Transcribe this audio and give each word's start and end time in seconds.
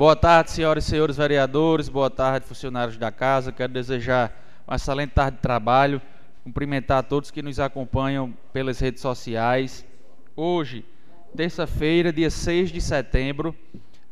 Boa 0.00 0.16
tarde, 0.16 0.52
senhoras 0.52 0.86
e 0.86 0.88
senhores 0.88 1.18
vereadores, 1.18 1.90
boa 1.90 2.08
tarde, 2.08 2.46
funcionários 2.46 2.96
da 2.96 3.12
casa. 3.12 3.52
Quero 3.52 3.70
desejar 3.70 4.32
uma 4.66 4.76
excelente 4.76 5.10
tarde 5.10 5.36
de 5.36 5.42
trabalho, 5.42 6.00
cumprimentar 6.42 7.00
a 7.00 7.02
todos 7.02 7.30
que 7.30 7.42
nos 7.42 7.60
acompanham 7.60 8.34
pelas 8.50 8.80
redes 8.80 9.02
sociais. 9.02 9.84
Hoje, 10.34 10.86
terça-feira, 11.36 12.10
dia 12.10 12.30
6 12.30 12.72
de 12.72 12.80
setembro, 12.80 13.54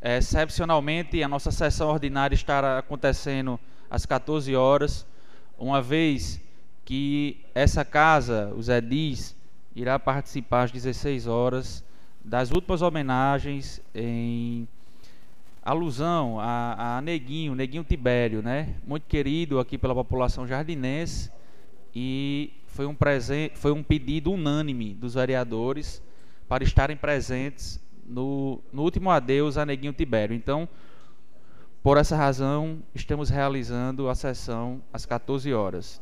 é, 0.02 0.18
excepcionalmente 0.18 1.22
a 1.22 1.26
nossa 1.26 1.50
sessão 1.50 1.88
ordinária 1.88 2.34
estará 2.34 2.80
acontecendo 2.80 3.58
às 3.90 4.04
14 4.04 4.54
horas, 4.54 5.06
uma 5.58 5.80
vez 5.80 6.38
que 6.84 7.40
essa 7.54 7.82
casa, 7.82 8.52
os 8.54 8.68
edis, 8.68 9.34
irá 9.74 9.98
participar 9.98 10.64
às 10.64 10.70
16 10.70 11.26
horas 11.26 11.82
das 12.22 12.50
últimas 12.50 12.82
homenagens 12.82 13.80
em 13.94 14.68
alusão 15.70 16.40
a, 16.40 16.96
a 16.96 17.00
Neguinho, 17.02 17.54
Neguinho 17.54 17.84
Tibério, 17.84 18.40
né? 18.40 18.74
Muito 18.86 19.06
querido 19.06 19.58
aqui 19.58 19.76
pela 19.76 19.94
população 19.94 20.46
jardinense 20.46 21.30
e 21.94 22.52
foi 22.66 22.86
um 22.86 22.94
presente, 22.94 23.58
foi 23.58 23.70
um 23.72 23.82
pedido 23.82 24.32
unânime 24.32 24.94
dos 24.94 25.14
vereadores 25.14 26.02
para 26.48 26.64
estarem 26.64 26.96
presentes 26.96 27.78
no, 28.06 28.60
no 28.72 28.82
último 28.82 29.10
adeus 29.10 29.58
a 29.58 29.66
Neguinho 29.66 29.92
Tibério. 29.92 30.34
Então, 30.34 30.66
por 31.82 31.98
essa 31.98 32.16
razão, 32.16 32.78
estamos 32.94 33.28
realizando 33.28 34.08
a 34.08 34.14
sessão 34.14 34.80
às 34.90 35.04
14 35.04 35.52
horas. 35.52 36.00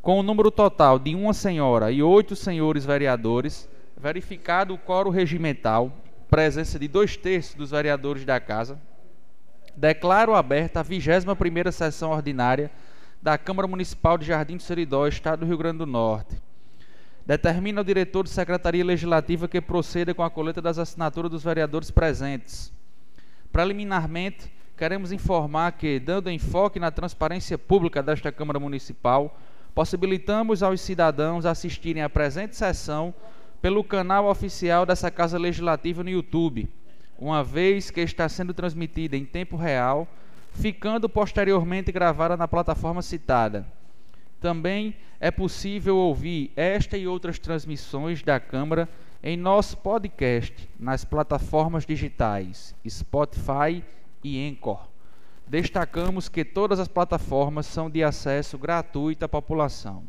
Com 0.00 0.20
o 0.20 0.22
número 0.22 0.50
total 0.50 0.96
de 0.96 1.16
uma 1.16 1.34
senhora 1.34 1.90
e 1.90 2.02
oito 2.04 2.36
senhores 2.36 2.84
vereadores, 2.84 3.68
verificado 3.96 4.72
o 4.74 4.78
coro 4.78 5.10
regimental, 5.10 5.92
presença 6.30 6.78
de 6.78 6.86
dois 6.86 7.16
terços 7.16 7.54
dos 7.56 7.72
vereadores 7.72 8.24
da 8.24 8.38
Casa, 8.38 8.80
declaro 9.78 10.34
aberta 10.34 10.80
a 10.80 10.84
21ª 10.84 11.70
sessão 11.70 12.10
ordinária 12.10 12.68
da 13.22 13.38
Câmara 13.38 13.68
Municipal 13.68 14.18
de 14.18 14.26
Jardim 14.26 14.56
do 14.56 14.62
Seridó, 14.62 15.06
Estado 15.06 15.40
do 15.40 15.46
Rio 15.46 15.56
Grande 15.56 15.78
do 15.78 15.86
Norte. 15.86 16.42
Determina 17.24 17.80
o 17.80 17.84
diretor 17.84 18.24
de 18.24 18.30
Secretaria 18.30 18.84
Legislativa 18.84 19.46
que 19.46 19.60
proceda 19.60 20.12
com 20.12 20.24
a 20.24 20.30
coleta 20.30 20.60
das 20.60 20.78
assinaturas 20.78 21.30
dos 21.30 21.44
vereadores 21.44 21.92
presentes. 21.92 22.72
Preliminarmente, 23.52 24.52
queremos 24.76 25.12
informar 25.12 25.72
que, 25.72 26.00
dando 26.00 26.30
enfoque 26.30 26.80
na 26.80 26.90
transparência 26.90 27.56
pública 27.56 28.02
desta 28.02 28.32
Câmara 28.32 28.58
Municipal, 28.58 29.38
possibilitamos 29.76 30.60
aos 30.60 30.80
cidadãos 30.80 31.46
assistirem 31.46 32.02
à 32.02 32.10
presente 32.10 32.56
sessão 32.56 33.14
pelo 33.62 33.84
canal 33.84 34.26
oficial 34.26 34.84
dessa 34.84 35.08
Casa 35.08 35.38
Legislativa 35.38 36.02
no 36.02 36.10
YouTube 36.10 36.68
uma 37.18 37.42
vez 37.42 37.90
que 37.90 38.00
está 38.00 38.28
sendo 38.28 38.54
transmitida 38.54 39.16
em 39.16 39.24
tempo 39.24 39.56
real, 39.56 40.06
ficando 40.52 41.08
posteriormente 41.08 41.90
gravada 41.90 42.36
na 42.36 42.46
plataforma 42.46 43.02
citada. 43.02 43.66
Também 44.40 44.94
é 45.18 45.30
possível 45.30 45.96
ouvir 45.96 46.52
esta 46.54 46.96
e 46.96 47.08
outras 47.08 47.38
transmissões 47.38 48.22
da 48.22 48.38
Câmara 48.38 48.88
em 49.20 49.36
nosso 49.36 49.76
podcast 49.78 50.68
nas 50.78 51.04
plataformas 51.04 51.84
digitais 51.84 52.74
Spotify 52.88 53.84
e 54.22 54.48
Anchor. 54.48 54.86
Destacamos 55.46 56.28
que 56.28 56.44
todas 56.44 56.78
as 56.78 56.86
plataformas 56.86 57.66
são 57.66 57.90
de 57.90 58.04
acesso 58.04 58.56
gratuito 58.56 59.24
à 59.24 59.28
população. 59.28 60.04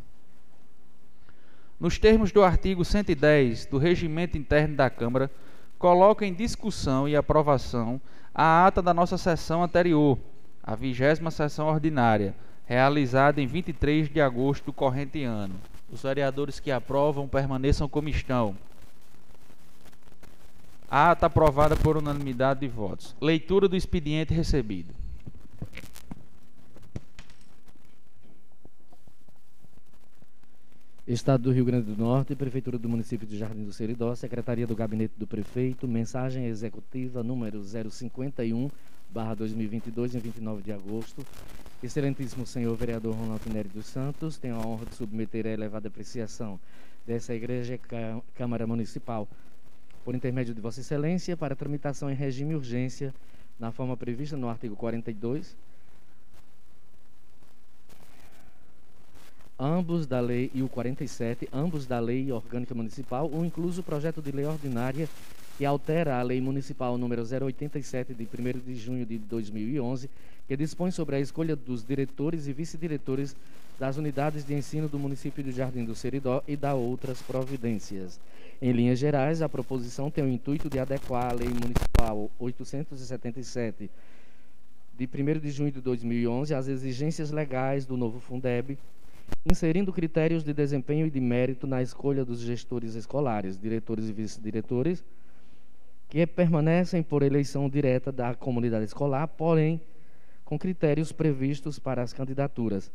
Nos 1.79 1.97
termos 1.97 2.31
do 2.31 2.43
artigo 2.43 2.83
110 2.83 3.65
do 3.65 3.77
Regimento 3.77 4.37
Interno 4.37 4.75
da 4.75 4.89
Câmara, 4.89 5.31
coloca 5.79 6.25
em 6.25 6.33
discussão 6.33 7.07
e 7.07 7.15
aprovação 7.15 7.99
a 8.35 8.67
ata 8.67 8.81
da 8.81 8.93
nossa 8.93 9.17
sessão 9.17 9.63
anterior, 9.63 10.19
a 10.61 10.75
vigésima 10.75 11.31
sessão 11.31 11.67
ordinária, 11.67 12.35
realizada 12.65 13.41
em 13.41 13.47
23 13.47 14.09
de 14.09 14.21
agosto 14.21 14.65
do 14.65 14.73
corrente 14.73 15.23
ano. 15.23 15.55
Os 15.91 16.03
vereadores 16.03 16.59
que 16.59 16.69
aprovam 16.69 17.27
permaneçam 17.27 17.89
como 17.89 18.09
estão. 18.09 18.55
A 20.91 21.11
ata 21.11 21.25
aprovada 21.25 21.75
por 21.75 21.97
unanimidade 21.97 22.59
de 22.59 22.67
votos. 22.67 23.15
Leitura 23.19 23.67
do 23.67 23.75
expediente 23.75 24.33
recebido. 24.33 24.93
Estado 31.11 31.41
do 31.41 31.51
Rio 31.51 31.65
Grande 31.65 31.91
do 31.91 31.99
Norte, 31.99 32.35
Prefeitura 32.35 32.77
do 32.77 32.87
Município 32.87 33.25
de 33.25 33.35
Jardim 33.35 33.63
do 33.63 33.73
Seridó, 33.73 34.13
Secretaria 34.13 34.67
do 34.67 34.75
Gabinete 34.75 35.15
do 35.17 35.25
Prefeito, 35.25 35.87
mensagem 35.87 36.45
executiva 36.45 37.23
número 37.23 37.63
051, 37.63 38.69
barra 39.09 39.33
2022, 39.33 40.13
em 40.13 40.19
29 40.19 40.61
de 40.61 40.71
agosto. 40.71 41.25
Excelentíssimo 41.81 42.45
senhor 42.45 42.75
vereador 42.75 43.15
Ronaldo 43.15 43.51
Nery 43.51 43.69
dos 43.69 43.87
Santos, 43.87 44.37
tenho 44.37 44.53
a 44.53 44.59
honra 44.59 44.85
de 44.85 44.93
submeter 44.93 45.47
a 45.47 45.49
elevada 45.49 45.87
apreciação 45.87 46.59
dessa 47.07 47.33
Igreja 47.33 47.79
Câmara 48.35 48.67
Municipal, 48.67 49.27
por 50.05 50.13
intermédio 50.13 50.53
de 50.53 50.61
Vossa 50.61 50.81
Excelência, 50.81 51.35
para 51.35 51.55
tramitação 51.55 52.11
em 52.11 52.15
regime 52.15 52.53
urgência, 52.53 53.15
na 53.59 53.71
forma 53.71 53.97
prevista 53.97 54.37
no 54.37 54.47
artigo 54.47 54.75
42 54.75 55.57
ambos 59.59 60.07
da 60.07 60.21
lei 60.21 60.49
e 60.53 60.63
o 60.63 60.69
47, 60.69 61.49
ambos 61.51 61.85
da 61.85 61.99
lei 61.99 62.31
orgânica 62.31 62.73
municipal, 62.73 63.29
ou 63.31 63.43
incluso 63.43 63.81
o 63.81 63.83
projeto 63.83 64.21
de 64.21 64.31
lei 64.31 64.45
ordinária 64.45 65.09
que 65.57 65.65
altera 65.65 66.17
a 66.17 66.21
lei 66.21 66.39
municipal 66.39 66.97
número 66.97 67.21
087 67.21 68.13
de 68.13 68.23
1 68.23 68.59
de 68.59 68.75
junho 68.75 69.05
de 69.05 69.17
2011, 69.17 70.09
que 70.47 70.55
dispõe 70.55 70.89
sobre 70.89 71.17
a 71.17 71.19
escolha 71.19 71.53
dos 71.53 71.83
diretores 71.83 72.47
e 72.47 72.53
vice-diretores 72.53 73.35
das 73.77 73.97
unidades 73.97 74.45
de 74.45 74.53
ensino 74.53 74.87
do 74.87 74.97
município 74.97 75.43
de 75.43 75.51
Jardim 75.51 75.83
do 75.83 75.93
Seridó 75.93 76.41
e 76.47 76.55
da 76.55 76.73
outras 76.75 77.21
providências. 77.21 78.21
Em 78.61 78.71
linhas 78.71 78.99
gerais, 78.99 79.41
a 79.41 79.49
proposição 79.49 80.09
tem 80.09 80.23
o 80.23 80.29
intuito 80.29 80.69
de 80.69 80.79
adequar 80.79 81.31
a 81.31 81.33
lei 81.33 81.49
municipal 81.49 82.31
877 82.39 83.89
de 84.97 85.05
1 85.05 85.39
de 85.39 85.51
junho 85.51 85.71
de 85.71 85.81
2011 85.81 86.53
às 86.53 86.67
exigências 86.67 87.31
legais 87.31 87.85
do 87.85 87.97
novo 87.97 88.19
Fundeb, 88.19 88.77
inserindo 89.45 89.93
critérios 89.93 90.43
de 90.43 90.53
desempenho 90.53 91.07
e 91.07 91.09
de 91.09 91.19
mérito 91.19 91.65
na 91.65 91.81
escolha 91.81 92.25
dos 92.25 92.39
gestores 92.39 92.95
escolares, 92.95 93.59
diretores 93.59 94.09
e 94.09 94.13
vice-diretores, 94.13 95.03
que 96.07 96.25
permanecem 96.25 97.03
por 97.03 97.23
eleição 97.23 97.69
direta 97.69 98.11
da 98.11 98.33
comunidade 98.33 98.85
escolar, 98.85 99.27
porém 99.27 99.81
com 100.43 100.57
critérios 100.57 101.11
previstos 101.11 101.77
para 101.77 102.01
as 102.01 102.11
candidaturas. 102.11 102.91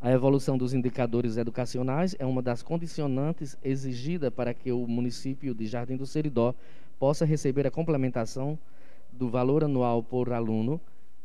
A 0.00 0.10
evolução 0.10 0.58
dos 0.58 0.74
indicadores 0.74 1.36
educacionais 1.36 2.16
é 2.18 2.26
uma 2.26 2.42
das 2.42 2.60
condicionantes 2.60 3.56
exigida 3.62 4.28
para 4.32 4.52
que 4.52 4.72
o 4.72 4.84
município 4.88 5.54
de 5.54 5.64
Jardim 5.66 5.96
do 5.96 6.04
Seridó 6.04 6.56
possa 6.98 7.24
receber 7.24 7.68
a 7.68 7.70
complementação 7.70 8.58
do 9.12 9.28
valor 9.28 9.62
anual 9.62 10.02
por 10.02 10.32
aluno 10.32 10.80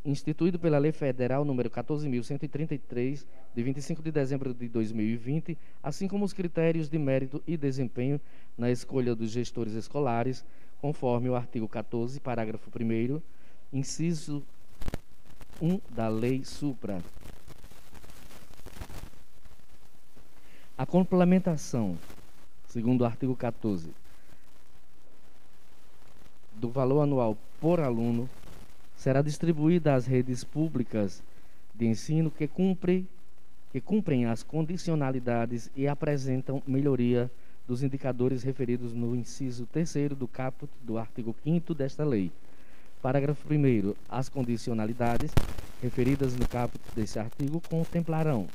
instituído 0.07 0.57
pela 0.57 0.77
Lei 0.77 0.93
Federal 0.93 1.43
número 1.43 1.69
14.133, 1.69 3.25
de 3.53 3.63
25 3.63 4.01
de 4.01 4.09
dezembro 4.09 4.53
de 4.53 4.69
2020, 4.69 5.57
assim 5.83 6.07
como 6.07 6.23
os 6.23 6.31
critérios 6.31 6.87
de 6.87 6.97
mérito 6.97 7.43
e 7.45 7.57
desempenho 7.57 8.19
na 8.57 8.71
escolha 8.71 9.13
dos 9.13 9.31
gestores 9.31 9.73
escolares, 9.73 10.45
conforme 10.79 11.29
o 11.29 11.35
artigo 11.35 11.67
14, 11.67 12.21
parágrafo 12.21 12.71
1 12.73 13.21
inciso 13.73 14.41
1 15.61 15.81
da 15.89 16.07
Lei 16.07 16.45
Supra. 16.45 17.03
A 20.77 20.85
complementação, 20.85 21.97
segundo 22.69 23.01
o 23.01 23.05
artigo 23.05 23.35
14, 23.35 23.89
do 26.53 26.69
valor 26.69 27.01
anual 27.01 27.37
por 27.59 27.81
aluno 27.81 28.29
será 28.97 29.21
distribuída 29.21 29.93
às 29.93 30.05
redes 30.05 30.43
públicas 30.43 31.23
de 31.73 31.85
ensino 31.85 32.29
que 32.31 32.47
cumprem, 32.47 33.07
que 33.71 33.79
cumprem 33.79 34.25
as 34.25 34.43
condicionalidades 34.43 35.69
e 35.75 35.87
apresentam 35.87 36.61
melhoria 36.67 37.31
dos 37.67 37.83
indicadores 37.83 38.43
referidos 38.43 38.93
no 38.93 39.15
inciso 39.15 39.67
3 39.67 40.09
do 40.17 40.27
caput 40.27 40.71
do 40.81 40.97
artigo 40.97 41.35
5 41.43 41.73
desta 41.73 42.03
lei. 42.03 42.31
Parágrafo 43.01 43.47
1 43.53 43.93
As 44.09 44.27
condicionalidades 44.27 45.31
referidas 45.81 46.35
no 46.35 46.47
caput 46.47 46.81
desse 46.95 47.19
artigo 47.19 47.61
contemplarão: 47.69 48.47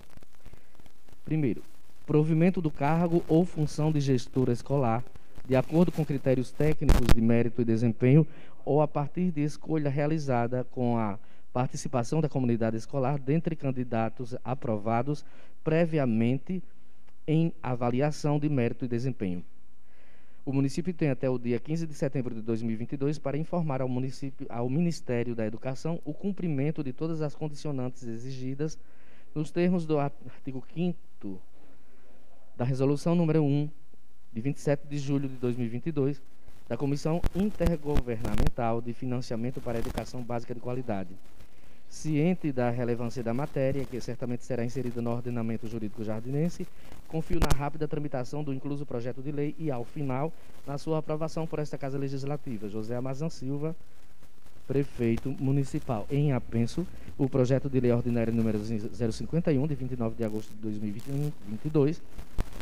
primeiro, 1.25 1.63
provimento 2.05 2.61
do 2.61 2.71
cargo 2.71 3.23
ou 3.29 3.45
função 3.45 3.93
de 3.93 4.01
gestor 4.01 4.51
escolar, 4.51 5.05
de 5.47 5.55
acordo 5.55 5.93
com 5.93 6.05
critérios 6.05 6.51
técnicos 6.51 7.07
de 7.15 7.21
mérito 7.21 7.63
e 7.63 7.65
desempenho 7.65 8.27
ou 8.65 8.81
a 8.81 8.89
partir 8.89 9.31
de 9.31 9.43
escolha 9.43 9.91
realizada 9.91 10.65
com 10.65 10.97
a 10.97 11.19
participação 11.53 12.21
da 12.21 12.29
comunidade 12.29 12.77
escolar 12.77 13.19
dentre 13.19 13.55
candidatos 13.55 14.35
aprovados 14.43 15.25
previamente 15.63 16.63
em 17.27 17.53
avaliação 17.63 18.39
de 18.39 18.49
mérito 18.49 18.85
e 18.85 18.89
desempenho. 18.89 19.45
O 20.45 20.53
município 20.53 20.93
tem 20.93 21.09
até 21.09 21.31
o 21.31 21.39
dia 21.39 21.61
15 21.61 21.87
de 21.87 21.95
setembro 21.95 22.35
de 22.35 22.43
2022 22.43 23.19
para 23.19 23.39
informar 23.39 23.81
ao, 23.81 23.89
município, 23.89 24.45
ao 24.49 24.69
Ministério 24.69 25.37
da 25.37 25.47
Educação 25.47 26.01
o 26.05 26.13
cumprimento 26.13 26.83
de 26.83 26.93
todas 26.93 27.23
as 27.23 27.35
condicionantes 27.35 28.03
exigidas 28.03 28.77
nos 29.35 29.53
termos 29.53 29.87
do 29.87 29.99
artigo 29.99 30.65
5 30.75 31.41
da 32.57 32.65
Resolução 32.65 33.15
número 33.15 33.43
1, 33.43 33.71
de 34.33 34.41
27 34.41 34.89
de 34.89 34.99
julho 34.99 35.29
de 35.29 35.37
2022, 35.37 36.21
da 36.69 36.77
Comissão 36.77 37.21
Intergovernamental 37.35 38.81
de 38.81 38.93
Financiamento 38.93 39.61
para 39.61 39.79
a 39.79 39.81
Educação 39.81 40.23
Básica 40.23 40.55
de 40.55 40.61
Qualidade 40.61 41.11
ciente 41.93 42.51
da 42.51 42.71
relevância 42.71 43.23
da 43.23 43.35
matéria, 43.35 43.85
que 43.85 44.01
certamente 44.01 44.45
será 44.45 44.65
inserida 44.65 45.03
no 45.03 45.11
ordenamento 45.11 45.69
jurídico 45.69 46.03
jardinense, 46.03 46.67
confio 47.07 47.39
na 47.39 47.49
rápida 47.55 47.87
tramitação 47.87 48.43
do 48.43 48.53
incluso 48.53 48.87
projeto 48.87 49.21
de 49.21 49.31
lei 49.31 49.55
e, 49.59 49.71
ao 49.71 49.85
final, 49.85 50.33
na 50.67 50.79
sua 50.79 50.99
aprovação 50.99 51.47
por 51.47 51.59
esta 51.59 51.77
Casa 51.77 51.99
Legislativa. 51.99 52.67
José 52.67 52.97
Amazan 52.97 53.29
Silva, 53.29 53.77
prefeito 54.67 55.37
municipal. 55.39 56.07
Em 56.11 56.33
apenso, 56.33 56.87
o 57.19 57.29
projeto 57.29 57.69
de 57.69 57.79
lei 57.79 57.93
ordinária 57.93 58.33
número 58.33 58.59
051, 58.59 59.67
de 59.67 59.75
29 59.75 60.17
de 60.17 60.25
agosto 60.25 60.51
de 60.55 60.63
2022, 60.63 62.01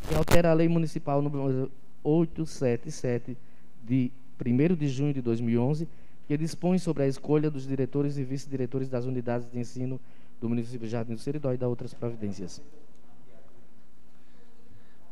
que 0.08 0.14
altera 0.16 0.50
a 0.50 0.54
lei 0.54 0.68
municipal 0.68 1.22
número 1.22 1.70
877, 2.02 3.36
de 3.82 4.10
1 4.44 4.74
de 4.74 4.88
junho 4.88 5.12
de 5.12 5.20
2011, 5.20 5.86
que 6.26 6.36
dispõe 6.36 6.78
sobre 6.78 7.02
a 7.02 7.08
escolha 7.08 7.50
dos 7.50 7.66
diretores 7.66 8.16
e 8.16 8.24
vice-diretores 8.24 8.88
das 8.88 9.04
unidades 9.04 9.50
de 9.50 9.58
ensino 9.58 10.00
do 10.40 10.48
município 10.48 10.86
de 10.86 10.88
Jardim 10.88 11.14
do 11.14 11.20
Seridó 11.20 11.52
e 11.52 11.56
da 11.56 11.66
outras 11.68 11.92
providências. 11.92 12.62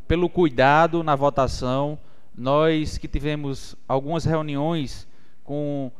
pelo 0.07 0.29
cuidado 0.29 1.03
na 1.03 1.15
votação 1.15 1.97
nós 2.37 2.97
que 2.97 3.07
tivemos 3.07 3.75
algumas 3.87 4.25
reuniões 4.25 5.07
com 5.43 5.91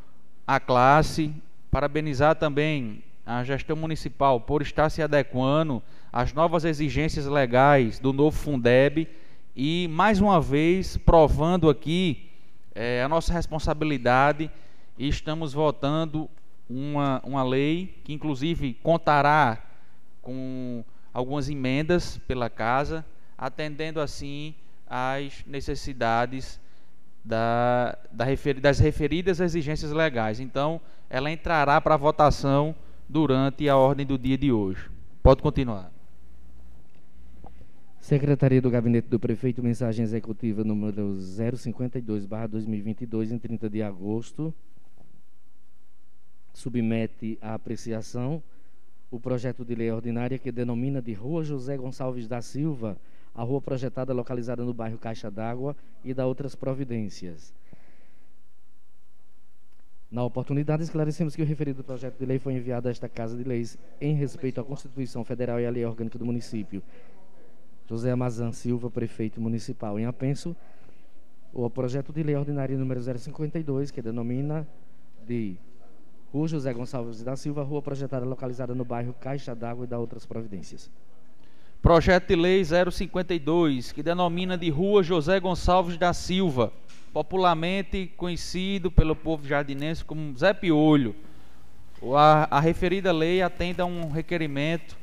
a 0.46 0.60
classe, 0.60 1.32
parabenizar 1.70 2.36
também 2.36 3.02
a 3.24 3.42
gestão 3.42 3.74
municipal 3.74 4.40
por 4.40 4.62
estar 4.62 4.90
se 4.90 5.02
adequando 5.02 5.82
às 6.12 6.32
novas 6.32 6.64
exigências 6.64 7.26
legais 7.26 7.98
do 7.98 8.12
novo 8.12 8.36
Fundeb 8.36 9.08
e, 9.56 9.88
mais 9.88 10.20
uma 10.20 10.40
vez, 10.40 10.96
provando 10.98 11.70
aqui 11.70 12.28
é, 12.74 13.02
a 13.02 13.08
nossa 13.08 13.32
responsabilidade 13.32 14.50
e 14.98 15.08
estamos 15.08 15.54
votando 15.54 16.28
uma, 16.68 17.20
uma 17.24 17.42
lei 17.42 17.98
que, 18.04 18.12
inclusive, 18.12 18.74
contará 18.82 19.62
com 20.20 20.84
algumas 21.12 21.48
emendas 21.48 22.18
pela 22.28 22.50
casa, 22.50 23.04
atendendo 23.36 24.00
assim 24.00 24.54
às 24.86 25.44
necessidades 25.46 26.60
da, 27.24 27.98
da 28.12 28.24
refer, 28.24 28.60
das 28.60 28.78
referidas 28.78 29.40
exigências 29.40 29.90
legais. 29.92 30.38
Então, 30.40 30.80
ela 31.10 31.30
entrará 31.30 31.78
para 31.80 31.96
votação 31.96 32.74
durante 33.08 33.68
a 33.68 33.76
ordem 33.76 34.06
do 34.06 34.16
dia 34.18 34.38
de 34.38 34.52
hoje. 34.52 34.88
Pode 35.22 35.42
continuar. 35.42 35.92
Secretaria 38.00 38.62
do 38.62 38.70
Gabinete 38.70 39.08
do 39.08 39.18
Prefeito, 39.18 39.60
mensagem 39.60 40.04
executiva 40.04 40.62
número 40.62 41.16
052-2022, 41.16 43.32
em 43.32 43.38
30 43.38 43.68
de 43.68 43.82
agosto. 43.82 44.54
Submete 46.54 47.36
à 47.42 47.54
apreciação 47.54 48.40
o 49.10 49.18
projeto 49.18 49.64
de 49.64 49.74
lei 49.74 49.90
ordinária 49.90 50.38
que 50.38 50.52
denomina 50.52 51.02
de 51.02 51.12
Rua 51.12 51.42
José 51.42 51.76
Gonçalves 51.76 52.28
da 52.28 52.40
Silva, 52.40 52.96
a 53.36 53.42
rua 53.42 53.60
projetada 53.60 54.14
localizada 54.14 54.64
no 54.64 54.72
bairro 54.72 54.96
Caixa 54.96 55.30
d'Água 55.30 55.76
e 56.02 56.14
da 56.14 56.26
outras 56.26 56.54
providências. 56.54 57.52
Na 60.10 60.24
oportunidade, 60.24 60.82
esclarecemos 60.82 61.36
que 61.36 61.42
o 61.42 61.44
referido 61.44 61.84
projeto 61.84 62.18
de 62.18 62.24
lei 62.24 62.38
foi 62.38 62.54
enviado 62.54 62.88
a 62.88 62.90
esta 62.90 63.08
Casa 63.08 63.36
de 63.36 63.44
Leis 63.44 63.76
em 64.00 64.14
respeito 64.14 64.58
à 64.58 64.64
Constituição 64.64 65.22
Federal 65.22 65.60
e 65.60 65.66
à 65.66 65.70
Lei 65.70 65.84
Orgânica 65.84 66.18
do 66.18 66.24
Município. 66.24 66.82
José 67.86 68.10
Amazan 68.10 68.52
Silva, 68.52 68.90
prefeito 68.90 69.38
municipal. 69.38 69.98
Em 69.98 70.06
apenso, 70.06 70.56
o 71.52 71.68
projeto 71.68 72.12
de 72.12 72.22
lei 72.22 72.34
ordinário 72.34 72.78
número 72.78 73.00
052, 73.00 73.90
que 73.90 74.00
denomina 74.00 74.66
de 75.26 75.56
Rua 76.32 76.48
José 76.48 76.72
Gonçalves 76.72 77.22
da 77.22 77.36
Silva, 77.36 77.62
rua 77.62 77.82
projetada 77.82 78.24
localizada 78.24 78.74
no 78.74 78.84
bairro 78.84 79.12
Caixa 79.12 79.54
d'Água 79.54 79.84
e 79.84 79.88
da 79.88 79.98
outras 79.98 80.24
providências. 80.24 80.90
Projeto 81.86 82.26
de 82.26 82.34
Lei 82.34 82.64
052, 82.64 83.92
que 83.92 84.02
denomina 84.02 84.58
de 84.58 84.68
Rua 84.70 85.04
José 85.04 85.38
Gonçalves 85.38 85.96
da 85.96 86.12
Silva, 86.12 86.72
popularmente 87.12 88.12
conhecido 88.16 88.90
pelo 88.90 89.14
povo 89.14 89.46
jardinense 89.46 90.04
como 90.04 90.36
Zé 90.36 90.52
Piolho. 90.52 91.14
A, 92.12 92.56
a 92.56 92.58
referida 92.58 93.12
lei 93.12 93.40
atende 93.40 93.80
a 93.80 93.84
um 93.84 94.10
requerimento 94.10 94.96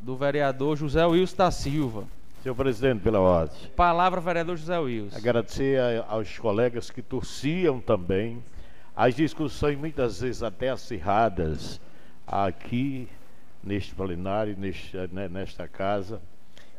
do 0.00 0.16
vereador 0.16 0.76
José 0.76 1.06
Wilson 1.06 1.36
da 1.36 1.52
Silva. 1.52 2.02
Senhor 2.42 2.56
presidente, 2.56 3.00
pela 3.00 3.20
ordem. 3.20 3.56
Palavra, 3.76 4.20
vereador 4.20 4.56
José 4.56 4.76
Wilson. 4.76 5.16
Agradecer 5.16 5.78
a, 5.78 6.04
aos 6.08 6.36
colegas 6.36 6.90
que 6.90 7.00
torciam 7.00 7.78
também. 7.78 8.42
As 8.96 9.14
discussões 9.14 9.78
muitas 9.78 10.20
vezes 10.20 10.42
até 10.42 10.70
acirradas 10.70 11.80
aqui 12.26 13.08
neste 13.62 13.94
plenário, 13.94 14.56
neste, 14.56 14.96
né, 15.12 15.28
nesta 15.28 15.66
casa. 15.66 16.20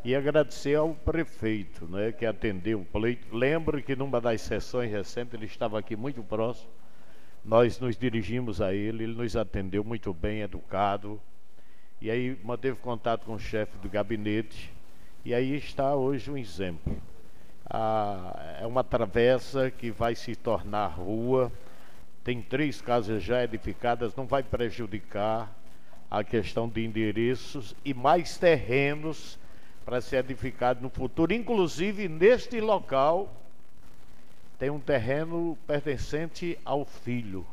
E 0.03 0.15
agradecer 0.15 0.75
ao 0.75 0.93
prefeito, 0.93 1.85
né, 1.85 2.11
que 2.11 2.25
atendeu 2.25 2.81
o 2.81 2.85
pleito. 2.85 3.35
Lembro 3.35 3.81
que 3.83 3.95
numa 3.95 4.21
das 4.21 4.41
sessões 4.41 4.89
recentes 4.89 5.33
ele 5.33 5.45
estava 5.45 5.77
aqui 5.77 5.95
muito 5.95 6.23
próximo. 6.23 6.69
Nós 7.43 7.79
nos 7.79 7.97
dirigimos 7.97 8.61
a 8.61 8.73
ele, 8.73 9.03
ele 9.03 9.15
nos 9.15 9.35
atendeu 9.35 9.83
muito 9.83 10.13
bem, 10.13 10.41
educado. 10.41 11.19
E 12.01 12.09
aí 12.09 12.39
manteve 12.43 12.77
contato 12.77 13.25
com 13.25 13.33
o 13.33 13.39
chefe 13.39 13.77
do 13.77 13.89
gabinete. 13.89 14.71
E 15.25 15.33
aí 15.33 15.55
está 15.55 15.95
hoje 15.95 16.31
um 16.31 16.37
exemplo. 16.37 16.95
Ah, 17.69 18.57
é 18.61 18.65
uma 18.65 18.83
travessa 18.83 19.69
que 19.69 19.91
vai 19.91 20.15
se 20.15 20.33
tornar 20.33 20.87
rua. 20.87 21.51
Tem 22.23 22.41
três 22.41 22.81
casas 22.81 23.21
já 23.21 23.43
edificadas, 23.43 24.15
não 24.15 24.25
vai 24.25 24.43
prejudicar 24.43 25.58
a 26.09 26.23
questão 26.23 26.67
de 26.67 26.83
endereços 26.83 27.75
e 27.85 27.93
mais 27.93 28.37
terrenos 28.37 29.37
para 29.85 30.01
ser 30.01 30.17
edificado 30.17 30.81
no 30.81 30.89
futuro. 30.89 31.33
Inclusive, 31.33 32.07
neste 32.07 32.59
local, 32.59 33.31
tem 34.57 34.69
um 34.69 34.79
terreno 34.79 35.57
pertencente 35.67 36.57
ao 36.65 36.83
filho 36.85 37.45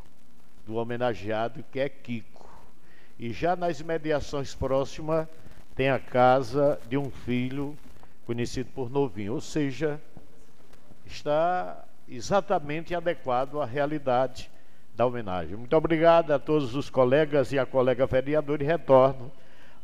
do 0.66 0.76
homenageado, 0.76 1.64
que 1.70 1.78
é 1.78 1.88
Kiko. 1.88 2.48
E 3.18 3.32
já 3.32 3.54
nas 3.54 3.80
mediações 3.80 4.54
próximas, 4.54 5.28
tem 5.74 5.90
a 5.90 5.98
casa 5.98 6.80
de 6.88 6.96
um 6.96 7.10
filho 7.10 7.76
conhecido 8.26 8.70
por 8.74 8.90
Novinho. 8.90 9.34
Ou 9.34 9.40
seja, 9.40 10.00
está 11.06 11.84
exatamente 12.08 12.94
adequado 12.94 13.60
à 13.60 13.64
realidade 13.64 14.50
da 14.96 15.06
homenagem. 15.06 15.56
Muito 15.56 15.76
obrigado 15.76 16.32
a 16.32 16.38
todos 16.38 16.74
os 16.74 16.88
colegas 16.88 17.52
e 17.52 17.58
a 17.58 17.66
colega 17.66 18.06
vereadora 18.06 18.62
e 18.62 18.66
retorno 18.66 19.30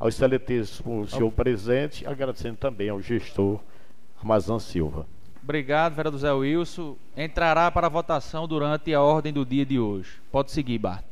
ao 0.00 0.09
excelentíssimo 0.09 1.07
senhor 1.07 1.31
presidente, 1.31 2.07
agradecendo 2.07 2.57
também 2.57 2.88
ao 2.88 3.00
gestor 3.00 3.61
Ramazan 4.16 4.59
Silva. 4.59 5.07
Obrigado, 5.42 5.95
vereador 5.95 6.19
Zé 6.19 6.33
Wilson. 6.33 6.97
Entrará 7.16 7.71
para 7.71 7.88
votação 7.88 8.49
durante 8.49 8.95
a 8.95 9.02
ordem 9.02 9.33
do 9.33 9.45
dia 9.45 9.66
de 9.66 9.78
hoje. 9.78 10.21
Pode 10.31 10.50
seguir, 10.50 10.78
Bart. 10.78 11.04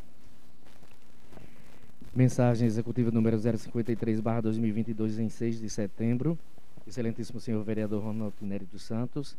Mensagem 2.14 2.66
executiva 2.66 3.10
número 3.10 3.38
053, 3.38 4.20
barra 4.20 4.40
2022, 4.40 5.18
em 5.18 5.28
6 5.28 5.60
de 5.60 5.68
setembro. 5.68 6.38
Excelentíssimo 6.86 7.38
senhor 7.38 7.62
vereador 7.62 8.02
Ronaldo 8.02 8.34
Nery 8.40 8.64
dos 8.64 8.82
Santos. 8.82 9.36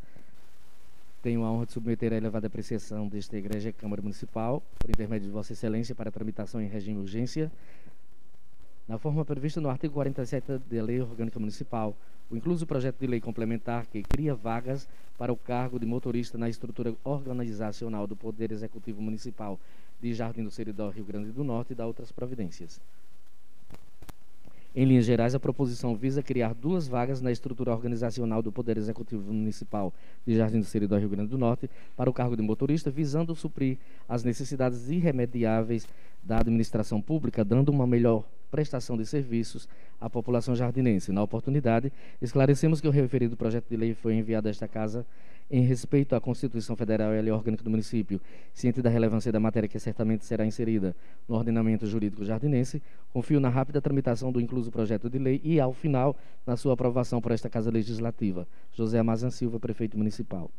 Tenho 1.21 1.43
a 1.43 1.51
honra 1.51 1.67
de 1.67 1.73
submeter 1.73 2.11
a 2.13 2.15
elevada 2.17 2.47
apreciação 2.47 3.07
desta 3.07 3.37
Igreja 3.37 3.69
e 3.69 3.73
Câmara 3.73 4.01
Municipal, 4.01 4.63
por 4.79 4.89
intermédio 4.89 5.27
de 5.27 5.31
Vossa 5.31 5.53
Excelência, 5.53 5.93
para 5.93 6.09
tramitação 6.09 6.59
em 6.59 6.67
regime 6.67 6.95
de 6.95 7.01
urgência, 7.01 7.51
na 8.87 8.97
forma 8.97 9.23
prevista 9.23 9.61
no 9.61 9.69
artigo 9.69 9.93
47 9.93 10.57
da 10.57 10.83
Lei 10.83 10.99
Orgânica 10.99 11.39
Municipal, 11.39 11.95
o 12.27 12.35
incluso 12.35 12.65
projeto 12.65 12.97
de 12.97 13.05
lei 13.05 13.21
complementar 13.21 13.85
que 13.85 14.01
cria 14.01 14.33
vagas 14.33 14.89
para 15.15 15.31
o 15.31 15.37
cargo 15.37 15.79
de 15.79 15.85
motorista 15.85 16.39
na 16.39 16.49
estrutura 16.49 16.95
organizacional 17.03 18.07
do 18.07 18.15
Poder 18.15 18.51
Executivo 18.51 18.99
Municipal 18.99 19.59
de 20.01 20.15
Jardim 20.15 20.43
do 20.43 20.49
Seridó, 20.49 20.89
Rio 20.89 21.05
Grande 21.05 21.31
do 21.31 21.43
Norte 21.43 21.73
e 21.73 21.75
da 21.75 21.85
outras 21.85 22.11
providências. 22.11 22.81
Em 24.73 24.85
linhas 24.85 25.03
gerais, 25.03 25.35
a 25.35 25.39
proposição 25.39 25.97
visa 25.97 26.23
criar 26.23 26.53
duas 26.53 26.87
vagas 26.87 27.21
na 27.21 27.29
estrutura 27.29 27.71
organizacional 27.71 28.41
do 28.41 28.53
Poder 28.53 28.77
Executivo 28.77 29.33
Municipal 29.33 29.93
de 30.25 30.37
Jardim 30.37 30.59
do 30.59 30.65
Seridó, 30.65 30.97
Rio 30.97 31.09
Grande 31.09 31.29
do 31.29 31.37
Norte, 31.37 31.69
para 31.93 32.09
o 32.09 32.13
cargo 32.13 32.37
de 32.37 32.41
motorista, 32.41 32.89
visando 32.89 33.35
suprir 33.35 33.77
as 34.07 34.23
necessidades 34.23 34.89
irremediáveis 34.89 35.85
da 36.23 36.39
administração 36.39 37.01
pública, 37.01 37.43
dando 37.43 37.67
uma 37.67 37.85
melhor 37.85 38.23
prestação 38.51 38.97
de 38.97 39.05
serviços 39.05 39.67
à 39.99 40.09
população 40.09 40.53
jardinense. 40.53 41.11
Na 41.11 41.23
oportunidade, 41.23 41.91
esclarecemos 42.21 42.81
que 42.81 42.87
o 42.87 42.91
referido 42.91 43.37
projeto 43.37 43.69
de 43.69 43.77
lei 43.77 43.95
foi 43.95 44.15
enviado 44.15 44.47
a 44.47 44.51
esta 44.51 44.67
Casa 44.67 45.05
em 45.49 45.61
respeito 45.61 46.15
à 46.15 46.21
Constituição 46.21 46.77
Federal 46.77 47.13
e 47.13 47.19
à 47.19 47.21
Lei 47.21 47.31
Orgânica 47.31 47.61
do 47.61 47.69
Município, 47.69 48.21
ciente 48.53 48.81
da 48.81 48.89
relevância 48.89 49.31
da 49.31 49.39
matéria 49.39 49.67
que 49.67 49.77
certamente 49.77 50.23
será 50.23 50.45
inserida 50.45 50.95
no 51.27 51.35
ordenamento 51.35 51.85
jurídico 51.85 52.23
jardinense, 52.23 52.81
confio 53.11 53.39
na 53.39 53.49
rápida 53.49 53.81
tramitação 53.81 54.31
do 54.31 54.39
incluso 54.39 54.71
projeto 54.71 55.09
de 55.09 55.19
lei 55.19 55.41
e, 55.43 55.59
ao 55.59 55.73
final, 55.73 56.15
na 56.47 56.55
sua 56.55 56.73
aprovação 56.73 57.21
por 57.21 57.33
esta 57.33 57.49
Casa 57.49 57.69
Legislativa. 57.69 58.47
José 58.71 58.99
Amazan 58.99 59.29
Silva, 59.29 59.59
Prefeito 59.59 59.97
Municipal. 59.97 60.49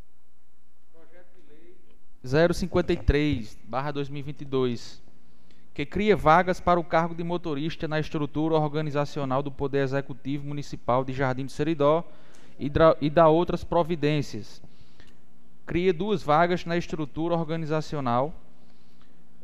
Projeto 0.93 1.29
de 1.33 2.29
lei 2.29 2.49
053, 2.53 3.59
barra 3.67 3.93
2022, 3.93 5.03
que 5.75 5.87
cria 5.87 6.17
vagas 6.17 6.61
para 6.61 6.79
o 6.79 6.85
cargo 6.85 7.14
de 7.14 7.25
motorista 7.25 7.88
na 7.88 7.99
estrutura 7.99 8.55
organizacional 8.55 9.43
do 9.43 9.50
Poder 9.50 9.83
Executivo 9.83 10.47
Municipal 10.47 11.05
de 11.05 11.12
Jardim 11.12 11.47
do 11.47 11.52
Seridó 11.52 12.05
e, 12.59 12.71
e 13.00 13.11
dá 13.11 13.29
outras 13.29 13.64
providências 13.64 14.62
cria 15.67 15.93
duas 15.93 16.23
vagas 16.23 16.64
na 16.64 16.76
estrutura 16.76 17.35
organizacional 17.35 18.35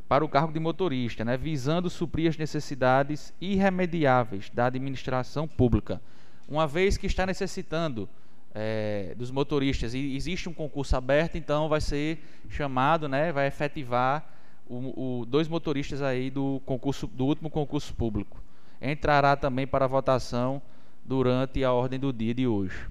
para 0.09 0.25
o 0.25 0.29
cargo 0.29 0.53
de 0.53 0.59
motorista, 0.59 1.25
né, 1.25 1.37
visando 1.37 1.91
suprir 1.91 2.29
as 2.29 2.37
necessidades 2.37 3.33
irremediáveis 3.41 4.51
da 4.51 4.67
administração 4.67 5.47
pública. 5.47 6.01
Uma 6.49 6.67
vez 6.67 6.97
que 6.97 7.07
está 7.07 7.27
necessitando 7.27 8.09
é, 8.55 9.15
dos 9.17 9.31
motoristas 9.31 9.93
e 9.93 10.17
existe 10.17 10.49
um 10.49 10.55
concurso 10.55 10.97
aberto, 10.97 11.37
então 11.37 11.69
vai 11.69 11.81
ser 11.81 12.25
chamado, 12.49 13.07
né, 13.07 13.33
vai 13.33 13.47
efetivar 13.47 14.27
o, 14.69 15.21
o, 15.21 15.27
dois 15.27 15.49
motoristas 15.49 16.03
aí 16.03 16.31
do 16.31 16.61
concurso 16.65 17.07
do 17.07 17.27
último 17.27 17.51
concurso 17.51 17.95
público. 17.95 18.41
Entrará 18.81 19.35
também 19.37 19.67
para 19.67 19.87
votação 19.87 20.63
durante 21.05 21.65
a 21.65 21.73
ordem 21.73 21.99
do 21.99 22.13
dia 22.13 22.35
de 22.35 22.47
hoje. 22.47 22.89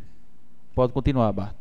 Pode 0.74 0.92
continuar, 0.92 1.32
Bart. 1.32 1.56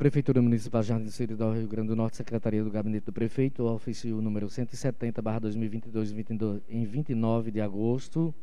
Prefeitura 0.00 0.40
Municipal 0.40 0.80
de 0.80 0.88
Jardim 0.88 1.26
do 1.26 1.52
Rio 1.52 1.68
Grande 1.68 1.88
do 1.88 1.96
Norte, 1.96 2.16
Secretaria 2.16 2.64
do 2.64 2.70
Gabinete 2.70 3.04
do 3.04 3.12
Prefeito, 3.12 3.64
ofício 3.64 4.22
número 4.22 4.48
170, 4.48 5.20
barra 5.20 5.40
2022, 5.40 6.10
22, 6.10 6.62
em 6.70 6.86
29 6.86 7.50
de 7.50 7.60
agosto. 7.60 8.34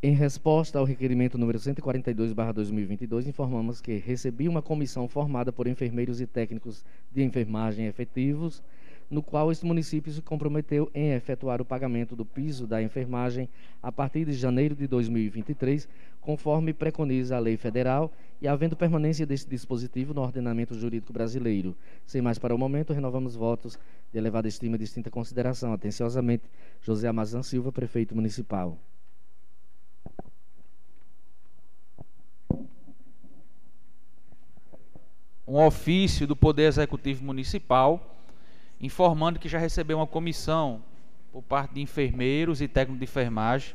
Em 0.00 0.12
resposta 0.12 0.78
ao 0.78 0.84
requerimento 0.84 1.36
número 1.36 1.58
142, 1.58 2.32
barra 2.32 2.52
2022, 2.52 3.26
informamos 3.26 3.80
que 3.80 3.96
recebi 3.96 4.48
uma 4.48 4.62
comissão 4.62 5.08
formada 5.08 5.52
por 5.52 5.66
enfermeiros 5.66 6.20
e 6.20 6.26
técnicos 6.26 6.84
de 7.10 7.24
enfermagem 7.24 7.86
efetivos, 7.86 8.62
no 9.10 9.24
qual 9.24 9.50
este 9.50 9.66
município 9.66 10.12
se 10.12 10.22
comprometeu 10.22 10.88
em 10.94 11.14
efetuar 11.14 11.60
o 11.60 11.64
pagamento 11.64 12.14
do 12.14 12.24
piso 12.24 12.64
da 12.64 12.80
enfermagem 12.80 13.48
a 13.82 13.90
partir 13.90 14.24
de 14.24 14.34
janeiro 14.34 14.76
de 14.76 14.86
2023, 14.86 15.88
conforme 16.20 16.72
preconiza 16.72 17.36
a 17.36 17.40
lei 17.40 17.56
federal 17.56 18.12
e 18.40 18.46
havendo 18.46 18.76
permanência 18.76 19.26
deste 19.26 19.50
dispositivo 19.50 20.14
no 20.14 20.20
ordenamento 20.20 20.78
jurídico 20.78 21.12
brasileiro. 21.12 21.76
Sem 22.06 22.22
mais 22.22 22.38
para 22.38 22.54
o 22.54 22.58
momento, 22.58 22.92
renovamos 22.92 23.34
votos 23.34 23.76
de 24.12 24.16
elevada 24.16 24.46
estima 24.46 24.76
e 24.76 24.78
distinta 24.78 25.10
consideração. 25.10 25.72
Atenciosamente, 25.72 26.44
José 26.80 27.08
Amazan 27.08 27.42
Silva, 27.42 27.72
prefeito 27.72 28.14
municipal. 28.14 28.78
Um 35.48 35.64
ofício 35.64 36.26
do 36.26 36.36
Poder 36.36 36.64
Executivo 36.64 37.24
Municipal 37.24 38.14
informando 38.78 39.38
que 39.38 39.48
já 39.48 39.58
recebeu 39.58 39.96
uma 39.96 40.06
comissão 40.06 40.82
por 41.32 41.42
parte 41.42 41.72
de 41.72 41.80
enfermeiros 41.80 42.60
e 42.60 42.68
técnicos 42.68 42.98
de 42.98 43.04
enfermagem 43.04 43.74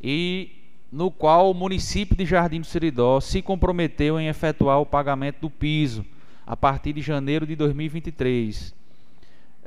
e 0.00 0.52
no 0.92 1.10
qual 1.10 1.50
o 1.50 1.54
município 1.54 2.16
de 2.16 2.24
Jardim 2.24 2.60
do 2.60 2.66
Seridó 2.66 3.20
se 3.20 3.42
comprometeu 3.42 4.20
em 4.20 4.28
efetuar 4.28 4.80
o 4.80 4.86
pagamento 4.86 5.40
do 5.40 5.50
piso 5.50 6.04
a 6.46 6.56
partir 6.56 6.92
de 6.92 7.00
janeiro 7.00 7.44
de 7.44 7.56
2023, 7.56 8.72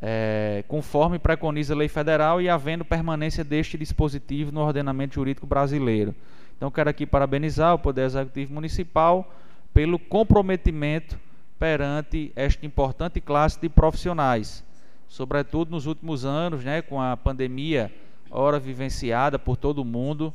é, 0.01 0.63
conforme 0.67 1.19
preconiza 1.19 1.73
a 1.73 1.77
lei 1.77 1.89
federal 1.89 2.41
e 2.41 2.47
havendo 2.47 2.85
permanência 2.85 3.43
deste 3.43 3.77
dispositivo 3.77 4.49
no 4.49 4.61
ordenamento 4.61 5.15
jurídico 5.15 5.45
brasileiro. 5.45 6.15
Então, 6.55 6.71
quero 6.71 6.89
aqui 6.89 7.05
parabenizar 7.05 7.73
o 7.73 7.79
Poder 7.79 8.05
Executivo 8.05 8.53
Municipal 8.53 9.29
pelo 9.73 9.97
comprometimento 9.97 11.17
perante 11.63 12.29
esta 12.35 12.65
importante 12.65 13.21
classe 13.21 13.57
de 13.57 13.69
profissionais, 13.69 14.61
sobretudo 15.07 15.71
nos 15.71 15.85
últimos 15.85 16.25
anos, 16.25 16.61
né, 16.61 16.81
com 16.81 17.01
a 17.01 17.15
pandemia, 17.15 17.89
ora 18.29 18.59
vivenciada 18.59 19.39
por 19.39 19.55
todo 19.55 19.85
mundo, 19.85 20.33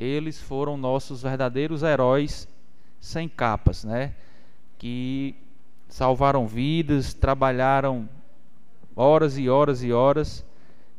eles 0.00 0.42
foram 0.42 0.76
nossos 0.76 1.22
verdadeiros 1.22 1.84
heróis 1.84 2.48
sem 3.00 3.28
capas, 3.28 3.84
né, 3.84 4.12
que 4.76 5.36
salvaram 5.88 6.48
vidas, 6.48 7.14
trabalharam 7.14 8.08
horas 8.96 9.38
e 9.38 9.48
horas 9.48 9.84
e 9.84 9.92
horas 9.92 10.44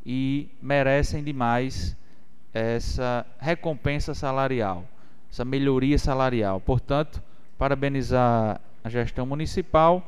e 0.05 0.47
merecem 0.61 1.21
demais 1.21 1.93
essa 2.53 3.25
recompensa 3.37 4.13
salarial, 4.13 4.85
essa 5.29 5.43
melhoria 5.43 5.99
salarial. 5.99 6.61
Portanto, 6.61 7.21
parabenizar 7.57 8.61
a 8.87 8.89
gestão 8.89 9.25
municipal 9.25 10.03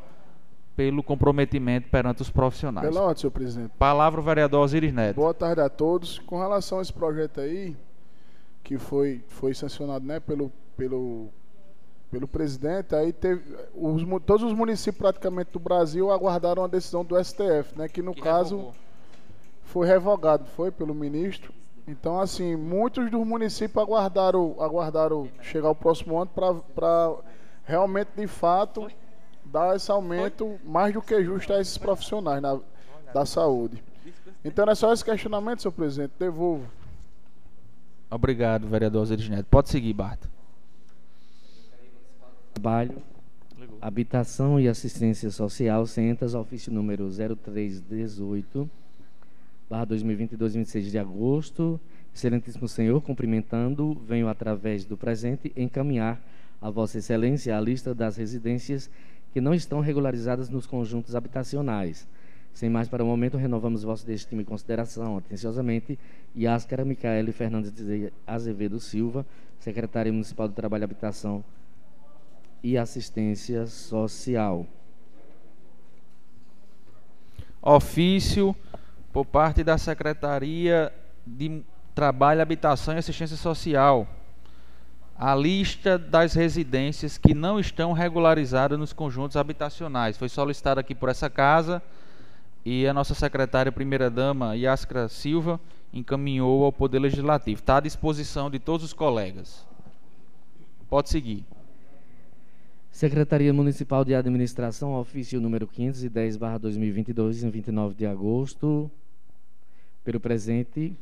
pelo 0.75 1.03
comprometimento 1.03 1.89
perante 1.89 2.21
os 2.21 2.29
profissionais. 2.29 2.87
Pela 2.87 3.01
ordem, 3.01 3.21
senhor 3.21 3.31
presidente. 3.31 3.71
Palavra 3.77 4.19
o 4.19 4.23
vereador 4.23 4.61
Osiris 4.61 4.93
Neto. 4.93 5.17
Boa 5.17 5.33
tarde 5.33 5.61
a 5.61 5.69
todos. 5.69 6.19
Com 6.19 6.39
relação 6.39 6.79
a 6.79 6.81
esse 6.81 6.93
projeto 6.93 7.41
aí, 7.41 7.75
que 8.63 8.77
foi, 8.77 9.21
foi 9.27 9.53
sancionado 9.53 10.05
né, 10.05 10.21
pelo, 10.21 10.49
pelo, 10.77 11.27
pelo 12.09 12.27
presidente, 12.27 12.95
aí 12.95 13.11
teve, 13.11 13.43
os, 13.75 14.03
todos 14.25 14.43
os 14.43 14.53
municípios 14.53 14.97
praticamente 14.97 15.51
do 15.51 15.59
Brasil 15.59 16.11
aguardaram 16.11 16.63
a 16.63 16.67
decisão 16.67 17.03
do 17.03 17.21
STF, 17.21 17.77
né, 17.77 17.89
que 17.89 18.01
no 18.01 18.13
que 18.13 18.21
caso 18.21 18.55
revogou. 18.55 18.75
foi 19.63 19.87
revogado, 19.87 20.45
foi 20.45 20.71
pelo 20.71 20.95
ministro. 20.95 21.53
Então, 21.85 22.21
assim, 22.21 22.55
muitos 22.55 23.11
dos 23.11 23.27
municípios 23.27 23.83
aguardaram, 23.83 24.55
aguardaram 24.59 25.27
chegar 25.41 25.69
o 25.71 25.75
próximo 25.75 26.21
ano 26.21 26.31
para 26.73 27.15
realmente, 27.69 28.09
de 28.15 28.25
fato, 28.25 28.89
dar 29.45 29.75
esse 29.75 29.91
aumento 29.91 30.59
mais 30.65 30.91
do 30.91 31.01
que 31.01 31.23
justo 31.23 31.53
a 31.53 31.61
esses 31.61 31.77
profissionais 31.77 32.41
na, 32.41 32.59
da 33.13 33.25
saúde. 33.25 33.81
Então, 34.43 34.65
é 34.67 34.73
só 34.73 34.91
esse 34.91 35.05
questionamento, 35.05 35.61
senhor 35.61 35.73
presidente. 35.73 36.13
Devolvo. 36.17 36.65
Obrigado, 38.09 38.67
vereador 38.67 39.03
Osiris 39.03 39.29
Neto. 39.29 39.45
Pode 39.45 39.69
seguir, 39.69 39.93
Bart. 39.93 40.19
Trabalho, 42.55 43.03
Habitação 43.79 44.59
e 44.59 44.67
Assistência 44.67 45.29
Social, 45.29 45.85
Centas, 45.85 46.33
ofício 46.33 46.73
número 46.73 47.07
0318, 47.07 48.69
barra 49.69 49.85
2022, 49.85 50.55
26 50.55 50.91
de 50.91 50.97
agosto. 50.97 51.79
Excelentíssimo 52.13 52.67
Senhor, 52.67 52.99
cumprimentando, 53.01 53.93
venho 54.05 54.27
através 54.27 54.83
do 54.83 54.97
presente 54.97 55.53
encaminhar 55.55 56.19
a 56.61 56.69
Vossa 56.69 56.97
Excelência 56.97 57.57
a 57.57 57.61
lista 57.61 57.93
das 57.93 58.17
residências 58.17 58.89
que 59.31 59.39
não 59.39 59.53
estão 59.53 59.79
regularizadas 59.79 60.49
nos 60.49 60.65
conjuntos 60.65 61.15
habitacionais. 61.15 62.07
Sem 62.53 62.69
mais 62.69 62.89
para 62.89 63.03
o 63.03 63.07
momento, 63.07 63.37
renovamos 63.37 63.83
vosso 63.83 64.05
destino 64.05 64.41
e 64.41 64.45
consideração. 64.45 65.17
Atenciosamente, 65.17 65.97
Yáscara 66.35 66.83
Micaele 66.83 67.31
Fernandes 67.31 67.71
de 67.71 68.11
Azevedo 68.25 68.79
Silva, 68.79 69.25
Secretária 69.59 70.11
Municipal 70.11 70.47
do 70.47 70.53
Trabalho, 70.53 70.83
Habitação 70.83 71.43
e 72.63 72.77
Assistência 72.77 73.65
Social. 73.67 74.65
Ofício 77.61 78.55
por 79.13 79.25
parte 79.25 79.63
da 79.63 79.77
Secretaria 79.77 80.91
de 81.25 81.61
Trabalho, 81.93 82.41
Habitação 82.41 82.95
e 82.95 82.97
Assistência 82.97 83.37
Social 83.37 84.07
a 85.21 85.35
lista 85.35 85.97
das 85.97 86.33
residências 86.33 87.17
que 87.17 87.33
não 87.33 87.59
estão 87.59 87.91
regularizadas 87.91 88.79
nos 88.79 88.93
conjuntos 88.93 89.35
habitacionais. 89.35 90.15
Foi 90.17 90.29
solicitada 90.29 90.79
aqui 90.79 90.95
por 90.95 91.09
essa 91.09 91.29
casa 91.29 91.83
e 92.65 92.87
a 92.87 92.93
nossa 92.93 93.13
secretária 93.13 93.69
primeira-dama, 93.69 94.55
Yaskra 94.55 95.09
Silva, 95.09 95.59
encaminhou 95.91 96.63
ao 96.63 96.71
Poder 96.71 96.99
Legislativo. 96.99 97.59
Está 97.59 97.77
à 97.77 97.79
disposição 97.81 98.49
de 98.49 98.59
todos 98.59 98.85
os 98.85 98.93
colegas. 98.93 99.67
Pode 100.89 101.09
seguir. 101.09 101.45
Secretaria 102.89 103.53
Municipal 103.53 104.05
de 104.05 104.15
Administração, 104.15 104.93
ofício 104.93 105.41
número 105.41 105.67
510-2022, 105.67 107.43
em 107.43 107.49
29 107.49 107.93
de 107.93 108.05
agosto. 108.05 108.89
Pelo 110.01 110.21
presente, 110.21 110.97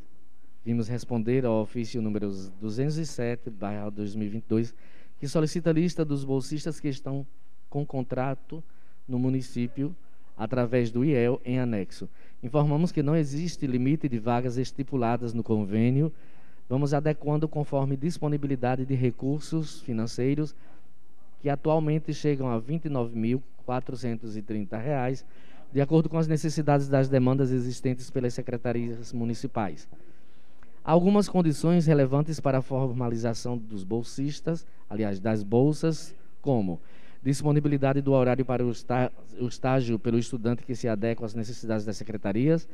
vimos 0.67 0.87
responder 0.89 1.45
ao 1.45 1.61
ofício 1.61 2.01
número 2.01 2.27
207-2022, 2.61 4.73
que 5.17 5.25
solicita 5.25 5.69
a 5.69 5.73
lista 5.73 6.03
dos 6.03 6.25
bolsistas 6.25 6.77
que 6.77 6.89
estão 6.89 7.25
com 7.69 7.85
contrato 7.85 8.61
no 9.07 9.17
município 9.17 9.95
através 10.35 10.91
do 10.91 11.05
IEL 11.05 11.39
em 11.45 11.57
anexo. 11.57 12.09
Informamos 12.43 12.91
que 12.91 13.01
não 13.01 13.15
existe 13.15 13.65
limite 13.65 14.09
de 14.09 14.19
vagas 14.19 14.57
estipuladas 14.57 15.33
no 15.33 15.41
convênio. 15.41 16.11
Vamos 16.67 16.93
adequando 16.93 17.47
conforme 17.47 17.95
disponibilidade 17.95 18.85
de 18.85 18.93
recursos 18.93 19.79
financeiros 19.83 20.53
que 21.39 21.47
atualmente 21.47 22.13
chegam 22.13 22.49
a 22.49 22.55
R$ 22.55 22.61
29.430, 22.61 25.23
de 25.71 25.79
acordo 25.79 26.09
com 26.09 26.17
as 26.17 26.27
necessidades 26.27 26.89
das 26.89 27.07
demandas 27.07 27.51
existentes 27.51 28.09
pelas 28.09 28.33
secretarias 28.33 29.13
municipais. 29.13 29.87
Algumas 30.87 31.27
condições 31.27 31.85
relevantes 31.85 32.39
para 32.39 32.59
a 32.59 32.61
formalização 32.61 33.57
dos 33.57 33.83
bolsistas, 33.83 34.65
aliás, 34.89 35.19
das 35.19 35.43
bolsas, 35.43 36.15
como 36.41 36.79
disponibilidade 37.21 37.99
do 37.99 38.13
horário 38.13 38.45
para 38.45 38.65
o, 38.65 38.71
estágio 38.71 39.99
pelo 39.99 40.17
estudante 40.17 40.63
que 40.63 40.73
se 40.73 40.87
adequa 40.87 41.25
às 41.25 41.33
necessidades 41.33 41.85
das 41.85 41.97
secretarias, 41.97 42.69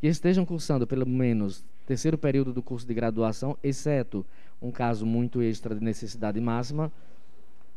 que 0.00 0.06
estejam 0.06 0.46
cursando 0.46 0.86
pelo 0.86 1.06
menos 1.06 1.62
terceiro 1.84 2.16
período 2.16 2.50
do 2.50 2.62
curso 2.62 2.86
de 2.86 2.94
graduação, 2.94 3.58
exceto 3.62 4.24
um 4.62 4.70
caso 4.70 5.04
muito 5.04 5.42
extra 5.42 5.74
de 5.74 5.84
necessidade 5.84 6.40
máxima, 6.40 6.90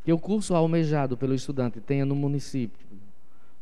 que 0.06 0.13
o 0.13 0.18
curso 0.18 0.56
almejado 0.56 1.18
pelo 1.18 1.34
estudante 1.34 1.82
tenha 1.82 2.06
no 2.06 2.16
município, 2.16 2.88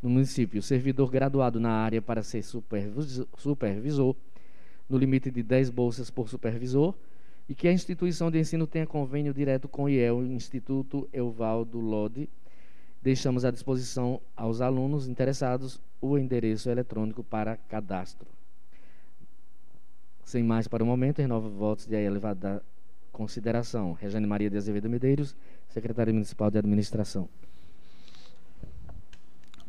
no 0.03 0.11
município 0.11 0.61
servidor 0.61 1.09
graduado 1.09 1.59
na 1.59 1.71
área 1.71 1.99
para 1.99 2.21
ser 2.21 2.43
supervisor 2.43 4.15
no 4.91 4.97
limite 4.97 5.31
de 5.31 5.41
10 5.41 5.69
bolsas 5.69 6.09
por 6.09 6.27
supervisor, 6.27 6.93
e 7.47 7.55
que 7.55 7.67
a 7.67 7.71
instituição 7.71 8.29
de 8.29 8.39
ensino 8.39 8.67
tenha 8.67 8.85
convênio 8.85 9.33
direto 9.33 9.67
com 9.67 9.83
o 9.85 9.89
IEL, 9.89 10.23
Instituto 10.23 11.07
Euvaldo 11.13 11.79
Lode. 11.79 12.29
Deixamos 13.01 13.45
à 13.45 13.51
disposição 13.51 14.21
aos 14.35 14.61
alunos 14.61 15.07
interessados 15.07 15.79
o 15.99 16.17
endereço 16.17 16.69
eletrônico 16.69 17.23
para 17.23 17.55
cadastro. 17.57 18.27
Sem 20.23 20.43
mais 20.43 20.67
para 20.67 20.83
o 20.83 20.85
momento, 20.85 21.19
renovo 21.19 21.49
votos 21.49 21.85
de 21.87 21.95
elevada 21.95 22.61
consideração. 23.11 23.93
Rejane 23.93 24.27
Maria 24.27 24.49
de 24.49 24.57
Azevedo 24.57 24.89
Medeiros, 24.89 25.35
Secretaria 25.69 26.13
Municipal 26.13 26.51
de 26.51 26.57
Administração. 26.57 27.27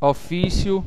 Ofício 0.01 0.85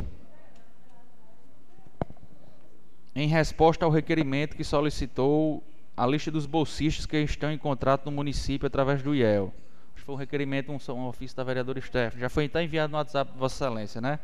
em 3.15 3.27
resposta 3.27 3.85
ao 3.85 3.91
requerimento 3.91 4.55
que 4.55 4.63
solicitou 4.63 5.63
a 5.95 6.05
lista 6.05 6.29
dos 6.29 6.45
bolsistas 6.45 7.05
que 7.05 7.17
estão 7.17 7.49
em 7.51 7.57
contrato 7.57 8.05
no 8.05 8.11
município 8.11 8.67
através 8.67 9.01
do 9.01 9.15
IEL. 9.15 9.53
Foi 9.95 10.13
um 10.13 10.17
requerimento, 10.17 10.71
um, 10.71 10.93
um 10.93 11.07
ofício 11.07 11.35
da 11.35 11.43
vereadora 11.43 11.81
Stephanie. 11.81 12.21
Já 12.21 12.29
foi 12.29 12.43
então 12.43 12.61
enviado 12.61 12.91
no 12.91 12.97
WhatsApp 12.97 13.31
Vossa 13.35 13.65
Excelência, 13.65 13.99
né? 13.99 14.19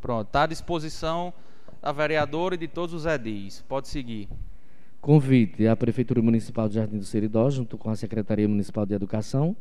Pronto, 0.00 0.26
está 0.26 0.42
à 0.42 0.46
disposição 0.46 1.32
da 1.80 1.92
vereadora 1.92 2.56
e 2.56 2.58
de 2.58 2.68
todos 2.68 2.94
os 2.94 3.06
edis. 3.06 3.64
Pode 3.66 3.88
seguir. 3.88 4.28
Convite 5.00 5.66
à 5.66 5.74
Prefeitura 5.74 6.20
Municipal 6.20 6.68
de 6.68 6.74
Jardim 6.74 6.98
do 6.98 7.04
Seridó, 7.04 7.48
junto 7.48 7.78
com 7.78 7.88
a 7.88 7.96
Secretaria 7.96 8.46
Municipal 8.46 8.84
de 8.84 8.94
Educação, 8.94 9.56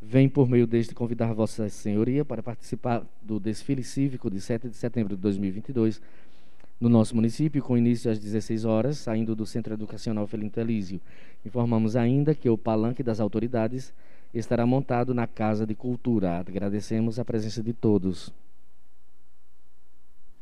vem 0.00 0.28
por 0.28 0.48
meio 0.48 0.66
deste 0.66 0.94
convidar 0.94 1.34
Vossa 1.34 1.68
Senhoria 1.68 2.24
para 2.24 2.42
participar 2.42 3.04
do 3.20 3.40
desfile 3.40 3.82
cívico 3.82 4.30
de 4.30 4.40
7 4.40 4.68
de 4.68 4.76
setembro 4.76 5.16
de 5.16 5.22
2022 5.22 6.00
no 6.80 6.88
nosso 6.88 7.14
município, 7.14 7.62
com 7.62 7.76
início 7.76 8.10
às 8.10 8.18
16 8.18 8.64
horas, 8.64 8.98
saindo 8.98 9.34
do 9.34 9.46
Centro 9.46 9.74
Educacional 9.74 10.26
Felinto 10.26 10.60
Elísio. 10.60 11.00
Informamos 11.44 11.96
ainda 11.96 12.34
que 12.34 12.48
o 12.50 12.58
palanque 12.58 13.02
das 13.02 13.20
autoridades 13.20 13.94
estará 14.34 14.66
montado 14.66 15.14
na 15.14 15.26
Casa 15.26 15.66
de 15.66 15.74
Cultura. 15.74 16.38
Agradecemos 16.38 17.18
a 17.18 17.24
presença 17.24 17.62
de 17.62 17.72
todos. 17.72 18.32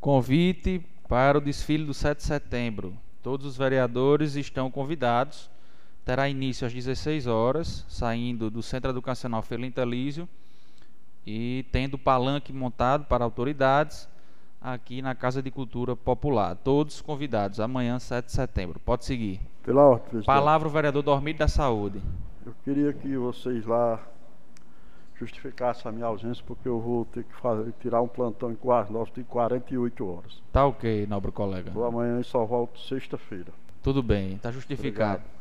Convite 0.01 0.85
para 1.09 1.39
o 1.39 1.41
desfile 1.41 1.85
do 1.85 1.95
7 1.95 2.19
de 2.19 2.25
setembro. 2.25 2.97
Todos 3.23 3.47
os 3.47 3.57
vereadores 3.57 4.35
estão 4.37 4.71
convidados 4.71 5.51
terá 6.05 6.29
início 6.29 6.67
às 6.67 6.73
16 6.73 7.27
horas, 7.27 7.85
saindo 7.89 8.51
do 8.51 8.63
Centro 8.63 8.91
Educacional 8.91 9.43
Felinto 9.43 9.81
Elísio 9.81 10.29
e 11.27 11.65
tendo 11.73 11.99
palanque 11.99 12.53
montado 12.53 13.07
para 13.07 13.25
autoridades 13.25 14.07
aqui 14.65 15.03
na 15.03 15.15
Casa 15.15 15.43
de 15.43 15.51
Cultura 15.51 15.95
Popular. 15.95 16.57
Todos 16.57 17.03
convidados, 17.03 17.61
amanhã, 17.61 17.99
7 17.99 18.25
de 18.25 18.33
setembro. 18.33 18.81
Pode 18.81 19.05
seguir. 19.05 19.41
Pela 19.63 19.83
ordem, 19.83 20.05
presidente. 20.09 20.27
Palavra 20.27 20.67
o 20.67 20.71
vereador 20.71 21.03
Dormido 21.03 21.41
da 21.41 21.49
Saúde. 21.49 22.01
Eu 22.47 22.55
queria 22.65 22.93
que 22.95 23.15
vocês 23.17 23.67
lá 23.67 24.01
justificassem 25.17 25.89
a 25.89 25.93
minha 25.93 26.07
ausência, 26.07 26.43
porque 26.47 26.67
eu 26.67 26.81
vou 26.81 27.05
ter 27.05 27.25
que 27.25 27.35
fazer, 27.37 27.73
tirar 27.81 28.01
um 28.01 28.09
plantão 28.09 28.51
em 28.51 28.55
Guarnós 28.55 29.13
de 29.13 29.23
48 29.23 30.07
horas. 30.07 30.43
Tá 30.51 30.67
ok, 30.67 31.07
nobre 31.07 31.31
colega. 31.31 31.71
Vou 31.71 31.85
amanhã 31.85 32.19
e 32.19 32.25
só 32.25 32.45
volto 32.45 32.81
sexta-feira. 32.81 33.53
Tudo 33.83 34.03
bem, 34.03 34.35
está 34.35 34.51
justificado. 34.51 35.23
Obrigado. 35.23 35.35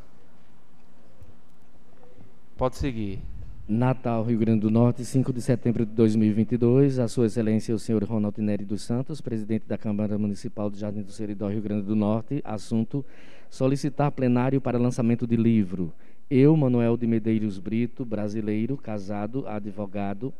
Pode 2.57 2.75
seguir. 2.75 3.21
Natal, 3.67 4.23
Rio 4.23 4.37
Grande 4.39 4.59
do 4.59 4.69
Norte, 4.69 5.05
5 5.05 5.31
de 5.31 5.41
setembro 5.41 5.85
de 5.85 5.93
2022. 5.93 6.99
A 6.99 7.07
Sua 7.07 7.27
Excelência, 7.27 7.73
o 7.73 7.79
senhor 7.79 8.03
Ronaldo 8.03 8.41
Neri 8.41 8.65
dos 8.65 8.81
Santos, 8.81 9.21
presidente 9.21 9.65
da 9.65 9.77
Câmara 9.77 10.17
Municipal 10.17 10.69
de 10.69 10.77
Jardim 10.77 11.01
do 11.01 11.13
Seridó, 11.13 11.47
Rio 11.47 11.61
Grande 11.61 11.83
do 11.83 11.95
Norte. 11.95 12.41
Assunto: 12.43 13.05
solicitar 13.49 14.11
plenário 14.11 14.59
para 14.59 14.77
lançamento 14.77 15.25
de 15.25 15.37
livro. 15.37 15.93
Eu, 16.29 16.57
Manuel 16.57 16.97
de 16.97 17.07
Medeiros 17.07 17.57
Brito, 17.57 18.03
brasileiro, 18.03 18.75
casado, 18.75 19.47
advogado, 19.47 20.33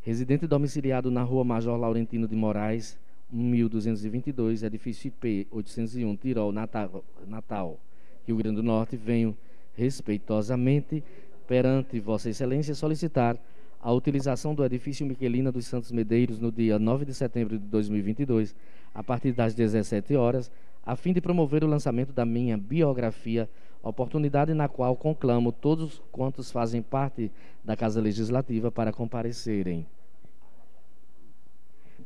residente 0.00 0.46
domiciliado 0.46 1.10
na 1.10 1.22
Rua 1.24 1.42
Major 1.42 1.76
Laurentino 1.76 2.28
de 2.28 2.36
Moraes, 2.36 2.96
1222, 3.28 4.62
edifício 4.62 5.08
IP 5.08 5.48
801, 5.50 6.14
Tirol, 6.14 6.52
Natal, 6.52 7.04
Natal, 7.26 7.80
Rio 8.24 8.36
Grande 8.36 8.56
do 8.56 8.62
Norte. 8.62 8.96
Venho 8.96 9.36
respeitosamente 9.76 11.02
perante 11.46 12.00
Vossa 12.00 12.30
Excelência 12.30 12.74
solicitar 12.74 13.38
a 13.80 13.92
utilização 13.92 14.54
do 14.54 14.64
edifício 14.64 15.06
Miquelina 15.06 15.52
dos 15.52 15.66
Santos 15.66 15.92
Medeiros 15.92 16.38
no 16.38 16.50
dia 16.50 16.78
9 16.78 17.04
de 17.04 17.12
setembro 17.12 17.58
de 17.58 17.66
2022, 17.66 18.56
a 18.94 19.02
partir 19.02 19.32
das 19.32 19.54
17 19.54 20.16
horas, 20.16 20.50
a 20.82 20.96
fim 20.96 21.12
de 21.12 21.20
promover 21.20 21.62
o 21.62 21.66
lançamento 21.66 22.12
da 22.12 22.24
minha 22.24 22.56
biografia, 22.56 23.48
oportunidade 23.82 24.54
na 24.54 24.68
qual 24.68 24.96
conclamo 24.96 25.52
todos 25.52 26.02
quantos 26.10 26.50
fazem 26.50 26.80
parte 26.80 27.30
da 27.62 27.76
Casa 27.76 28.00
Legislativa 28.00 28.70
para 28.70 28.92
comparecerem. 28.92 29.86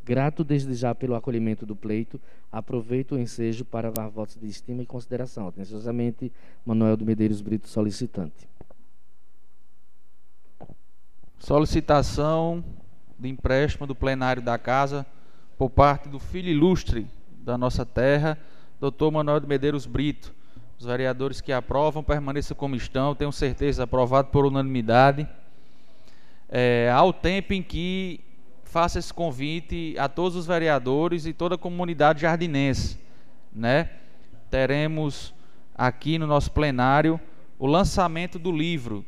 Grato 0.05 0.42
desde 0.42 0.74
já 0.74 0.94
pelo 0.94 1.14
acolhimento 1.14 1.66
do 1.66 1.77
pleito, 1.77 2.20
aproveito 2.51 3.12
o 3.12 3.18
ensejo 3.18 3.64
para 3.64 3.90
dar 3.90 4.09
votos 4.09 4.37
de 4.37 4.46
estima 4.46 4.83
e 4.83 4.87
consideração. 4.87 5.46
Atenciosamente, 5.46 6.33
Manuel 6.64 6.96
de 6.96 7.05
Medeiros 7.05 7.40
Brito, 7.40 7.68
solicitante. 7.68 8.48
Solicitação 11.38 12.64
de 13.18 13.29
empréstimo 13.29 13.87
do 13.87 13.94
plenário 13.94 14.42
da 14.42 14.59
Casa 14.59 15.07
por 15.57 15.70
parte 15.70 16.09
do 16.09 16.18
filho 16.18 16.48
ilustre 16.48 17.07
da 17.40 17.57
nossa 17.57 17.87
terra, 17.87 18.38
doutor 18.81 19.11
Manuel 19.11 19.40
de 19.40 19.46
Medeiros 19.46 19.87
Brito. 19.87 20.35
Os 20.79 20.85
vereadores 20.85 21.40
que 21.40 21.53
aprovam 21.53 22.03
permaneçam 22.03 22.57
como 22.57 22.77
estão, 22.77 23.14
tenho 23.14 23.33
certeza, 23.33 23.85
aprovado 23.85 24.29
por 24.29 24.46
unanimidade. 24.46 25.27
É, 26.48 26.90
ao 26.94 27.12
tempo 27.12 27.53
em 27.53 27.62
que 27.62 28.20
faça 28.64 28.98
esse 28.98 29.12
convite 29.12 29.96
a 29.98 30.09
todos 30.09 30.37
os 30.37 30.46
vereadores 30.46 31.24
e 31.24 31.33
toda 31.33 31.55
a 31.55 31.59
comunidade 31.59 32.20
jardinense, 32.20 32.98
né? 33.53 33.90
Teremos 34.51 35.35
aqui 35.74 36.18
no 36.18 36.27
nosso 36.27 36.51
plenário 36.51 37.18
o 37.59 37.66
lançamento 37.66 38.38
do 38.38 38.53
livro 38.53 39.05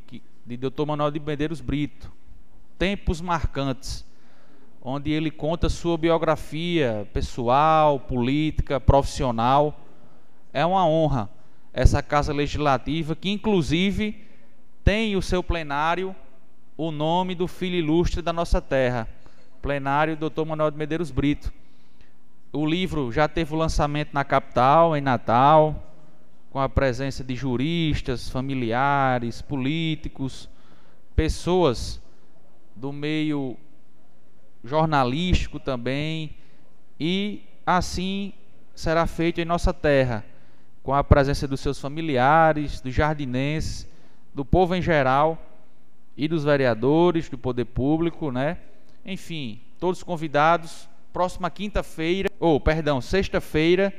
de 0.46 0.56
Dr. 0.56 0.86
Manuel 0.86 1.10
de 1.10 1.20
Medeiros 1.20 1.60
Brito, 1.60 2.10
Tempos 2.80 3.20
Marcantes, 3.20 4.06
onde 4.80 5.10
ele 5.10 5.30
conta 5.30 5.68
sua 5.68 5.98
biografia 5.98 7.06
pessoal, 7.12 8.00
política, 8.00 8.80
profissional. 8.80 9.78
É 10.50 10.64
uma 10.64 10.86
honra 10.86 11.28
essa 11.74 12.02
Casa 12.02 12.32
Legislativa, 12.32 13.14
que 13.14 13.28
inclusive 13.28 14.24
tem 14.82 15.14
o 15.14 15.20
seu 15.20 15.42
plenário 15.42 16.16
o 16.74 16.90
nome 16.90 17.34
do 17.34 17.46
filho 17.46 17.76
ilustre 17.76 18.22
da 18.22 18.32
nossa 18.32 18.62
terra, 18.62 19.06
plenário 19.60 20.16
Dr. 20.16 20.46
Manuel 20.46 20.70
de 20.70 20.78
Medeiros 20.78 21.10
Brito. 21.10 21.52
O 22.50 22.64
livro 22.64 23.12
já 23.12 23.28
teve 23.28 23.52
o 23.52 23.58
lançamento 23.58 24.14
na 24.14 24.24
capital, 24.24 24.96
em 24.96 25.02
Natal, 25.02 25.84
com 26.48 26.58
a 26.58 26.66
presença 26.66 27.22
de 27.22 27.36
juristas, 27.36 28.30
familiares, 28.30 29.42
políticos, 29.42 30.48
pessoas 31.14 31.99
do 32.80 32.92
meio 32.92 33.58
jornalístico 34.64 35.60
também, 35.60 36.34
e 36.98 37.42
assim 37.66 38.32
será 38.74 39.06
feito 39.06 39.38
em 39.40 39.44
nossa 39.44 39.72
terra, 39.74 40.24
com 40.82 40.94
a 40.94 41.04
presença 41.04 41.46
dos 41.46 41.60
seus 41.60 41.78
familiares, 41.78 42.80
dos 42.80 42.94
jardinenses, 42.94 43.86
do 44.34 44.46
povo 44.46 44.74
em 44.74 44.80
geral 44.80 45.38
e 46.16 46.26
dos 46.26 46.44
vereadores, 46.44 47.28
do 47.28 47.36
poder 47.36 47.66
público, 47.66 48.32
né? 48.32 48.56
Enfim, 49.04 49.60
todos 49.78 50.02
convidados. 50.02 50.88
Próxima 51.12 51.50
quinta-feira, 51.50 52.30
ou 52.38 52.60
perdão, 52.60 53.00
sexta-feira, 53.00 53.92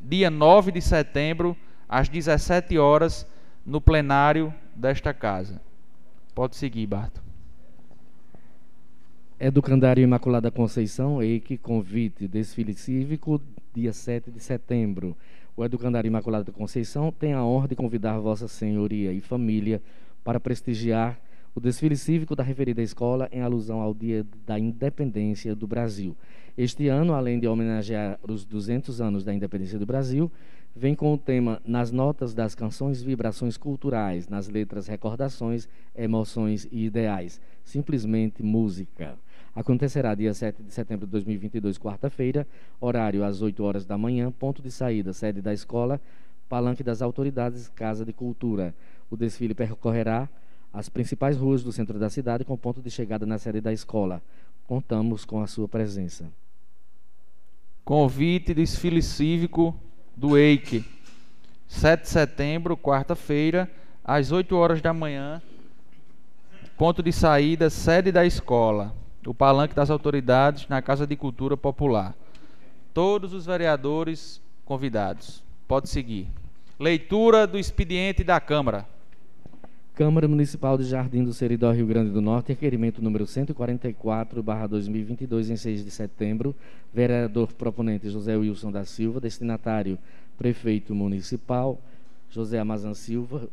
dia 0.00 0.30
9 0.30 0.70
de 0.70 0.80
setembro, 0.80 1.56
às 1.88 2.08
17 2.08 2.78
horas, 2.78 3.26
no 3.66 3.80
plenário 3.80 4.54
desta 4.72 5.12
casa. 5.12 5.60
Pode 6.32 6.54
seguir, 6.54 6.86
Barto. 6.86 7.23
Educandário 9.46 10.02
Imaculada 10.02 10.50
Conceição, 10.50 11.22
EIC, 11.22 11.58
convite, 11.58 12.26
desfile 12.26 12.72
cívico, 12.72 13.38
dia 13.74 13.92
7 13.92 14.30
de 14.30 14.40
setembro. 14.40 15.14
O 15.54 15.62
Educandário 15.62 16.08
Imaculada 16.08 16.50
Conceição 16.50 17.12
tem 17.12 17.34
a 17.34 17.44
honra 17.44 17.68
de 17.68 17.76
convidar 17.76 18.18
Vossa 18.18 18.48
Senhoria 18.48 19.12
e 19.12 19.20
família 19.20 19.82
para 20.24 20.40
prestigiar 20.40 21.20
o 21.54 21.60
desfile 21.60 21.94
cívico 21.94 22.34
da 22.34 22.42
referida 22.42 22.80
escola 22.80 23.28
em 23.30 23.42
alusão 23.42 23.82
ao 23.82 23.92
Dia 23.92 24.24
da 24.46 24.58
Independência 24.58 25.54
do 25.54 25.66
Brasil. 25.66 26.16
Este 26.56 26.88
ano, 26.88 27.12
além 27.12 27.38
de 27.38 27.46
homenagear 27.46 28.18
os 28.26 28.46
200 28.46 28.98
anos 29.02 29.24
da 29.24 29.34
independência 29.34 29.78
do 29.78 29.84
Brasil, 29.84 30.32
vem 30.74 30.94
com 30.94 31.12
o 31.12 31.18
tema 31.18 31.60
Nas 31.66 31.92
notas 31.92 32.32
das 32.32 32.54
canções, 32.54 33.02
vibrações 33.02 33.58
culturais, 33.58 34.26
nas 34.26 34.48
letras, 34.48 34.86
recordações, 34.86 35.68
emoções 35.94 36.66
e 36.72 36.86
ideais. 36.86 37.38
Simplesmente 37.62 38.42
música. 38.42 39.18
Acontecerá 39.54 40.16
dia 40.16 40.34
7 40.34 40.64
de 40.64 40.72
setembro 40.72 41.06
de 41.06 41.12
2022, 41.12 41.78
quarta-feira, 41.78 42.44
horário 42.80 43.22
às 43.22 43.40
8 43.40 43.62
horas 43.62 43.86
da 43.86 43.96
manhã, 43.96 44.32
ponto 44.32 44.60
de 44.60 44.70
saída, 44.70 45.12
sede 45.12 45.40
da 45.40 45.54
escola, 45.54 46.00
palanque 46.48 46.82
das 46.82 47.00
autoridades, 47.00 47.68
Casa 47.68 48.04
de 48.04 48.12
Cultura. 48.12 48.74
O 49.08 49.16
desfile 49.16 49.54
percorrerá 49.54 50.28
as 50.72 50.88
principais 50.88 51.36
ruas 51.36 51.62
do 51.62 51.70
centro 51.70 52.00
da 52.00 52.10
cidade 52.10 52.44
com 52.44 52.56
ponto 52.56 52.82
de 52.82 52.90
chegada 52.90 53.24
na 53.24 53.38
sede 53.38 53.60
da 53.60 53.72
escola. 53.72 54.20
Contamos 54.66 55.24
com 55.24 55.40
a 55.40 55.46
sua 55.46 55.68
presença. 55.68 56.28
Convite 57.84 58.54
desfile 58.54 59.02
cívico 59.02 59.78
do 60.16 60.36
EIC. 60.36 60.84
7 61.68 62.02
de 62.02 62.08
setembro, 62.08 62.76
quarta-feira, 62.76 63.70
às 64.04 64.32
8 64.32 64.56
horas 64.56 64.82
da 64.82 64.92
manhã. 64.92 65.40
Ponto 66.76 67.04
de 67.04 67.12
saída, 67.12 67.70
sede 67.70 68.10
da 68.10 68.26
escola. 68.26 69.03
O 69.26 69.34
palanque 69.34 69.74
das 69.74 69.90
autoridades 69.90 70.68
na 70.68 70.80
Casa 70.82 71.06
de 71.06 71.16
Cultura 71.16 71.56
Popular. 71.56 72.14
Todos 72.92 73.32
os 73.32 73.46
vereadores 73.46 74.42
convidados. 74.64 75.42
Pode 75.66 75.88
seguir. 75.88 76.28
Leitura 76.78 77.46
do 77.46 77.58
expediente 77.58 78.22
da 78.22 78.38
Câmara. 78.40 78.86
Câmara 79.94 80.26
Municipal 80.26 80.76
de 80.76 80.84
Jardim 80.84 81.24
do 81.24 81.32
Seridó, 81.32 81.70
Rio 81.70 81.86
Grande 81.86 82.10
do 82.10 82.20
Norte, 82.20 82.48
requerimento 82.48 83.00
número 83.00 83.24
144-2022, 83.24 85.50
em 85.50 85.56
6 85.56 85.84
de 85.84 85.90
setembro. 85.90 86.54
Vereador 86.92 87.52
proponente 87.52 88.10
José 88.10 88.36
Wilson 88.36 88.72
da 88.72 88.84
Silva, 88.84 89.20
destinatário 89.20 89.96
Prefeito 90.36 90.92
Municipal 90.94 91.80
José 92.34 92.58
Amazan 92.58 92.94
Silva, 92.94 93.48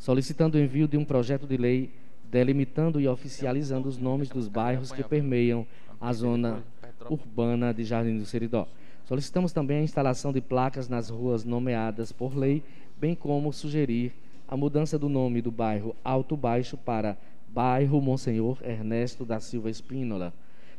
solicitando 0.00 0.56
o 0.56 0.60
envio 0.60 0.88
de 0.88 0.96
um 0.96 1.04
projeto 1.04 1.46
de 1.46 1.58
lei 1.58 1.92
delimitando 2.24 3.00
e 3.00 3.06
oficializando 3.06 3.86
os 3.88 3.98
nomes 3.98 4.30
dos 4.30 4.48
bairros 4.48 4.90
que 4.90 5.04
permeiam 5.04 5.66
a 6.00 6.12
zona 6.12 6.64
urbana 7.08 7.72
de 7.74 7.84
Jardim 7.84 8.16
do 8.16 8.24
Seridó. 8.24 8.66
Solicitamos 9.04 9.52
também 9.52 9.78
a 9.78 9.82
instalação 9.82 10.32
de 10.32 10.40
placas 10.40 10.88
nas 10.88 11.10
ruas 11.10 11.44
nomeadas 11.44 12.12
por 12.12 12.34
lei, 12.34 12.62
bem 12.98 13.14
como 13.14 13.52
sugerir 13.52 14.12
a 14.48 14.56
mudança 14.56 14.98
do 14.98 15.08
nome 15.08 15.42
do 15.42 15.50
bairro 15.50 15.94
Alto 16.02 16.36
Baixo 16.36 16.78
para 16.78 17.16
Bairro 17.48 18.00
Monsenhor 18.00 18.58
Ernesto 18.62 19.24
da 19.24 19.38
Silva 19.38 19.68
Espínola. 19.68 20.32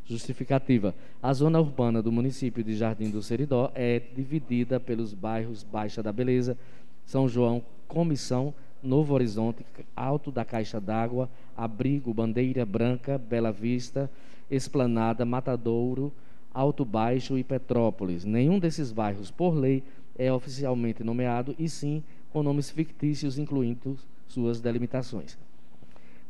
Justificativa: 0.04 0.96
A 1.22 1.32
zona 1.32 1.60
urbana 1.60 2.02
do 2.02 2.12
município 2.12 2.64
de 2.64 2.76
Jardim 2.76 3.12
do 3.12 3.22
Seridó 3.22 3.72
é 3.76 4.00
dividida 4.00 4.80
pelos 4.80 5.14
bairros 5.14 5.64
Baixa 5.64 6.02
da 6.02 6.12
Beleza, 6.12 6.58
São 7.06 7.28
João, 7.28 7.64
Comissão, 7.88 8.54
Novo 8.84 9.14
Horizonte, 9.14 9.66
Alto 9.96 10.32
da 10.32 10.44
Caixa 10.44 10.80
d'Água, 10.80 11.30
Abrigo, 11.56 12.14
Bandeira 12.14 12.66
Branca, 12.66 13.18
Bela 13.18 13.52
Vista, 13.52 14.10
Esplanada, 14.50 15.26
Matadouro, 15.26 16.12
Alto 16.54 16.84
Baixo 16.84 17.38
e 17.38 17.44
Petrópolis. 17.44 18.26
Nenhum 18.26 18.60
desses 18.60 18.92
bairros, 18.92 19.32
por 19.32 19.54
lei, 19.54 19.84
é 20.18 20.32
oficialmente 20.32 21.04
nomeado 21.04 21.56
e 21.58 21.70
sim 21.70 22.04
com 22.32 22.44
nomes 22.44 22.70
fictícios, 22.70 23.38
incluindo 23.38 23.98
suas 24.28 24.60
delimitações. 24.60 25.38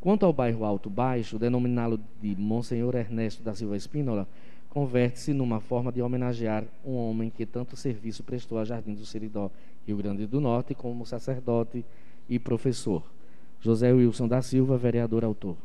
Quanto 0.00 0.26
ao 0.26 0.32
bairro 0.32 0.64
Alto 0.64 0.90
Baixo, 0.90 1.38
denominá-lo 1.38 2.00
de 2.20 2.34
Monsenhor 2.36 2.96
Ernesto 2.96 3.42
da 3.42 3.54
Silva 3.54 3.76
Espínola, 3.76 4.26
converte-se 4.68 5.32
numa 5.32 5.60
forma 5.60 5.92
de 5.92 6.02
homenagear 6.02 6.64
um 6.84 6.94
homem 6.96 7.30
que 7.30 7.46
tanto 7.46 7.76
serviço 7.76 8.22
prestou 8.24 8.58
a 8.58 8.64
Jardim 8.64 8.94
do 8.94 9.06
Seridó, 9.06 9.50
Rio 9.86 9.96
Grande 9.98 10.26
do 10.26 10.40
Norte, 10.40 10.74
como 10.74 11.06
sacerdote 11.06 11.84
e 12.28 12.38
professor. 12.38 13.02
José 13.60 13.92
Wilson 13.92 14.26
da 14.26 14.42
Silva, 14.42 14.76
vereador 14.76 15.24
autor. 15.24 15.56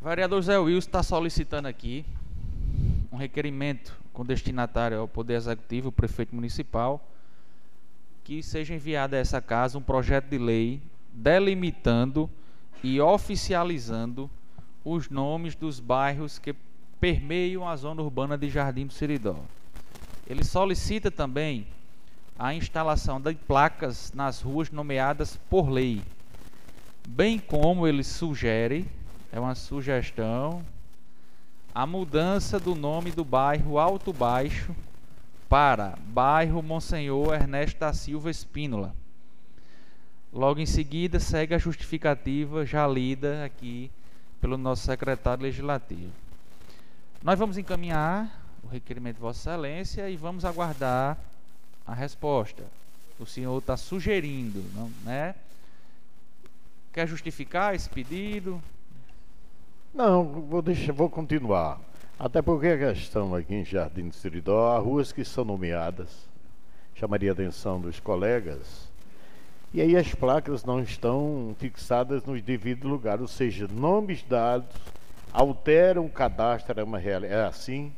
O 0.00 0.04
vereador 0.04 0.40
Zé 0.40 0.58
Wilson 0.58 0.88
está 0.88 1.02
solicitando 1.02 1.68
aqui 1.68 2.06
um 3.12 3.16
requerimento 3.16 3.94
com 4.14 4.24
destinatário 4.24 4.98
ao 4.98 5.06
Poder 5.06 5.34
Executivo, 5.34 5.90
o 5.90 5.92
prefeito 5.92 6.34
municipal, 6.34 7.06
que 8.24 8.42
seja 8.42 8.74
enviado 8.74 9.14
a 9.14 9.18
essa 9.18 9.42
casa 9.42 9.76
um 9.76 9.82
projeto 9.82 10.26
de 10.30 10.38
lei 10.38 10.80
delimitando 11.12 12.30
e 12.82 12.98
oficializando 12.98 14.30
os 14.82 15.10
nomes 15.10 15.54
dos 15.54 15.78
bairros 15.78 16.38
que 16.38 16.54
permeiam 16.98 17.68
a 17.68 17.76
zona 17.76 18.00
urbana 18.00 18.38
de 18.38 18.48
Jardim 18.48 18.86
do 18.86 18.92
Seridó. 18.94 19.36
Ele 20.26 20.44
solicita 20.44 21.10
também 21.10 21.66
a 22.40 22.54
instalação 22.54 23.20
de 23.20 23.34
placas 23.34 24.14
nas 24.14 24.40
ruas 24.40 24.70
nomeadas 24.70 25.38
por 25.50 25.68
lei, 25.68 26.02
bem 27.06 27.38
como 27.38 27.86
ele 27.86 28.02
sugere 28.02 28.88
é 29.30 29.38
uma 29.38 29.54
sugestão. 29.54 30.64
A 31.74 31.86
mudança 31.86 32.58
do 32.58 32.74
nome 32.74 33.10
do 33.10 33.26
bairro 33.26 33.78
Alto 33.78 34.10
Baixo 34.10 34.74
para 35.50 35.98
bairro 36.06 36.62
Monsenhor 36.62 37.34
Ernesto 37.34 37.78
da 37.78 37.92
Silva 37.92 38.30
Espínola. 38.30 38.94
Logo 40.32 40.60
em 40.60 40.66
seguida, 40.66 41.20
segue 41.20 41.54
a 41.54 41.58
justificativa 41.58 42.64
já 42.64 42.88
lida 42.88 43.44
aqui 43.44 43.90
pelo 44.40 44.56
nosso 44.56 44.86
secretário 44.86 45.42
legislativo. 45.42 46.10
Nós 47.22 47.38
vamos 47.38 47.58
encaminhar 47.58 48.30
o 48.64 48.66
requerimento 48.66 49.16
de 49.16 49.20
Vossa 49.20 49.50
Excelência 49.50 50.08
e 50.08 50.16
vamos 50.16 50.46
aguardar 50.46 51.18
a 51.90 51.94
resposta. 51.94 52.62
O 53.18 53.26
senhor 53.26 53.58
está 53.58 53.76
sugerindo, 53.76 54.64
não, 54.74 54.88
né? 55.04 55.34
Quer 56.92 57.08
justificar 57.08 57.74
esse 57.74 57.90
pedido? 57.90 58.62
Não, 59.92 60.24
vou, 60.24 60.62
deixar, 60.62 60.92
vou 60.92 61.10
continuar. 61.10 61.80
Até 62.16 62.40
porque 62.40 62.68
a 62.68 62.78
questão 62.78 63.34
aqui 63.34 63.56
em 63.56 63.64
Jardim 63.64 64.08
do 64.08 64.14
Seridó, 64.14 64.68
há 64.68 64.78
ruas 64.78 65.10
que 65.10 65.24
são 65.24 65.44
nomeadas, 65.44 66.28
chamaria 66.94 67.30
a 67.30 67.32
atenção 67.32 67.80
dos 67.80 67.98
colegas, 67.98 68.88
e 69.74 69.80
aí 69.80 69.96
as 69.96 70.14
placas 70.14 70.64
não 70.64 70.80
estão 70.80 71.56
fixadas 71.58 72.24
no 72.24 72.40
devido 72.40 72.86
lugar, 72.86 73.20
ou 73.20 73.26
seja, 73.26 73.66
nomes 73.66 74.22
dados 74.22 74.76
alteram 75.32 76.06
o 76.06 76.10
cadastro, 76.10 76.78
é, 76.78 76.84
uma 76.84 77.00
é 77.00 77.44
assim, 77.44 77.92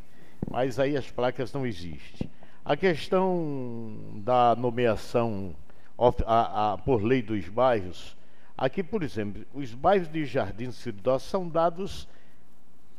mas 0.50 0.78
aí 0.78 0.96
as 0.96 1.11
placas 1.11 1.52
não 1.52 1.66
existem. 1.66 2.31
A 2.64 2.77
questão 2.77 3.96
da 4.25 4.55
nomeação 4.57 5.55
a, 6.27 6.72
a, 6.72 6.79
por 6.79 7.03
lei 7.03 7.22
dos 7.22 7.48
bairros, 7.48 8.16
Aqui, 8.62 8.81
por 8.81 9.03
exemplo, 9.03 9.44
os 9.53 9.75
bairros 9.75 10.09
de 10.09 10.25
Jardim 10.25 10.70
Siridó 10.70 11.18
são 11.18 11.48
dados 11.48 12.07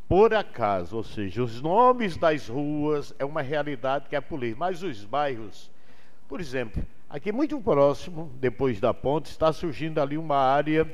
por 0.09 0.33
acaso, 0.33 0.97
ou 0.97 1.03
seja, 1.05 1.41
os 1.41 1.61
nomes 1.61 2.17
das 2.17 2.49
ruas 2.49 3.15
é 3.17 3.23
uma 3.23 3.41
realidade 3.41 4.09
que 4.09 4.15
é 4.17 4.19
por 4.19 4.39
lei, 4.39 4.53
mas 4.53 4.83
os 4.83 5.05
bairros, 5.05 5.71
por 6.27 6.41
exemplo, 6.41 6.85
aqui 7.09 7.31
muito 7.31 7.59
próximo, 7.61 8.29
depois 8.41 8.79
da 8.81 8.93
ponte, 8.93 9.27
está 9.27 9.53
surgindo 9.53 10.01
ali 10.01 10.17
uma 10.17 10.35
área 10.35 10.85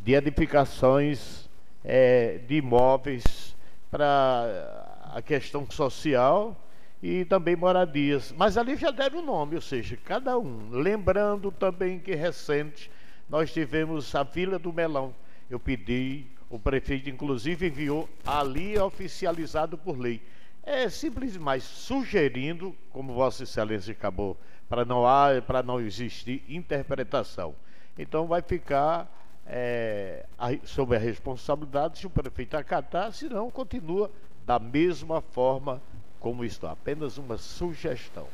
de 0.00 0.14
edificações 0.14 1.48
é, 1.84 2.38
de 2.38 2.56
imóveis 2.56 3.54
para 3.88 5.12
a 5.14 5.22
questão 5.22 5.64
social 5.70 6.56
e 7.02 7.24
também 7.24 7.56
moradias. 7.56 8.32
Mas 8.36 8.56
ali 8.56 8.76
já 8.76 8.90
deram 8.90 9.20
o 9.20 9.24
nome, 9.24 9.54
ou 9.54 9.60
seja, 9.60 9.96
cada 10.04 10.38
um. 10.38 10.70
Lembrando 10.70 11.50
também 11.50 11.98
que 11.98 12.14
recente 12.14 12.90
nós 13.28 13.52
tivemos 13.52 14.14
a 14.14 14.22
Vila 14.22 14.58
do 14.58 14.72
Melão. 14.72 15.14
Eu 15.48 15.58
pedi, 15.58 16.26
o 16.48 16.58
prefeito 16.58 17.08
inclusive 17.08 17.68
enviou 17.68 18.08
ali 18.26 18.78
oficializado 18.78 19.78
por 19.78 19.98
lei. 19.98 20.20
É 20.62 20.88
simples, 20.88 21.36
mas 21.36 21.62
sugerindo, 21.62 22.76
como 22.90 23.14
Vossa 23.14 23.44
Excelência 23.44 23.92
acabou, 23.92 24.36
para 24.68 24.84
não, 24.84 25.04
para 25.46 25.62
não 25.62 25.80
existir 25.80 26.44
interpretação. 26.48 27.54
Então 27.98 28.26
vai 28.26 28.42
ficar 28.42 29.10
é, 29.46 30.26
sob 30.64 30.94
a 30.94 30.98
responsabilidade 30.98 31.98
se 31.98 32.06
o 32.06 32.10
prefeito 32.10 32.56
acatar, 32.56 33.12
senão 33.12 33.50
continua 33.50 34.10
da 34.44 34.58
mesma 34.58 35.20
forma 35.20 35.82
como 36.20 36.44
está. 36.44 36.70
Apenas 36.72 37.18
uma 37.18 37.36
sugestão. 37.36 38.26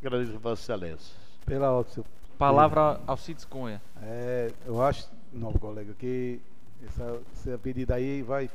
Agradeço 0.00 0.38
Vossa 0.38 0.62
Excelência. 0.62 1.14
Pela 1.46 1.70
outra. 1.70 2.02
Palavra 2.38 3.00
ao 3.06 3.16
Cides 3.16 3.44
Cunha. 3.44 3.80
É, 4.02 4.50
eu 4.66 4.82
acho, 4.82 5.08
não, 5.32 5.52
colega, 5.52 5.94
que 5.96 6.40
essa, 6.84 7.20
essa 7.32 7.58
pedida 7.58 7.94
aí 7.94 8.22
vai 8.22 8.50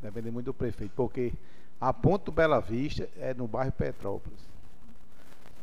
depender 0.00 0.30
muito 0.30 0.46
do 0.46 0.54
prefeito, 0.54 0.92
porque 0.94 1.32
a 1.80 1.92
Ponto 1.92 2.30
Bela 2.30 2.60
Vista 2.60 3.08
é 3.18 3.34
no 3.34 3.48
bairro 3.48 3.72
Petrópolis. 3.72 4.38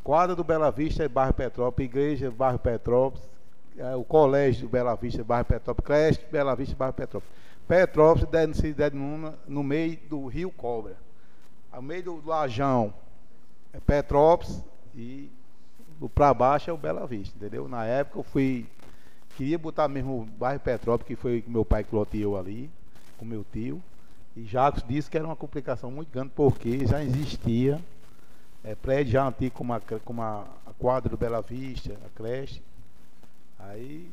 Quadra 0.03 0.35
do 0.35 0.43
Bela 0.43 0.69
Vista 0.69 1.03
é 1.03 1.07
bairro 1.07 1.33
Petrópolis, 1.33 1.89
igreja 1.89 2.29
bairro 2.29 2.59
Petrópolis, 2.59 3.23
é, 3.77 3.95
o 3.95 4.03
colégio 4.03 4.63
do 4.63 4.69
Bela 4.69 4.95
Vista 4.95 5.23
bairro 5.23 5.45
Petrópolis, 5.45 5.85
creche 5.85 6.25
Bela 6.29 6.55
Vista 6.55 6.75
bairro 6.75 6.93
Petrópolis. 6.93 7.33
Petrópolis 7.67 8.57
se 8.57 8.73
denomina 8.73 9.35
no 9.47 9.63
meio 9.63 9.97
do 10.09 10.27
Rio 10.27 10.51
Cobra. 10.51 10.97
Ao 11.73 11.81
meio 11.81 12.03
do 12.03 12.23
Lajão 12.23 12.93
é 13.73 13.79
Petrópolis 13.79 14.63
e 14.95 15.27
para 16.13 16.31
baixo 16.31 16.69
é 16.69 16.73
o 16.73 16.77
Bela 16.77 17.07
Vista, 17.07 17.35
entendeu? 17.35 17.67
Na 17.67 17.83
época 17.83 18.19
eu 18.19 18.23
fui 18.23 18.67
queria 19.35 19.57
botar 19.57 19.87
mesmo 19.87 20.21
o 20.21 20.25
bairro 20.25 20.59
Petrópolis, 20.59 21.07
que 21.07 21.15
foi 21.15 21.41
que 21.41 21.49
meu 21.49 21.65
pai 21.65 21.83
que 21.83 21.95
loteou 21.95 22.37
ali, 22.37 22.69
com 23.17 23.25
meu 23.25 23.43
tio. 23.51 23.81
E 24.37 24.45
Jacques 24.45 24.83
disse 24.87 25.09
que 25.09 25.17
era 25.17 25.25
uma 25.25 25.35
complicação 25.35 25.89
muito 25.89 26.11
grande, 26.11 26.31
porque 26.35 26.85
já 26.85 27.03
existia 27.03 27.81
é, 28.63 28.75
prédio 28.75 29.13
já 29.13 29.27
antigo 29.27 29.55
como 29.55 29.73
a, 29.73 29.81
como 30.05 30.21
a, 30.21 30.45
a 30.67 30.73
quadra 30.77 31.09
do 31.09 31.17
Bela 31.17 31.41
Vista, 31.41 31.97
a 32.05 32.09
creche. 32.15 32.61
Aí, 33.57 34.11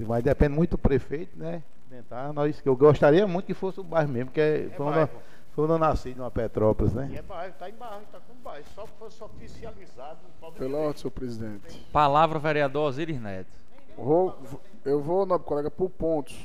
mas 0.00 0.24
depende 0.24 0.56
muito 0.56 0.72
do 0.72 0.78
prefeito, 0.78 1.38
né? 1.38 1.62
Tentar, 1.88 2.32
nós, 2.32 2.60
eu 2.64 2.74
gostaria 2.74 3.28
muito 3.28 3.46
que 3.46 3.54
fosse 3.54 3.78
o 3.78 3.84
bairro 3.84 4.08
mesmo, 4.08 4.32
que 4.32 4.40
é, 4.40 4.66
é 4.66 5.08
foi, 5.56 5.64
uma, 5.64 5.64
foi 5.64 5.64
onde 5.64 5.72
eu 5.72 5.78
nasci, 5.78 6.14
numa 6.14 6.30
Petrópolis, 6.30 6.92
né? 6.92 7.08
E 7.10 7.16
é 7.16 7.22
bairro, 7.22 7.50
está 7.50 7.68
em 7.68 7.74
bairro, 7.74 8.02
está 8.02 8.20
com 8.20 8.34
bairro. 8.44 8.64
Só 8.74 8.84
que 8.84 8.92
fosse 8.98 9.24
oficializado. 9.24 10.18
Pelo 10.56 10.76
ordem, 10.76 11.00
senhor 11.00 11.10
presidente. 11.10 11.78
Palavra, 11.90 12.38
vereador 12.38 12.88
Osiris 12.88 13.20
Neto. 13.20 13.48
Vou, 13.96 14.38
eu 14.84 15.00
vou, 15.00 15.24
nobre 15.24 15.46
colega, 15.46 15.70
por 15.70 15.88
pontos. 15.88 16.36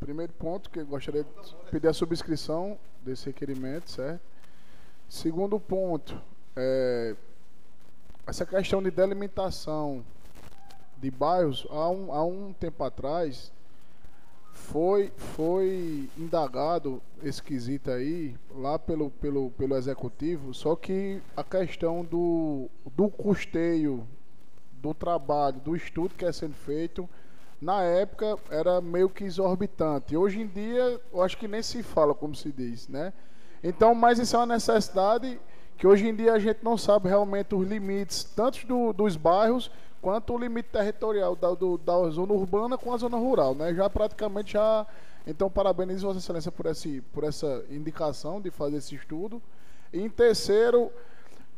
Primeiro 0.00 0.32
ponto, 0.32 0.68
que 0.68 0.80
eu 0.80 0.86
gostaria 0.86 1.22
de 1.22 1.54
pedir 1.70 1.88
a 1.88 1.92
subscrição 1.92 2.76
desse 3.02 3.26
requerimento, 3.26 3.90
certo? 3.90 4.20
Segundo 5.08 5.60
ponto, 5.60 6.20
é, 6.56 7.14
essa 8.26 8.46
questão 8.46 8.82
de 8.82 8.90
delimitação 8.90 10.04
de 10.98 11.10
bairros, 11.10 11.66
há 11.70 11.88
um, 11.88 12.12
há 12.12 12.24
um 12.24 12.52
tempo 12.52 12.82
atrás, 12.84 13.52
foi, 14.70 15.12
foi 15.16 16.08
indagado 16.16 17.02
esse 17.22 17.42
quesito 17.42 17.90
aí, 17.90 18.36
lá 18.54 18.78
pelo, 18.78 19.10
pelo, 19.10 19.50
pelo 19.50 19.76
executivo, 19.76 20.54
só 20.54 20.76
que 20.76 21.20
a 21.36 21.42
questão 21.42 22.04
do, 22.04 22.70
do 22.94 23.08
custeio 23.08 24.06
do 24.72 24.94
trabalho, 24.94 25.60
do 25.60 25.74
estudo 25.74 26.14
que 26.14 26.24
é 26.24 26.32
sendo 26.32 26.54
feito, 26.54 27.08
na 27.60 27.82
época 27.82 28.38
era 28.48 28.80
meio 28.80 29.10
que 29.10 29.24
exorbitante. 29.24 30.16
Hoje 30.16 30.40
em 30.40 30.46
dia, 30.46 31.00
eu 31.12 31.20
acho 31.20 31.36
que 31.36 31.48
nem 31.48 31.62
se 31.62 31.82
fala, 31.82 32.14
como 32.14 32.34
se 32.34 32.52
diz, 32.52 32.88
né? 32.88 33.12
Então, 33.62 33.94
mas 33.94 34.18
isso 34.18 34.36
é 34.36 34.38
uma 34.38 34.54
necessidade 34.54 35.38
que 35.76 35.86
hoje 35.86 36.08
em 36.08 36.14
dia 36.14 36.32
a 36.32 36.38
gente 36.38 36.60
não 36.62 36.78
sabe 36.78 37.08
realmente 37.08 37.54
os 37.54 37.66
limites, 37.66 38.24
tanto 38.24 38.64
do, 38.66 38.92
dos 38.92 39.16
bairros, 39.16 39.70
quanto 40.00 40.34
o 40.34 40.38
limite 40.38 40.68
territorial 40.70 41.36
da, 41.36 41.54
do, 41.54 41.78
da 41.78 42.08
zona 42.10 42.32
urbana 42.32 42.78
com 42.78 42.92
a 42.92 42.96
zona 42.96 43.16
rural, 43.16 43.54
né? 43.54 43.74
Já 43.74 43.88
praticamente 43.88 44.52
já... 44.52 44.86
Então, 45.26 45.50
parabenizo 45.50 46.06
Vossa 46.06 46.18
Excelência 46.18 46.50
por, 46.50 46.66
esse, 46.66 47.02
por 47.12 47.24
essa 47.24 47.64
indicação 47.70 48.40
de 48.40 48.50
fazer 48.50 48.78
esse 48.78 48.94
estudo. 48.94 49.40
E 49.92 50.00
em 50.00 50.08
terceiro, 50.08 50.90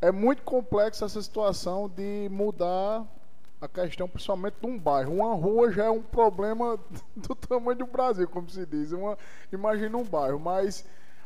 é 0.00 0.10
muito 0.10 0.42
complexa 0.42 1.04
essa 1.04 1.22
situação 1.22 1.88
de 1.88 2.28
mudar 2.28 3.06
a 3.60 3.68
questão 3.68 4.08
principalmente 4.08 4.56
de 4.60 4.66
um 4.66 4.76
bairro. 4.76 5.14
Uma 5.14 5.34
rua 5.34 5.70
já 5.70 5.84
é 5.84 5.90
um 5.90 6.02
problema 6.02 6.76
do 7.14 7.34
tamanho 7.36 7.78
do 7.78 7.86
Brasil, 7.86 8.28
como 8.28 8.50
se 8.50 8.66
diz. 8.66 8.90
Uma, 8.90 9.16
imagina 9.52 9.96
um 9.96 10.02
bairro, 10.02 10.40
mas 10.40 10.84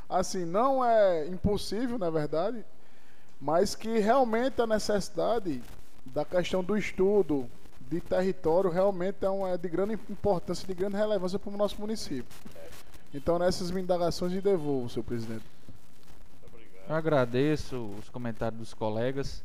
assim, 0.08 0.44
não 0.44 0.84
é 0.84 1.26
impossível, 1.26 1.98
na 1.98 2.10
verdade, 2.10 2.62
mas 3.40 3.74
que 3.74 3.98
realmente 3.98 4.60
a 4.60 4.66
necessidade 4.66 5.62
da 6.06 6.24
questão 6.24 6.62
do 6.62 6.76
estudo 6.76 7.48
de 7.88 8.00
território 8.00 8.70
realmente 8.70 9.24
é, 9.24 9.28
uma, 9.28 9.50
é 9.50 9.58
de 9.58 9.68
grande 9.68 9.94
importância, 10.10 10.66
de 10.66 10.74
grande 10.74 10.96
relevância 10.96 11.38
para 11.38 11.52
o 11.52 11.56
nosso 11.56 11.80
município. 11.80 12.26
Então, 13.14 13.38
nessas 13.38 13.70
indagações, 13.70 14.32
de 14.32 14.40
devolvo, 14.40 14.88
senhor 14.88 15.04
presidente. 15.04 15.44
Eu 16.88 16.94
agradeço 16.94 17.90
os 17.98 18.08
comentários 18.08 18.58
dos 18.58 18.74
colegas. 18.74 19.42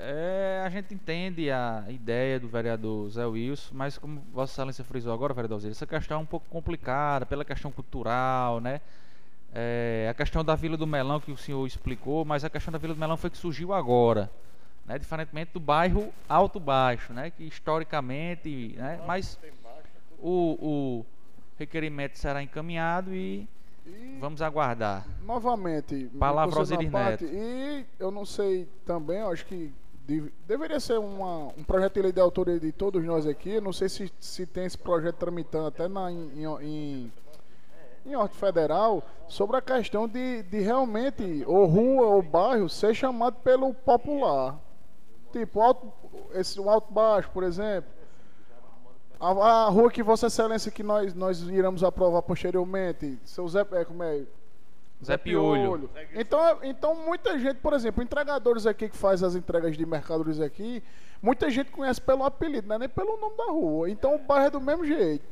É, 0.00 0.62
a 0.64 0.70
gente 0.70 0.94
entende 0.94 1.50
a 1.50 1.84
ideia 1.88 2.38
do 2.38 2.48
vereador 2.48 3.08
Zé 3.10 3.26
Wilson, 3.26 3.70
mas 3.72 3.98
como 3.98 4.22
Vossa 4.32 4.52
Excelência 4.52 4.84
frisou 4.84 5.12
agora, 5.12 5.34
vereador 5.34 5.58
Zé, 5.60 5.70
essa 5.70 5.86
questão 5.86 6.18
é 6.18 6.20
um 6.20 6.26
pouco 6.26 6.46
complicada 6.48 7.26
pela 7.26 7.44
questão 7.44 7.70
cultural, 7.70 8.60
né? 8.60 8.80
É, 9.54 10.08
a 10.10 10.14
questão 10.14 10.44
da 10.44 10.54
Vila 10.54 10.76
do 10.76 10.86
Melão 10.86 11.20
que 11.20 11.32
o 11.32 11.36
senhor 11.36 11.66
explicou, 11.66 12.24
mas 12.24 12.44
a 12.44 12.50
questão 12.50 12.70
da 12.70 12.78
Vila 12.78 12.94
do 12.94 13.00
Melão 13.00 13.16
foi 13.16 13.30
que 13.30 13.38
surgiu 13.38 13.72
agora, 13.72 14.30
né? 14.88 14.98
Diferentemente 14.98 15.52
do 15.52 15.60
bairro 15.60 16.12
Alto 16.28 16.58
Baixo, 16.58 17.12
né? 17.12 17.30
Que 17.30 17.44
historicamente, 17.44 18.74
né? 18.76 19.00
Mas 19.06 19.38
o, 20.18 20.58
o 20.60 21.06
requerimento 21.56 22.18
será 22.18 22.42
encaminhado 22.42 23.14
e 23.14 23.48
e, 23.88 24.18
Vamos 24.20 24.42
aguardar. 24.42 25.06
Novamente, 25.22 26.10
palavra 26.18 26.62
Neto. 27.22 27.24
E 27.24 27.86
eu 27.98 28.10
não 28.10 28.24
sei 28.24 28.68
também, 28.84 29.20
acho 29.20 29.46
que 29.46 29.72
deveria 30.46 30.80
ser 30.80 30.98
uma, 30.98 31.48
um 31.56 31.64
projeto 31.64 31.94
de 31.94 32.02
lei 32.02 32.12
de 32.12 32.20
autoria 32.20 32.58
de 32.58 32.72
todos 32.72 33.02
nós 33.04 33.26
aqui. 33.26 33.60
Não 33.60 33.72
sei 33.72 33.88
se, 33.88 34.12
se 34.18 34.46
tem 34.46 34.64
esse 34.64 34.76
projeto 34.76 35.16
tramitando 35.16 35.68
até 35.68 35.88
na, 35.88 36.10
em, 36.10 36.44
em, 36.60 37.12
em 38.06 38.14
ordem 38.14 38.36
federal 38.36 39.02
sobre 39.26 39.56
a 39.56 39.62
questão 39.62 40.08
de, 40.08 40.42
de 40.42 40.60
realmente, 40.60 41.44
ou 41.46 41.66
rua 41.66 42.06
ou 42.06 42.22
bairro, 42.22 42.68
ser 42.68 42.94
chamado 42.94 43.36
pelo 43.36 43.72
popular. 43.72 44.58
Tipo, 45.32 45.60
alto, 45.60 45.92
esse, 46.32 46.58
o 46.60 46.68
Alto 46.68 46.92
Baixo, 46.92 47.30
por 47.30 47.42
exemplo. 47.42 47.90
A, 49.20 49.30
a, 49.30 49.68
rua 49.68 49.90
que 49.90 50.02
Vossa 50.02 50.28
Excelência 50.28 50.70
que 50.70 50.82
nós, 50.82 51.12
nós 51.14 51.42
iremos 51.42 51.82
aprovar 51.82 52.22
posteriormente, 52.22 53.18
seu 53.24 53.48
Zé, 53.48 53.66
é, 53.72 53.84
como 53.84 54.02
é? 54.02 54.22
Zé 55.04 55.16
Piolho. 55.16 55.90
Então, 56.14 56.58
então, 56.62 56.94
muita 56.94 57.38
gente, 57.38 57.56
por 57.56 57.72
exemplo, 57.72 58.02
entregadores 58.02 58.66
aqui 58.66 58.88
que 58.88 58.96
faz 58.96 59.22
as 59.22 59.34
entregas 59.34 59.76
de 59.76 59.86
mercadorias 59.86 60.40
aqui, 60.40 60.82
muita 61.22 61.50
gente 61.50 61.70
conhece 61.70 62.00
pelo 62.00 62.24
apelido, 62.24 62.68
não 62.68 62.76
é 62.76 62.78
nem 62.80 62.88
pelo 62.88 63.16
nome 63.16 63.36
da 63.36 63.44
rua. 63.44 63.90
Então 63.90 64.16
o 64.16 64.18
bairro 64.18 64.46
é 64.46 64.50
do 64.50 64.60
mesmo 64.60 64.84
jeito. 64.84 65.24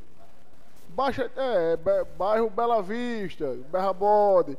Baixa, 0.89 1.29
é, 1.35 1.77
bairro 2.17 2.49
Bela 2.49 2.81
Vista, 2.81 3.57
Berra 3.71 3.93
Bode. 3.93 4.57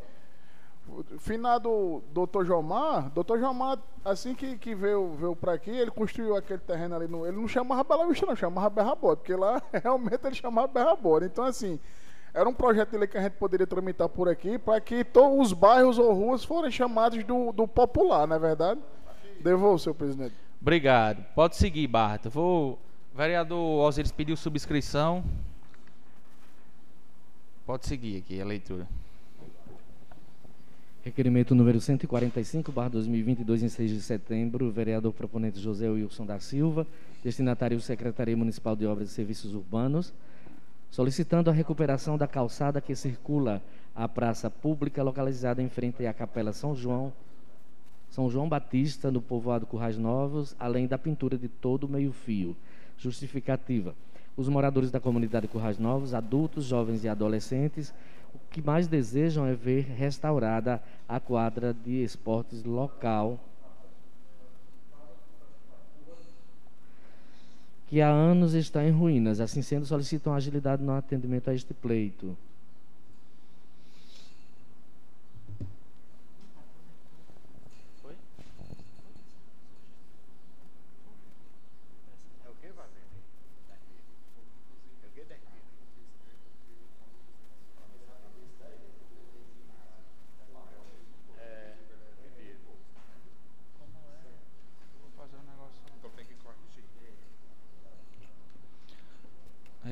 Finado 1.18 2.02
Dr. 2.12 2.44
Jomar, 2.44 3.10
Dr. 3.10 3.38
Jomar, 3.38 3.78
assim 4.04 4.34
que, 4.34 4.56
que 4.56 4.74
veio, 4.74 5.12
veio 5.14 5.36
para 5.36 5.52
aqui, 5.52 5.70
ele 5.70 5.90
construiu 5.90 6.36
aquele 6.36 6.60
terreno 6.60 6.96
ali. 6.96 7.06
No, 7.06 7.26
ele 7.26 7.36
não 7.36 7.48
chamava 7.48 7.84
Bela 7.84 8.06
Vista, 8.06 8.26
não, 8.26 8.34
chamava 8.34 8.70
Berra 8.70 8.96
porque 8.96 9.34
lá 9.34 9.62
realmente 9.72 10.24
ele 10.24 10.34
chamava 10.34 10.66
Berra 10.66 10.96
Bode. 10.96 11.26
Então, 11.26 11.44
assim, 11.44 11.78
era 12.32 12.48
um 12.48 12.54
projeto 12.54 12.90
de 12.90 12.98
lei 12.98 13.08
que 13.08 13.18
a 13.18 13.22
gente 13.22 13.34
poderia 13.34 13.66
tramitar 13.66 14.08
por 14.08 14.28
aqui 14.28 14.58
para 14.58 14.80
que 14.80 15.04
todos 15.04 15.46
os 15.46 15.52
bairros 15.52 15.98
ou 15.98 16.12
ruas 16.12 16.44
forem 16.44 16.70
chamados 16.70 17.22
do, 17.24 17.52
do 17.52 17.66
popular, 17.66 18.26
não 18.26 18.36
é 18.36 18.38
verdade? 18.38 18.80
Devolvo, 19.40 19.78
senhor 19.78 19.94
presidente. 19.94 20.34
Obrigado. 20.60 21.24
Pode 21.34 21.56
seguir, 21.56 21.86
Barta. 21.86 22.28
Vou. 22.28 22.78
vereador 23.14 23.86
Osiris 23.86 24.10
pediu 24.10 24.36
subscrição. 24.36 25.24
Pode 27.64 27.86
seguir 27.86 28.18
aqui 28.18 28.40
a 28.40 28.44
leitura. 28.44 28.88
Requerimento 31.08 31.54
número 31.54 31.80
145, 31.80 32.70
barra 32.70 32.90
2022, 32.90 33.62
em 33.62 33.68
6 33.70 33.92
de 33.92 34.00
setembro, 34.02 34.70
vereador 34.70 35.10
proponente 35.10 35.58
José 35.58 35.88
Wilson 35.88 36.26
da 36.26 36.38
Silva, 36.38 36.86
destinatário 37.24 37.80
Secretaria 37.80 38.36
Municipal 38.36 38.76
de 38.76 38.86
Obras 38.86 39.08
e 39.08 39.14
Serviços 39.14 39.54
Urbanos, 39.54 40.12
solicitando 40.90 41.48
a 41.48 41.52
recuperação 41.54 42.18
da 42.18 42.28
calçada 42.28 42.78
que 42.78 42.94
circula 42.94 43.62
a 43.96 44.06
praça 44.06 44.50
pública 44.50 45.02
localizada 45.02 45.62
em 45.62 45.68
frente 45.70 46.06
à 46.06 46.12
Capela 46.12 46.52
São 46.52 46.76
João, 46.76 47.10
São 48.10 48.28
João 48.28 48.46
Batista, 48.46 49.10
no 49.10 49.22
povoado 49.22 49.64
Currais 49.64 49.96
Novos, 49.96 50.54
além 50.58 50.86
da 50.86 50.98
pintura 50.98 51.38
de 51.38 51.48
todo 51.48 51.84
o 51.84 51.88
meio-fio. 51.88 52.54
Justificativa. 52.98 53.94
Os 54.36 54.46
moradores 54.46 54.90
da 54.90 55.00
comunidade 55.00 55.48
Currais 55.48 55.78
Novos, 55.78 56.12
adultos, 56.12 56.66
jovens 56.66 57.02
e 57.02 57.08
adolescentes, 57.08 57.94
o 58.34 58.38
que 58.50 58.62
mais 58.62 58.86
desejam 58.86 59.46
é 59.46 59.54
ver 59.54 59.82
restaurada 59.84 60.82
a 61.08 61.18
quadra 61.18 61.72
de 61.72 62.02
esportes 62.02 62.64
local 62.64 63.38
que 67.88 68.02
há 68.02 68.08
anos 68.08 68.52
está 68.52 68.84
em 68.84 68.90
ruínas. 68.90 69.40
Assim 69.40 69.62
sendo, 69.62 69.86
solicitam 69.86 70.34
agilidade 70.34 70.82
no 70.82 70.92
atendimento 70.92 71.48
a 71.48 71.54
este 71.54 71.72
pleito. 71.72 72.36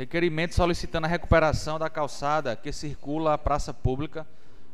Requerimento 0.07 0.55
solicitando 0.55 1.05
a 1.05 1.09
recuperação 1.09 1.81
da 1.81 1.91
calçada 1.91 2.55
que 2.55 2.71
circula 2.71 3.35
a 3.35 3.39
praça 3.39 3.75
pública, 3.75 4.25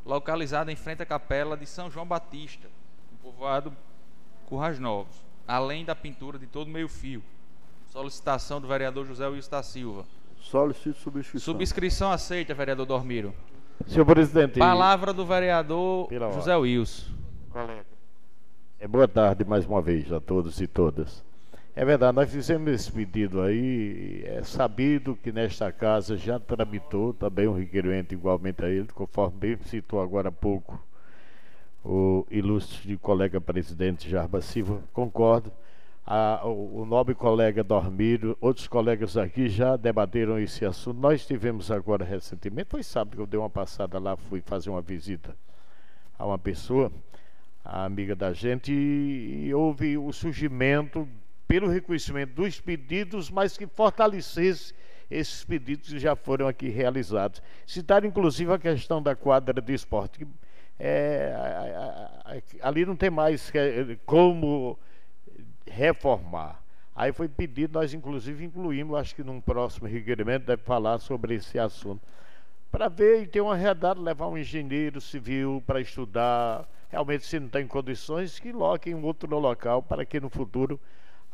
localizada 0.04 0.70
em 0.70 0.76
frente 0.76 1.02
à 1.02 1.06
capela 1.06 1.56
de 1.56 1.64
São 1.64 1.90
João 1.90 2.04
Batista, 2.04 2.68
no 3.10 3.16
povoado 3.16 3.72
Currais 4.44 4.78
Novos, 4.78 5.16
além 5.48 5.86
da 5.86 5.94
pintura 5.94 6.38
de 6.38 6.46
todo 6.46 6.68
meio-fio. 6.68 7.22
Solicitação 7.86 8.60
do 8.60 8.68
vereador 8.68 9.06
José 9.06 9.26
Wilson 9.26 9.50
da 9.50 9.62
Silva. 9.62 10.04
Solicito 10.36 10.98
subscrição. 10.98 11.40
Subscrição 11.40 12.12
aceita, 12.12 12.52
vereador 12.52 12.84
Dormiro. 12.84 13.34
Senhor 13.86 14.04
presidente. 14.04 14.58
Palavra 14.58 15.14
do 15.14 15.24
vereador 15.24 16.10
José 16.34 16.54
Wilson. 16.54 17.10
É, 18.78 18.86
boa 18.86 19.08
tarde 19.08 19.46
mais 19.46 19.64
uma 19.64 19.80
vez 19.80 20.12
a 20.12 20.20
todos 20.20 20.60
e 20.60 20.66
todas. 20.66 21.24
É 21.74 21.86
verdade, 21.86 22.14
nós 22.14 22.30
fizemos 22.30 22.70
esse 22.70 22.92
pedido 22.92 23.40
aí, 23.40 24.22
é 24.26 24.42
sabido 24.42 25.16
que 25.16 25.32
nesta 25.32 25.72
casa 25.72 26.18
já 26.18 26.38
tramitou 26.38 27.14
também 27.14 27.48
um 27.48 27.54
requerimento 27.54 28.12
igualmente 28.12 28.62
a 28.62 28.68
ele, 28.68 28.88
conforme 28.88 29.38
bem 29.38 29.58
citou 29.64 30.02
agora 30.02 30.28
há 30.28 30.32
pouco 30.32 30.78
o 31.82 32.26
ilustre 32.30 32.98
colega 32.98 33.40
presidente 33.40 34.06
Jarba 34.06 34.42
Silva, 34.42 34.82
concordo. 34.92 35.50
A, 36.06 36.42
o, 36.44 36.82
o, 36.82 36.84
nobre 36.84 37.14
colega 37.14 37.64
Dormiro, 37.64 38.36
outros 38.38 38.68
colegas 38.68 39.16
aqui 39.16 39.48
já 39.48 39.74
debateram 39.74 40.38
esse 40.38 40.66
assunto. 40.66 41.00
Nós 41.00 41.24
tivemos 41.24 41.70
agora 41.70 42.04
recentemente, 42.04 42.68
foi 42.70 42.82
sábado 42.82 43.14
que 43.16 43.22
eu 43.22 43.26
dei 43.26 43.40
uma 43.40 43.48
passada 43.48 43.98
lá, 43.98 44.14
fui 44.14 44.42
fazer 44.42 44.68
uma 44.68 44.82
visita 44.82 45.34
a 46.18 46.26
uma 46.26 46.38
pessoa, 46.38 46.92
a 47.64 47.86
amiga 47.86 48.14
da 48.14 48.32
gente, 48.34 48.70
e, 48.72 49.46
e 49.46 49.54
houve 49.54 49.96
o 49.96 50.12
surgimento 50.12 51.08
pelo 51.52 51.68
reconhecimento 51.68 52.32
dos 52.32 52.58
pedidos, 52.58 53.30
mas 53.30 53.58
que 53.58 53.66
fortalecesse 53.66 54.72
esses 55.10 55.44
pedidos 55.44 55.90
que 55.90 55.98
já 55.98 56.16
foram 56.16 56.48
aqui 56.48 56.70
realizados. 56.70 57.42
Citar 57.66 58.06
inclusive 58.06 58.50
a 58.50 58.58
questão 58.58 59.02
da 59.02 59.14
quadra 59.14 59.60
de 59.60 59.74
esporte. 59.74 60.20
Que, 60.20 60.26
é, 60.80 61.30
ali 62.62 62.86
não 62.86 62.96
tem 62.96 63.10
mais 63.10 63.52
como 64.06 64.78
reformar. 65.66 66.58
Aí 66.96 67.12
foi 67.12 67.28
pedido, 67.28 67.78
nós 67.78 67.92
inclusive 67.92 68.46
incluímos, 68.46 68.98
acho 68.98 69.14
que 69.14 69.22
num 69.22 69.38
próximo 69.38 69.86
requerimento 69.86 70.46
deve 70.46 70.62
falar 70.62 71.00
sobre 71.00 71.34
esse 71.34 71.58
assunto. 71.58 72.00
Para 72.70 72.88
ver 72.88 73.24
e 73.24 73.26
ter 73.26 73.42
uma 73.42 73.56
redada, 73.56 74.00
levar 74.00 74.26
um 74.28 74.38
engenheiro 74.38 75.02
civil 75.02 75.62
para 75.66 75.82
estudar. 75.82 76.66
Realmente, 76.88 77.26
se 77.26 77.38
não 77.38 77.48
tem 77.48 77.66
condições, 77.66 78.38
que 78.38 78.52
loquem 78.52 78.94
um 78.94 79.04
outro 79.04 79.38
local 79.38 79.82
para 79.82 80.06
que 80.06 80.18
no 80.18 80.30
futuro 80.30 80.80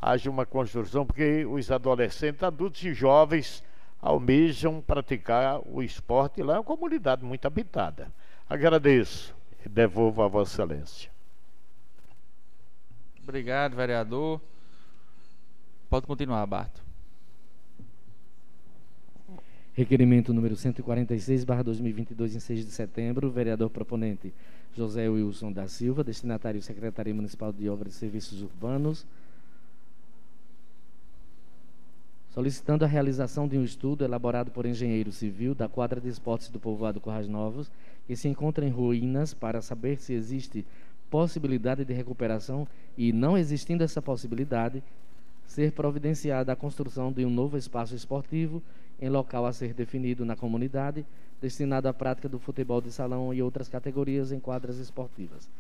haja 0.01 0.31
uma 0.31 0.47
construção, 0.47 1.05
porque 1.05 1.45
os 1.45 1.71
adolescentes, 1.71 2.43
adultos 2.43 2.83
e 2.85 2.93
jovens 2.95 3.63
almejam 4.01 4.81
praticar 4.81 5.61
o 5.67 5.83
esporte 5.83 6.43
lá 6.43 6.55
é 6.55 6.59
uma 6.59 6.65
comunidade 6.65 7.25
muito 7.25 7.47
habitada. 7.47 8.13
Agradeço 8.49 9.35
e 9.65 9.69
devolvo 9.69 10.23
a 10.23 10.29
Vossa 10.29 10.63
Excelência. 10.63 11.11
Obrigado, 13.23 13.77
vereador. 13.77 14.41
Pode 15.91 16.07
continuar, 16.07 16.47
Barto. 16.47 16.83
Requerimento 19.75 20.33
número 20.33 20.57
146, 20.57 21.45
barra 21.45 21.63
2022, 21.63 22.35
em 22.35 22.41
6 22.41 22.67
de 22.67 22.73
setembro. 22.73 23.31
Vereador 23.31 23.71
proponente 23.71 24.35
José 24.75 25.09
Wilson 25.09 25.53
da 25.53 25.69
Silva, 25.69 26.03
destinatário 26.03 26.61
Secretaria 26.63 27.15
Municipal 27.15 27.53
de 27.53 27.69
Obras 27.69 27.95
e 27.95 27.97
Serviços 27.97 28.43
Urbanos. 28.43 29.07
Solicitando 32.39 32.85
a 32.85 32.89
realização 32.89 33.49
de 33.49 33.59
um 33.59 33.65
estudo 33.65 34.05
elaborado 34.05 34.53
por 34.53 34.65
engenheiro 34.65 35.11
civil 35.11 35.57
da 35.57 35.69
quadra 35.69 36.01
de 36.01 36.09
esportes 36.09 36.49
do 36.49 36.61
povoado 36.61 37.01
Corrais 37.01 37.27
Novos, 37.27 37.69
que 38.07 38.15
se 38.15 38.29
encontra 38.29 38.65
em 38.65 38.69
ruínas, 38.69 39.35
para 39.35 39.61
saber 39.61 39.99
se 39.99 40.13
existe 40.13 40.65
possibilidade 41.11 41.85
de 41.85 41.93
recuperação 41.93 42.65
e, 42.97 43.13
não 43.13 43.37
existindo 43.37 43.83
essa 43.83 44.01
possibilidade, 44.01 44.85
ser 45.49 45.73
providenciada 45.73 46.53
a 46.53 46.55
construção 46.55 47.11
de 47.11 47.25
um 47.25 47.31
novo 47.31 47.59
espaço 47.59 47.97
esportivo 47.97 48.63
em 49.03 49.09
local 49.09 49.45
a 49.45 49.53
ser 49.53 49.75
definido 49.75 50.25
na 50.25 50.37
comunidade, 50.37 51.05
destinado 51.43 51.89
à 51.89 51.93
prática 51.93 52.29
do 52.29 52.39
futebol 52.39 52.81
de 52.81 52.93
salão 52.93 53.35
e 53.35 53.43
outras 53.43 53.69
categorias 53.69 54.31
em 54.31 54.39
quadras 54.39 54.79
esportivas. 54.79 55.51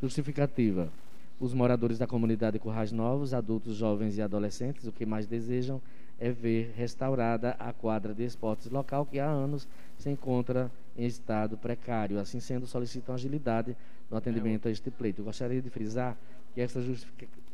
Justificativa. 0.00 0.92
Os 1.40 1.54
moradores 1.54 1.98
da 1.98 2.06
comunidade 2.06 2.58
Currais 2.58 2.92
Novos, 2.92 3.32
adultos, 3.32 3.74
jovens 3.74 4.16
e 4.16 4.22
adolescentes, 4.22 4.86
o 4.86 4.92
que 4.92 5.06
mais 5.06 5.26
desejam 5.26 5.80
é 6.20 6.30
ver 6.30 6.72
restaurada 6.76 7.56
a 7.58 7.72
quadra 7.72 8.14
de 8.14 8.22
esportes 8.22 8.70
local 8.70 9.06
que 9.06 9.18
há 9.18 9.26
anos 9.26 9.66
se 9.98 10.10
encontra 10.10 10.70
em 10.96 11.06
estado 11.06 11.56
precário. 11.56 12.20
Assim 12.20 12.38
sendo, 12.38 12.66
solicitam 12.66 13.14
agilidade 13.14 13.74
no 14.10 14.18
atendimento 14.18 14.68
a 14.68 14.70
este 14.70 14.90
pleito. 14.90 15.22
Eu 15.22 15.24
gostaria 15.24 15.62
de 15.62 15.70
frisar 15.70 16.16
que 16.54 16.60
essa 16.60 16.80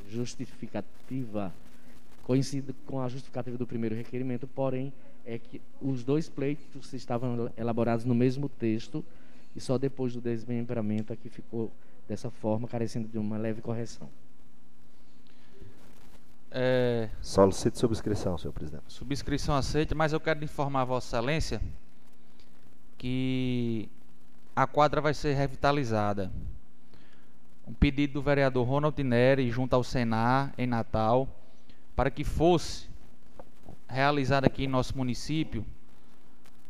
justificativa 0.09 1.55
coincide 2.25 2.75
com 2.87 3.01
a 3.01 3.09
justificativa 3.09 3.57
do 3.57 3.67
primeiro 3.67 3.95
requerimento, 3.95 4.49
porém 4.49 4.93
é 5.25 5.39
que 5.39 5.63
os 5.81 6.03
dois 6.03 6.29
pleitos 6.29 6.93
estavam 6.93 7.51
elaborados 7.57 8.05
no 8.05 8.15
mesmo 8.15 8.49
texto 8.49 9.05
e 9.55 9.61
só 9.61 9.79
depois 9.79 10.13
do 10.13 10.21
desmembramento 10.21 11.13
é 11.13 11.17
que 11.17 11.29
ficou 11.29 11.71
dessa 12.09 12.31
forma, 12.31 12.67
carecendo 12.67 13.07
de 13.09 13.17
uma 13.17 13.37
leve 13.37 13.63
correção. 13.63 14.09
É... 16.59 17.11
Solicito 17.21 17.79
subscrição, 17.79 18.38
senhor 18.38 18.53
presidente. 18.55 18.85
Subscrição 18.88 19.55
aceita, 19.55 19.95
mas 19.95 20.14
eu 20.14 20.19
quero 20.19 20.42
informar 20.42 20.81
a 20.81 20.85
Vossa 20.87 21.19
Excelência 21.19 21.61
que 22.97 23.90
a 24.55 24.66
quadra 24.66 25.03
vai 25.03 25.12
ser 25.12 25.35
revitalizada. 25.35 26.33
Um 27.69 27.75
pedido 27.75 28.14
do 28.14 28.23
vereador 28.23 28.66
Ronald 28.66 28.99
Neri 29.05 29.51
junto 29.51 29.77
ao 29.77 29.85
Senar 29.85 30.55
em 30.57 30.66
Natal 30.66 31.29
para 31.95 32.11
que 32.11 32.25
fosse 32.25 32.88
realizada 33.87 34.47
aqui 34.47 34.64
em 34.64 34.69
nosso 34.69 34.97
município 34.97 35.62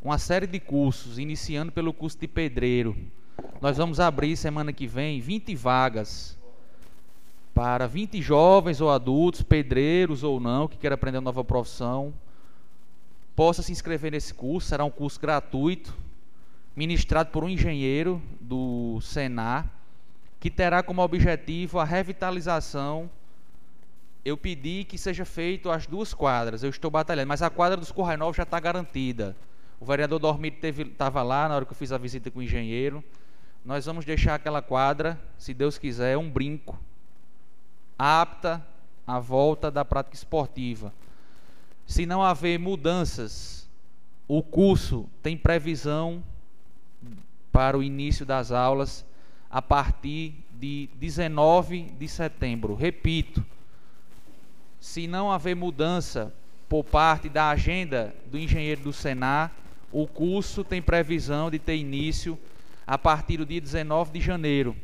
uma 0.03 0.19
série 0.19 0.49
de 0.49 0.59
cursos, 0.59 1.17
iniciando 1.17 1.71
pelo 1.71 1.93
curso 1.93 2.19
de 2.19 2.27
pedreiro. 2.27 2.97
Nós 3.61 3.77
vamos 3.77 4.01
abrir 4.01 4.37
semana 4.37 4.73
que 4.73 4.89
vem 4.89 5.21
20 5.21 5.55
vagas 5.55 6.36
para 7.57 7.87
20 7.87 8.21
jovens 8.21 8.83
ou 8.83 8.91
adultos, 8.91 9.41
pedreiros 9.41 10.23
ou 10.23 10.39
não, 10.39 10.69
que 10.69 10.77
querem 10.77 10.95
aprender 10.95 11.17
uma 11.17 11.25
nova 11.25 11.43
profissão, 11.43 12.13
possa 13.35 13.63
se 13.63 13.73
inscrever 13.73 14.13
nesse 14.13 14.35
curso. 14.35 14.69
Será 14.69 14.85
um 14.85 14.91
curso 14.91 15.19
gratuito, 15.19 15.97
ministrado 16.77 17.31
por 17.31 17.43
um 17.43 17.49
engenheiro 17.49 18.21
do 18.39 19.01
Senar, 19.01 19.71
que 20.39 20.51
terá 20.51 20.83
como 20.83 21.01
objetivo 21.01 21.79
a 21.79 21.85
revitalização. 21.85 23.09
Eu 24.23 24.37
pedi 24.37 24.85
que 24.85 24.99
seja 24.99 25.25
feito 25.25 25.71
as 25.71 25.87
duas 25.87 26.13
quadras, 26.13 26.63
eu 26.63 26.69
estou 26.69 26.91
batalhando, 26.91 27.29
mas 27.29 27.41
a 27.41 27.49
quadra 27.49 27.79
dos 27.79 27.91
Corrais 27.91 28.19
Novos 28.19 28.37
já 28.37 28.43
está 28.43 28.61
garantida. 28.61 29.35
O 29.81 29.87
vereador 29.87 30.19
Dormir 30.19 30.59
estava 30.63 31.23
lá 31.23 31.49
na 31.49 31.57
hora 31.57 31.65
que 31.65 31.73
eu 31.73 31.77
fiz 31.77 31.91
a 31.91 31.97
visita 31.97 32.31
com 32.31 32.41
o 32.41 32.43
engenheiro. 32.43 33.03
Nós 33.65 33.87
vamos 33.87 34.05
deixar 34.05 34.35
aquela 34.35 34.61
quadra, 34.61 35.19
se 35.39 35.55
Deus 35.55 35.79
quiser, 35.79 36.19
um 36.19 36.29
brinco 36.29 36.79
apta 37.99 38.65
à 39.07 39.19
volta 39.19 39.71
da 39.71 39.85
prática 39.85 40.17
esportiva. 40.17 40.93
Se 41.87 42.05
não 42.05 42.23
haver 42.23 42.59
mudanças, 42.59 43.69
o 44.27 44.43
curso 44.43 45.09
tem 45.23 45.37
previsão 45.37 46.23
para 47.53 47.79
o 47.79 47.83
início 47.83 48.27
das 48.27 48.51
aulas 48.51 49.05
a 49.49 49.63
partir 49.63 50.35
de 50.53 50.89
19 50.97 51.83
de 51.99 52.09
setembro. 52.09 52.75
Repito, 52.75 53.45
se 54.81 55.07
não 55.07 55.31
haver 55.31 55.55
mudança 55.55 56.35
por 56.69 56.85
parte 56.85 57.29
da 57.29 57.51
agenda 57.51 58.15
do 58.27 58.39
engenheiro 58.39 58.83
do 58.83 58.93
Senar, 58.93 59.53
o 59.93 60.07
curso 60.07 60.65
tem 60.65 60.83
previsão 60.83 61.51
de 61.51 61.59
ter 61.59 61.77
início 61.77 62.39
a 62.87 62.99
partir 62.99 63.37
do 63.37 63.47
dia 63.47 63.61
19 63.61 64.19
de 64.19 64.21
janeiro. 64.21 64.77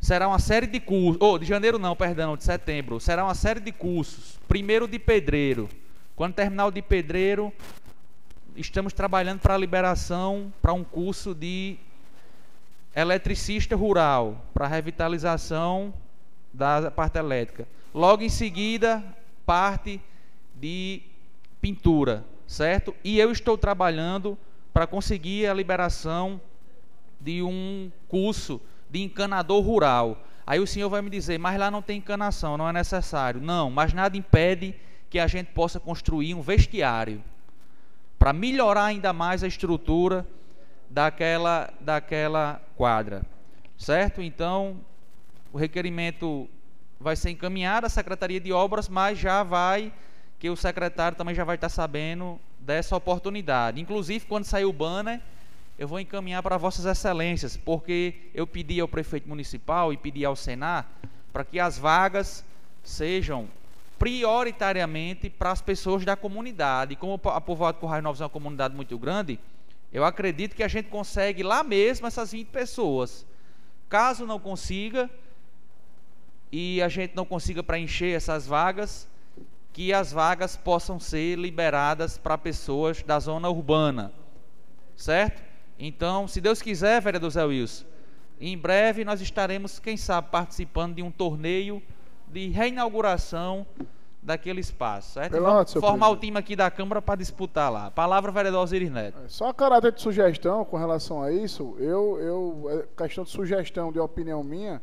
Será 0.00 0.28
uma 0.28 0.38
série 0.38 0.66
de 0.66 0.78
cursos, 0.78 1.20
oh, 1.20 1.38
de 1.38 1.44
janeiro 1.44 1.78
não, 1.78 1.96
perdão, 1.96 2.36
de 2.36 2.44
setembro. 2.44 3.00
Será 3.00 3.24
uma 3.24 3.34
série 3.34 3.60
de 3.60 3.72
cursos. 3.72 4.38
Primeiro 4.46 4.86
de 4.86 4.98
pedreiro. 4.98 5.68
Quando 6.14 6.34
terminar 6.34 6.66
o 6.66 6.70
de 6.70 6.80
pedreiro, 6.80 7.52
estamos 8.56 8.92
trabalhando 8.92 9.40
para 9.40 9.54
a 9.54 9.58
liberação 9.58 10.52
para 10.62 10.72
um 10.72 10.84
curso 10.84 11.34
de 11.34 11.76
eletricista 12.94 13.76
rural, 13.76 14.44
para 14.54 14.66
revitalização 14.66 15.92
da 16.52 16.90
parte 16.90 17.18
elétrica. 17.18 17.68
Logo 17.94 18.22
em 18.22 18.28
seguida, 18.28 19.04
parte 19.44 20.00
de 20.54 21.02
pintura, 21.60 22.24
certo? 22.46 22.94
E 23.04 23.18
eu 23.18 23.30
estou 23.30 23.56
trabalhando 23.58 24.36
para 24.72 24.86
conseguir 24.86 25.46
a 25.46 25.54
liberação 25.54 26.40
de 27.20 27.42
um 27.42 27.90
curso 28.08 28.60
de 28.90 29.02
encanador 29.02 29.62
rural. 29.62 30.24
Aí 30.46 30.60
o 30.60 30.66
senhor 30.66 30.88
vai 30.88 31.02
me 31.02 31.10
dizer, 31.10 31.38
mas 31.38 31.58
lá 31.58 31.70
não 31.70 31.82
tem 31.82 31.98
encanação, 31.98 32.56
não 32.56 32.68
é 32.68 32.72
necessário. 32.72 33.40
Não, 33.40 33.70
mas 33.70 33.92
nada 33.92 34.16
impede 34.16 34.74
que 35.10 35.18
a 35.18 35.26
gente 35.26 35.48
possa 35.48 35.78
construir 35.78 36.34
um 36.34 36.40
vestiário 36.40 37.22
para 38.18 38.32
melhorar 38.32 38.86
ainda 38.86 39.12
mais 39.12 39.44
a 39.44 39.46
estrutura 39.46 40.26
daquela, 40.90 41.72
daquela 41.80 42.60
quadra. 42.76 43.22
Certo? 43.76 44.20
Então, 44.20 44.80
o 45.52 45.58
requerimento 45.58 46.48
vai 46.98 47.14
ser 47.14 47.30
encaminhado 47.30 47.86
à 47.86 47.88
Secretaria 47.88 48.40
de 48.40 48.52
Obras, 48.52 48.88
mas 48.88 49.18
já 49.18 49.42
vai, 49.42 49.92
que 50.38 50.50
o 50.50 50.56
secretário 50.56 51.16
também 51.16 51.34
já 51.34 51.44
vai 51.44 51.54
estar 51.54 51.68
sabendo 51.68 52.40
dessa 52.58 52.96
oportunidade. 52.96 53.80
Inclusive, 53.80 54.26
quando 54.26 54.44
sair 54.44 54.64
o 54.64 54.72
banner, 54.72 55.20
eu 55.78 55.86
vou 55.86 56.00
encaminhar 56.00 56.42
para 56.42 56.56
Vossas 56.56 56.84
Excelências, 56.84 57.56
porque 57.56 58.30
eu 58.34 58.46
pedi 58.46 58.80
ao 58.80 58.88
prefeito 58.88 59.28
municipal 59.28 59.92
e 59.92 59.96
pedi 59.96 60.24
ao 60.24 60.34
Senar 60.34 60.90
para 61.32 61.44
que 61.44 61.60
as 61.60 61.78
vagas 61.78 62.44
sejam 62.82 63.48
prioritariamente 63.96 65.30
para 65.30 65.52
as 65.52 65.62
pessoas 65.62 66.04
da 66.04 66.16
comunidade. 66.16 66.96
Como 66.96 67.20
a 67.24 67.40
Povoado 67.40 67.78
Corrais 67.78 68.02
Novos 68.02 68.20
é 68.20 68.24
uma 68.24 68.30
comunidade 68.30 68.74
muito 68.74 68.98
grande, 68.98 69.38
eu 69.92 70.04
acredito 70.04 70.56
que 70.56 70.64
a 70.64 70.68
gente 70.68 70.88
consegue 70.88 71.44
lá 71.44 71.62
mesmo 71.62 72.08
essas 72.08 72.32
20 72.32 72.48
pessoas. 72.48 73.24
Caso 73.88 74.26
não 74.26 74.40
consiga, 74.40 75.08
e 76.50 76.82
a 76.82 76.88
gente 76.88 77.14
não 77.14 77.24
consiga 77.24 77.62
preencher 77.62 78.16
essas 78.16 78.46
vagas, 78.46 79.08
que 79.72 79.92
as 79.92 80.10
vagas 80.10 80.56
possam 80.56 80.98
ser 80.98 81.38
liberadas 81.38 82.18
para 82.18 82.36
pessoas 82.36 83.00
da 83.02 83.20
zona 83.20 83.48
urbana. 83.48 84.12
Certo? 84.96 85.47
Então, 85.78 86.26
se 86.26 86.40
Deus 86.40 86.60
quiser, 86.60 87.00
vereador 87.00 87.30
Zé 87.30 87.44
Wilson, 87.44 87.84
em 88.40 88.56
breve 88.56 89.04
nós 89.04 89.20
estaremos, 89.20 89.78
quem 89.78 89.96
sabe, 89.96 90.28
participando 90.30 90.96
de 90.96 91.02
um 91.02 91.10
torneio 91.10 91.82
de 92.26 92.48
reinauguração 92.48 93.66
daquele 94.22 94.60
espaço, 94.60 95.12
certo? 95.14 95.32
Vamos 95.40 95.72
formar 95.72 96.06
presidente. 96.06 96.12
o 96.12 96.16
time 96.16 96.38
aqui 96.38 96.56
da 96.56 96.70
Câmara 96.70 97.00
para 97.00 97.16
disputar 97.16 97.72
lá. 97.72 97.90
Palavra, 97.90 98.30
vereador 98.30 98.62
Osiris 98.62 98.90
Neto. 98.90 99.18
É, 99.24 99.28
só 99.28 99.48
a 99.48 99.54
caráter 99.54 99.92
de 99.92 100.02
sugestão 100.02 100.64
com 100.64 100.76
relação 100.76 101.22
a 101.22 101.32
isso, 101.32 101.76
eu, 101.78 102.18
eu, 102.20 102.86
é 102.96 103.02
questão 103.02 103.24
de 103.24 103.30
sugestão, 103.30 103.90
de 103.90 103.98
opinião 103.98 104.42
minha, 104.42 104.82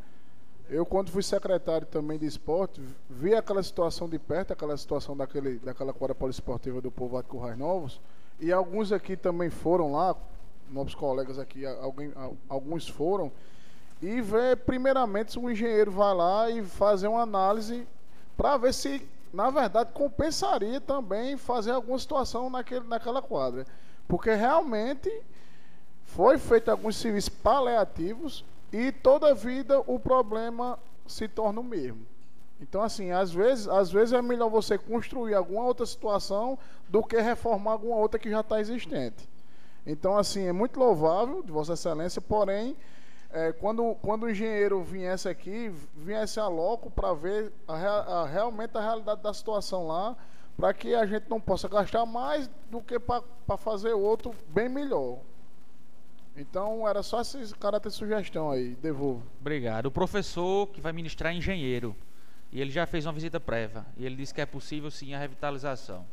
eu 0.70 0.86
quando 0.86 1.12
fui 1.12 1.22
secretário 1.22 1.86
também 1.86 2.18
de 2.18 2.26
esporte, 2.26 2.82
vi 3.10 3.36
aquela 3.36 3.62
situação 3.62 4.10
de 4.10 4.18
perto, 4.18 4.54
aquela 4.54 4.76
situação 4.78 5.16
daquele, 5.16 5.60
daquela 5.60 5.94
quadra 5.94 6.16
poliesportiva 6.16 6.82
do 6.82 6.90
povo 6.90 7.22
de 7.22 7.28
Currais 7.28 7.58
Novos, 7.58 8.02
e 8.40 8.52
alguns 8.52 8.92
aqui 8.92 9.16
também 9.16 9.50
foram 9.50 9.92
lá, 9.92 10.16
novos 10.70 10.96
colegas 10.96 11.38
aqui, 11.40 11.66
alguém, 11.66 12.12
alguns 12.50 12.88
foram, 12.88 13.32
e 14.02 14.22
ver 14.22 14.58
primeiramente 14.58 15.32
se 15.32 15.40
o 15.40 15.50
engenheiro 15.50 15.92
vai 15.92 16.14
lá 16.14 16.50
e 16.50 16.64
fazer 16.64 17.08
uma 17.08 17.22
análise 17.22 17.88
para 18.36 18.58
ver 18.58 18.74
se, 18.74 19.08
na 19.34 19.50
verdade, 19.50 19.92
compensaria 19.94 20.82
também 20.82 21.38
fazer 21.38 21.72
alguma 21.72 21.98
situação 21.98 22.50
naquele, 22.50 22.88
naquela 22.88 23.22
quadra. 23.22 23.66
Porque 24.08 24.34
realmente 24.34 25.10
foi 26.04 26.38
feito 26.38 26.70
alguns 26.70 26.98
serviços 26.98 27.30
paliativos 27.30 28.46
e 28.72 28.92
toda 28.92 29.34
vida 29.34 29.80
o 29.88 30.00
problema 30.00 30.78
se 31.08 31.28
torna 31.28 31.62
o 31.62 31.64
mesmo. 31.64 32.06
Então, 32.60 32.82
assim, 32.82 33.12
às 33.12 33.32
vezes, 33.32 33.68
às 33.68 33.92
vezes 33.92 34.14
é 34.14 34.22
melhor 34.22 34.50
você 34.50 34.78
construir 34.78 35.34
alguma 35.34 35.64
outra 35.64 35.86
situação 35.86 36.58
do 36.88 37.04
que 37.04 37.20
reformar 37.20 37.72
alguma 37.72 37.98
outra 37.98 38.20
que 38.20 38.30
já 38.30 38.40
está 38.40 38.60
existente. 38.60 39.28
Então, 39.86 40.18
assim, 40.18 40.46
é 40.46 40.52
muito 40.52 40.80
louvável 40.80 41.44
de 41.44 41.52
Vossa 41.52 41.74
Excelência, 41.74 42.22
porém, 42.22 42.76
é, 43.32 43.52
quando, 43.52 43.96
quando 44.02 44.24
o 44.24 44.30
engenheiro 44.30 44.82
viesse 44.82 45.30
aqui, 45.30 45.72
viesse 45.96 46.40
a 46.40 46.48
loco 46.48 46.90
para 46.90 47.14
ver 47.14 47.52
a, 47.68 47.74
a, 47.74 48.26
realmente 48.26 48.76
a 48.78 48.82
realidade 48.82 49.22
da 49.22 49.34
situação 49.34 49.88
lá, 49.88 50.16
para 50.58 50.74
que 50.74 50.96
a 50.96 51.06
gente 51.06 51.30
não 51.30 51.40
possa 51.40 51.68
gastar 51.68 52.06
mais 52.06 52.50
do 52.72 52.82
que 52.82 52.98
para 52.98 53.24
fazer 53.58 53.94
outro 53.94 54.34
bem 54.48 54.70
melhor. 54.70 55.20
Então, 56.38 56.88
era 56.88 57.04
só 57.04 57.22
esse 57.22 57.54
caráter 57.56 57.90
de 57.90 57.96
sugestão 57.96 58.52
aí. 58.52 58.76
Devolvo. 58.76 59.24
Obrigado. 59.40 59.86
O 59.86 59.92
professor 59.92 60.68
que 60.68 60.82
vai 60.82 60.92
ministrar 60.92 61.34
é 61.34 61.38
engenheiro. 61.38 61.96
E 62.52 62.62
ele 62.62 62.72
já 62.72 62.86
fez 62.86 63.06
uma 63.06 63.14
visita 63.14 63.40
prévia. 63.40 63.86
E 63.98 64.06
ele 64.06 64.16
disse 64.16 64.34
que 64.34 64.42
é 64.42 64.46
possível 64.46 64.90
sim 64.92 65.14
a 65.14 65.20
revitalização. 65.20 66.06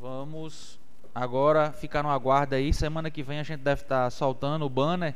Vamos 0.00 0.80
agora 1.18 1.72
ficar 1.72 2.02
no 2.02 2.10
aguardo 2.10 2.54
aí. 2.54 2.72
Semana 2.72 3.10
que 3.10 3.22
vem 3.22 3.40
a 3.40 3.42
gente 3.42 3.60
deve 3.60 3.82
estar 3.82 4.08
soltando 4.10 4.64
o 4.64 4.68
banner 4.70 5.14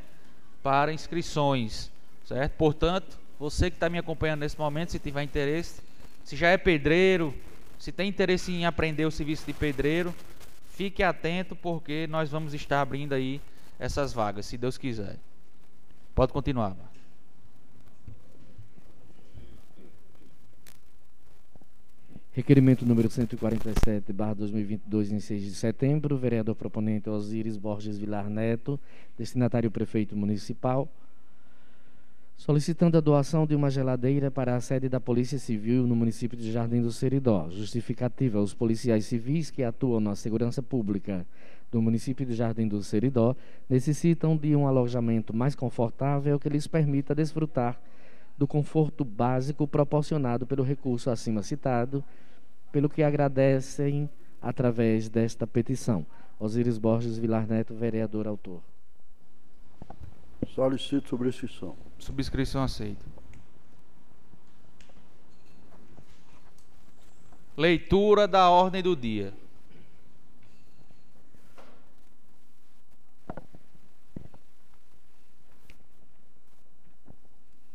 para 0.62 0.92
inscrições. 0.92 1.90
Certo? 2.24 2.52
Portanto, 2.52 3.18
você 3.38 3.70
que 3.70 3.76
está 3.76 3.88
me 3.88 3.98
acompanhando 3.98 4.40
nesse 4.40 4.58
momento, 4.58 4.92
se 4.92 4.98
tiver 4.98 5.22
interesse, 5.22 5.80
se 6.24 6.36
já 6.36 6.48
é 6.48 6.56
pedreiro, 6.56 7.34
se 7.78 7.90
tem 7.90 8.08
interesse 8.08 8.52
em 8.52 8.64
aprender 8.64 9.04
o 9.04 9.10
serviço 9.10 9.44
de 9.46 9.52
pedreiro, 9.52 10.14
fique 10.70 11.02
atento 11.02 11.54
porque 11.56 12.06
nós 12.08 12.30
vamos 12.30 12.54
estar 12.54 12.80
abrindo 12.80 13.12
aí 13.12 13.40
essas 13.78 14.12
vagas, 14.12 14.46
se 14.46 14.56
Deus 14.56 14.78
quiser. 14.78 15.16
Pode 16.14 16.32
continuar. 16.32 16.91
Requerimento 22.34 22.86
número 22.86 23.10
147, 23.10 24.10
barra 24.10 24.32
2022, 24.32 25.12
em 25.12 25.20
6 25.20 25.42
de 25.42 25.54
setembro. 25.54 26.16
Vereador 26.16 26.54
proponente 26.54 27.10
Osíris 27.10 27.58
Borges 27.58 27.98
Vilar 27.98 28.30
Neto, 28.30 28.80
destinatário 29.18 29.70
prefeito 29.70 30.16
municipal, 30.16 30.88
solicitando 32.34 32.96
a 32.96 33.02
doação 33.02 33.46
de 33.46 33.54
uma 33.54 33.68
geladeira 33.68 34.30
para 34.30 34.56
a 34.56 34.60
sede 34.62 34.88
da 34.88 34.98
Polícia 34.98 35.38
Civil 35.38 35.86
no 35.86 35.94
município 35.94 36.38
de 36.38 36.50
Jardim 36.50 36.80
do 36.80 36.90
Seridó. 36.90 37.50
Justificativa: 37.50 38.40
os 38.40 38.54
policiais 38.54 39.04
civis 39.04 39.50
que 39.50 39.62
atuam 39.62 40.00
na 40.00 40.16
segurança 40.16 40.62
pública 40.62 41.26
do 41.70 41.82
município 41.82 42.24
de 42.24 42.32
Jardim 42.32 42.66
do 42.66 42.82
Seridó 42.82 43.36
necessitam 43.68 44.38
de 44.38 44.56
um 44.56 44.66
alojamento 44.66 45.36
mais 45.36 45.54
confortável 45.54 46.40
que 46.40 46.48
lhes 46.48 46.66
permita 46.66 47.14
desfrutar 47.14 47.78
do 48.42 48.46
conforto 48.48 49.04
básico 49.04 49.68
proporcionado 49.68 50.44
pelo 50.44 50.64
recurso 50.64 51.08
acima 51.10 51.44
citado, 51.44 52.02
pelo 52.72 52.90
que 52.90 53.00
agradecem 53.00 54.10
através 54.40 55.08
desta 55.08 55.46
petição. 55.46 56.04
Osíris 56.40 56.76
Borges 56.76 57.18
Vilar 57.18 57.46
Neto, 57.46 57.72
vereador 57.72 58.26
autor. 58.26 58.60
Solicito 60.48 61.08
subscrição. 61.08 61.76
Subscrição 62.00 62.64
aceita. 62.64 63.06
Leitura 67.56 68.26
da 68.26 68.50
ordem 68.50 68.82
do 68.82 68.96
dia. 68.96 69.32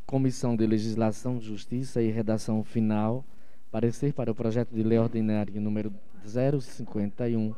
Comissão 0.08 0.56
de 0.56 0.66
Legislação, 0.66 1.38
Justiça 1.38 2.02
e 2.02 2.10
Redação 2.10 2.64
Final, 2.64 3.26
parecer 3.70 4.14
para 4.14 4.32
o 4.32 4.36
projeto 4.36 4.74
de 4.74 4.82
lei 4.82 4.98
ordinária 4.98 5.60
número 5.60 5.94
051, 6.24 7.54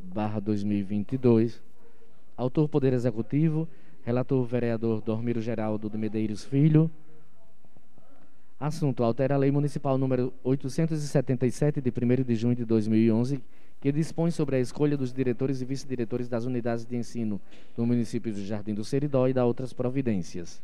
barra 0.00 0.40
2022. 0.40 1.62
Autor 2.36 2.68
Poder 2.68 2.92
Executivo, 2.92 3.68
relator 4.02 4.44
vereador 4.44 5.00
Dormiro 5.00 5.40
Geraldo 5.40 5.88
de 5.88 5.96
Medeiros 5.96 6.42
Filho. 6.42 6.90
Assunto: 8.58 9.04
altera 9.04 9.36
a 9.36 9.38
Lei 9.38 9.52
Municipal 9.52 9.96
número 9.96 10.34
877 10.42 11.80
de 11.80 11.90
1 11.90 12.24
de 12.24 12.34
junho 12.34 12.56
de 12.56 12.64
2011, 12.64 13.40
que 13.80 13.92
dispõe 13.92 14.32
sobre 14.32 14.56
a 14.56 14.58
escolha 14.58 14.96
dos 14.96 15.12
diretores 15.12 15.62
e 15.62 15.64
vice-diretores 15.64 16.28
das 16.28 16.46
unidades 16.46 16.84
de 16.84 16.96
ensino 16.96 17.40
do 17.76 17.86
município 17.86 18.32
de 18.32 18.44
Jardim 18.44 18.74
do 18.74 18.84
Seridó 18.84 19.28
e 19.28 19.32
da 19.32 19.44
outras 19.44 19.72
providências. 19.72 20.60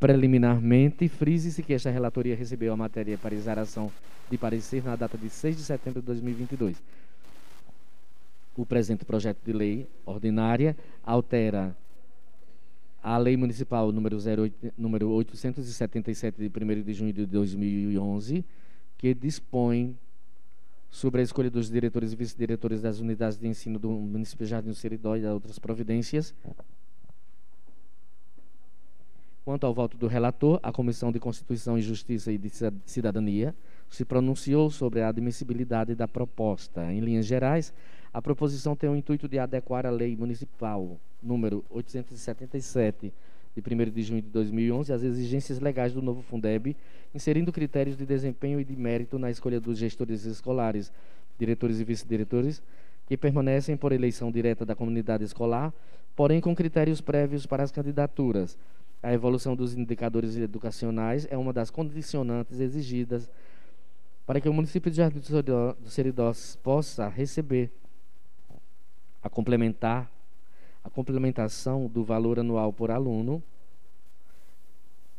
Preliminarmente, 0.00 1.06
frise-se 1.08 1.62
que 1.62 1.74
esta 1.74 1.90
relatoria 1.90 2.34
recebeu 2.34 2.72
a 2.72 2.76
matéria 2.76 3.18
para 3.18 3.34
exaração 3.34 3.92
de 4.30 4.38
parecer 4.38 4.82
na 4.82 4.96
data 4.96 5.18
de 5.18 5.28
6 5.28 5.58
de 5.58 5.62
setembro 5.62 6.00
de 6.00 6.06
2022. 6.06 6.82
O 8.56 8.64
presente 8.64 9.04
projeto 9.04 9.38
de 9.44 9.52
lei 9.52 9.86
ordinária 10.06 10.74
altera 11.04 11.76
a 13.02 13.18
Lei 13.18 13.36
Municipal 13.36 13.92
número, 13.92 14.16
08, 14.16 14.72
número 14.76 15.10
877 15.10 16.36
de 16.38 16.46
1 16.48 16.82
de 16.82 16.94
junho 16.94 17.12
de 17.12 17.26
2011, 17.26 18.42
que 18.96 19.12
dispõe 19.14 19.94
sobre 20.90 21.20
a 21.20 21.24
escolha 21.24 21.50
dos 21.50 21.70
diretores 21.70 22.14
e 22.14 22.16
vice-diretores 22.16 22.80
das 22.80 23.00
unidades 23.00 23.38
de 23.38 23.46
ensino 23.46 23.78
do 23.78 23.90
município 23.90 24.46
Jardim 24.46 24.72
Seridó 24.72 25.14
e 25.14 25.26
outras 25.26 25.58
providências. 25.58 26.34
Quanto 29.44 29.64
ao 29.66 29.72
voto 29.72 29.96
do 29.96 30.06
relator, 30.06 30.60
a 30.62 30.70
Comissão 30.70 31.10
de 31.10 31.18
Constituição 31.18 31.78
e 31.78 31.82
Justiça 31.82 32.30
e 32.30 32.36
de 32.36 32.50
Cidadania 32.84 33.54
se 33.88 34.04
pronunciou 34.04 34.70
sobre 34.70 35.00
a 35.00 35.08
admissibilidade 35.08 35.94
da 35.94 36.06
proposta. 36.06 36.92
Em 36.92 37.00
linhas 37.00 37.26
gerais, 37.26 37.72
a 38.12 38.20
proposição 38.20 38.76
tem 38.76 38.90
o 38.90 38.94
intuito 38.94 39.26
de 39.26 39.38
adequar 39.38 39.86
a 39.86 39.90
Lei 39.90 40.16
Municipal 40.16 41.00
número 41.22 41.64
877 41.70 43.12
de 43.56 43.74
1 43.74 43.90
de 43.90 44.02
junho 44.02 44.22
de 44.22 44.28
2011 44.28 44.92
às 44.92 45.02
exigências 45.02 45.58
legais 45.58 45.92
do 45.92 46.00
novo 46.00 46.22
Fundeb, 46.22 46.76
inserindo 47.14 47.52
critérios 47.52 47.96
de 47.96 48.06
desempenho 48.06 48.60
e 48.60 48.64
de 48.64 48.76
mérito 48.76 49.18
na 49.18 49.30
escolha 49.30 49.60
dos 49.60 49.78
gestores 49.78 50.24
escolares, 50.24 50.92
diretores 51.38 51.80
e 51.80 51.84
vice-diretores, 51.84 52.62
que 53.06 53.16
permanecem 53.16 53.76
por 53.76 53.90
eleição 53.90 54.30
direta 54.30 54.64
da 54.64 54.76
comunidade 54.76 55.24
escolar, 55.24 55.72
porém 56.14 56.40
com 56.40 56.54
critérios 56.54 57.00
prévios 57.00 57.44
para 57.44 57.64
as 57.64 57.72
candidaturas. 57.72 58.56
A 59.02 59.12
evolução 59.12 59.56
dos 59.56 59.74
indicadores 59.74 60.36
educacionais 60.36 61.26
é 61.30 61.36
uma 61.36 61.52
das 61.52 61.70
condicionantes 61.70 62.60
exigidas 62.60 63.28
para 64.26 64.40
que 64.40 64.48
o 64.48 64.52
município 64.52 64.90
de 64.90 64.98
Jardim 64.98 65.20
do 65.20 65.88
Seridó 65.88 66.32
possa 66.62 67.08
receber 67.08 67.70
a 69.22 69.28
complementar 69.28 70.10
a 70.82 70.90
complementação 70.90 71.86
do 71.86 72.02
valor 72.04 72.38
anual 72.38 72.72
por 72.72 72.90
aluno 72.90 73.42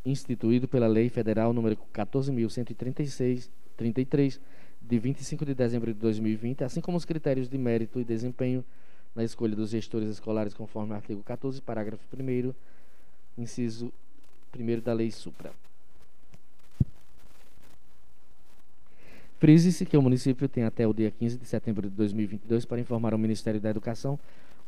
instituído 0.04 0.68
pela 0.68 0.88
Lei 0.88 1.10
Federal 1.10 1.54
número 1.54 1.78
14.133, 1.94 4.40
de 4.82 5.00
25 5.00 5.46
de 5.46 5.54
dezembro 5.54 5.94
de 5.94 6.00
2020, 6.00 6.64
assim 6.64 6.82
como 6.82 6.98
os 6.98 7.06
critérios 7.06 7.48
de 7.48 7.58
mérito 7.58 8.00
e 8.00 8.04
desempenho 8.04 8.66
na 9.14 9.24
escolha 9.24 9.56
dos 9.56 9.70
gestores 9.70 10.10
escolares 10.10 10.54
conforme 10.54 10.94
o 10.94 10.96
artigo 10.96 11.22
14, 11.22 11.62
parágrafo 11.62 12.04
1 12.16 12.54
inciso 13.38 13.92
1 14.58 14.80
da 14.82 14.94
Lei 14.94 15.12
Supra. 15.12 15.52
Frise-se 19.40 19.86
que 19.86 19.98
o 19.98 20.02
município 20.02 20.48
tem 20.48 20.64
até 20.64 20.88
o 20.88 20.94
dia 20.94 21.10
15 21.10 21.38
de 21.38 21.46
setembro 21.48 21.90
de 21.90 21.96
2022 21.96 22.64
para 22.64 22.80
informar 22.80 23.14
ao 23.14 23.18
Ministério 23.18 23.60
da 23.60 23.72
Educação 23.72 24.20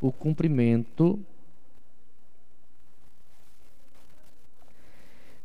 o 0.02 0.12
cumprimento 0.12 1.20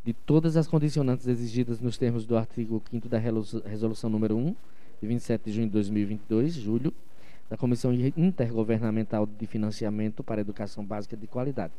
de 0.03 0.15
todas 0.15 0.57
as 0.57 0.67
condicionantes 0.67 1.27
exigidas 1.27 1.79
nos 1.81 1.99
termos 1.99 2.25
do 2.25 2.39
artigo 2.39 2.83
5 2.91 3.09
da 3.09 3.19
Resolução 3.19 4.09
número 4.09 4.39
1, 4.39 4.57
de 5.03 5.07
27 5.07 5.45
de 5.45 5.53
junho 5.53 5.67
de 5.67 5.73
2022, 5.75 6.55
julho, 6.55 6.95
da 7.51 7.59
Comissão 7.59 7.93
Intergovernamental 7.93 9.27
de 9.27 9.47
Financiamento 9.47 10.25
para 10.25 10.41
a 10.41 10.43
Educação 10.43 10.83
Básica 10.83 11.15
de 11.15 11.27
Qualidade. 11.27 11.75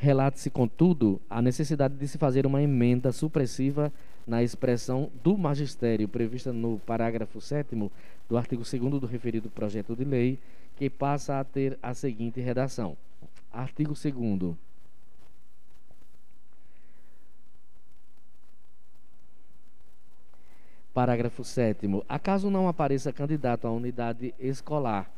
Relate-se, 0.00 0.48
contudo, 0.48 1.20
a 1.28 1.42
necessidade 1.42 1.94
de 1.94 2.06
se 2.06 2.18
fazer 2.18 2.46
uma 2.46 2.62
emenda 2.62 3.10
supressiva 3.10 3.92
na 4.24 4.44
expressão 4.44 5.10
do 5.24 5.36
magistério 5.36 6.06
prevista 6.06 6.52
no 6.52 6.78
parágrafo 6.78 7.40
7 7.40 7.74
do 8.28 8.36
artigo 8.36 8.62
2 8.62 9.00
do 9.00 9.06
referido 9.06 9.50
projeto 9.50 9.96
de 9.96 10.04
lei, 10.04 10.38
que 10.76 10.88
passa 10.88 11.40
a 11.40 11.44
ter 11.44 11.76
a 11.82 11.94
seguinte 11.94 12.40
redação: 12.40 12.96
Artigo 13.52 13.94
2. 13.94 14.54
Parágrafo 20.94 21.42
7. 21.42 21.88
Acaso 22.08 22.50
não 22.50 22.68
apareça 22.68 23.12
candidato 23.12 23.66
à 23.66 23.72
unidade 23.72 24.32
escolar 24.38 25.10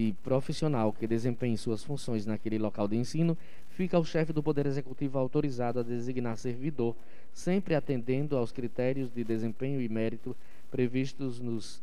de 0.00 0.14
profissional 0.24 0.94
que 0.94 1.06
desempenhe 1.06 1.58
suas 1.58 1.84
funções 1.84 2.24
naquele 2.24 2.58
local 2.58 2.88
de 2.88 2.96
ensino, 2.96 3.36
fica 3.68 3.98
o 3.98 4.04
chefe 4.04 4.32
do 4.32 4.42
Poder 4.42 4.64
Executivo 4.64 5.18
autorizado 5.18 5.78
a 5.78 5.82
designar 5.82 6.38
servidor, 6.38 6.96
sempre 7.34 7.74
atendendo 7.74 8.34
aos 8.34 8.50
critérios 8.50 9.12
de 9.12 9.22
desempenho 9.22 9.78
e 9.78 9.90
mérito 9.90 10.34
previstos 10.70 11.38
nos 11.38 11.82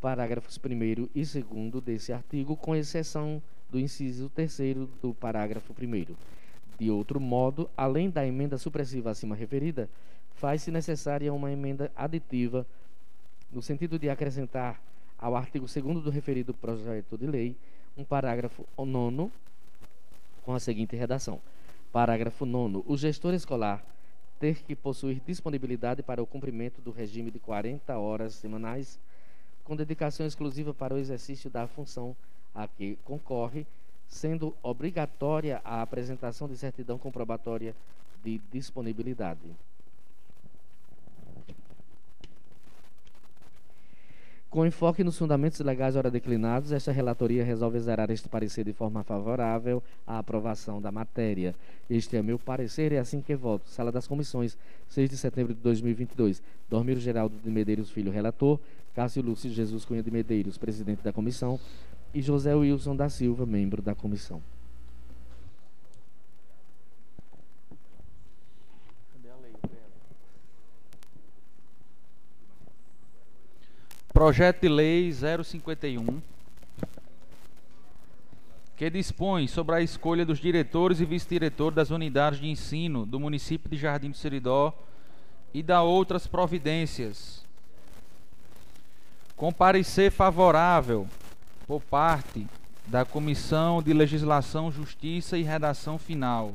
parágrafos 0.00 0.60
1 0.64 1.08
e 1.12 1.24
2 1.24 1.84
desse 1.84 2.12
artigo, 2.12 2.56
com 2.56 2.76
exceção 2.76 3.42
do 3.68 3.80
inciso 3.80 4.30
3 4.32 4.56
do 5.02 5.12
parágrafo 5.12 5.74
1. 5.76 6.14
De 6.78 6.88
outro 6.88 7.18
modo, 7.18 7.68
além 7.76 8.08
da 8.10 8.24
emenda 8.24 8.56
supressiva 8.56 9.10
acima 9.10 9.34
referida, 9.34 9.90
faz-se 10.36 10.70
necessária 10.70 11.34
uma 11.34 11.50
emenda 11.50 11.90
aditiva 11.96 12.64
no 13.52 13.60
sentido 13.60 13.98
de 13.98 14.08
acrescentar 14.08 14.80
ao 15.18 15.34
artigo 15.34 15.66
2 15.66 16.02
do 16.02 16.10
referido 16.10 16.54
projeto 16.54 17.18
de 17.18 17.26
lei 17.26 17.56
um 17.96 18.04
parágrafo 18.04 18.64
9 18.78 19.30
com 20.44 20.54
a 20.54 20.60
seguinte 20.60 20.94
redação: 20.94 21.40
Parágrafo 21.92 22.46
9. 22.46 22.84
O 22.86 22.96
gestor 22.96 23.34
escolar 23.34 23.84
ter 24.38 24.62
que 24.62 24.76
possuir 24.76 25.20
disponibilidade 25.26 26.02
para 26.02 26.22
o 26.22 26.26
cumprimento 26.26 26.80
do 26.80 26.92
regime 26.92 27.30
de 27.30 27.40
40 27.40 27.98
horas 27.98 28.34
semanais, 28.34 28.98
com 29.64 29.74
dedicação 29.74 30.24
exclusiva 30.24 30.72
para 30.72 30.94
o 30.94 30.98
exercício 30.98 31.50
da 31.50 31.66
função 31.66 32.16
a 32.54 32.68
que 32.68 32.96
concorre, 33.04 33.66
sendo 34.06 34.54
obrigatória 34.62 35.60
a 35.64 35.82
apresentação 35.82 36.48
de 36.48 36.56
certidão 36.56 36.98
comprobatória 36.98 37.74
de 38.22 38.40
disponibilidade. 38.50 39.50
Com 44.50 44.64
enfoque 44.64 45.04
nos 45.04 45.18
fundamentos 45.18 45.60
legais 45.60 45.94
ora 45.94 46.10
declinados, 46.10 46.72
esta 46.72 46.90
relatoria 46.90 47.44
resolve 47.44 47.78
zerar 47.80 48.10
este 48.10 48.30
parecer 48.30 48.64
de 48.64 48.72
forma 48.72 49.02
favorável 49.04 49.82
à 50.06 50.18
aprovação 50.18 50.80
da 50.80 50.90
matéria. 50.90 51.54
Este 51.88 52.16
é 52.16 52.22
meu 52.22 52.38
parecer 52.38 52.92
e 52.92 52.94
é 52.94 52.98
assim 52.98 53.20
que 53.20 53.36
voto. 53.36 53.68
Sala 53.68 53.92
das 53.92 54.06
Comissões, 54.06 54.56
6 54.88 55.10
de 55.10 55.18
setembro 55.18 55.52
de 55.52 55.60
2022. 55.60 56.42
Dormiro 56.66 56.98
Geraldo 56.98 57.36
de 57.44 57.50
Medeiros 57.50 57.90
Filho, 57.90 58.10
relator. 58.10 58.58
Cássio 58.94 59.22
Lúcio 59.22 59.50
Jesus 59.50 59.84
Cunha 59.84 60.02
de 60.02 60.10
Medeiros, 60.10 60.56
presidente 60.56 61.02
da 61.02 61.12
comissão. 61.12 61.60
E 62.14 62.22
José 62.22 62.54
Wilson 62.54 62.96
da 62.96 63.10
Silva, 63.10 63.44
membro 63.44 63.82
da 63.82 63.94
comissão. 63.94 64.40
Projeto 74.18 74.62
de 74.62 74.68
Lei 74.68 75.12
051, 75.12 76.20
que 78.76 78.90
dispõe 78.90 79.46
sobre 79.46 79.76
a 79.76 79.80
escolha 79.80 80.26
dos 80.26 80.40
diretores 80.40 80.98
e 80.98 81.04
vice-diretores 81.04 81.76
das 81.76 81.90
unidades 81.90 82.40
de 82.40 82.48
ensino 82.48 83.06
do 83.06 83.20
município 83.20 83.70
de 83.70 83.76
Jardim 83.76 84.10
do 84.10 84.16
Seridó 84.16 84.76
e 85.54 85.62
da 85.62 85.84
outras 85.84 86.26
providências. 86.26 87.44
Com 89.36 89.52
parecer 89.52 90.10
favorável 90.10 91.06
por 91.64 91.80
parte 91.80 92.44
da 92.88 93.04
Comissão 93.04 93.80
de 93.80 93.92
Legislação, 93.92 94.72
Justiça 94.72 95.38
e 95.38 95.44
Redação 95.44 95.96
Final, 95.96 96.54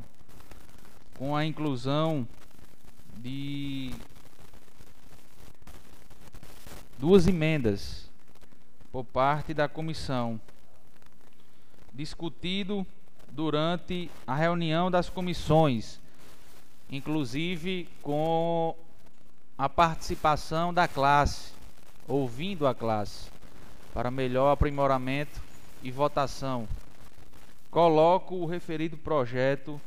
com 1.16 1.34
a 1.34 1.46
inclusão 1.46 2.28
de 3.16 3.90
duas 6.98 7.26
emendas 7.26 8.08
por 8.92 9.04
parte 9.04 9.52
da 9.52 9.68
comissão, 9.68 10.40
discutido 11.92 12.86
durante 13.30 14.10
a 14.26 14.34
reunião 14.34 14.90
das 14.90 15.08
comissões, 15.08 15.98
inclusive 16.90 17.88
com 18.02 18.74
a 19.58 19.68
participação 19.68 20.72
da 20.72 20.86
classe, 20.86 21.52
ouvindo 22.06 22.66
a 22.66 22.74
classe, 22.74 23.30
para 23.92 24.10
melhor 24.10 24.52
aprimoramento 24.52 25.40
e 25.82 25.90
votação. 25.90 26.68
Coloco 27.70 28.36
o 28.36 28.46
referido 28.46 28.96
projeto 28.96 29.80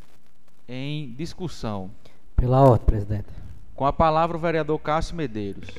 em 0.68 1.14
discussão. 1.14 1.90
Pela 2.36 2.62
ordem, 2.62 2.86
presidente. 2.86 3.30
Com 3.74 3.86
a 3.86 3.94
palavra 3.94 4.36
o 4.36 4.40
vereador 4.40 4.80
Cássio 4.80 5.16
Medeiros 5.16 5.70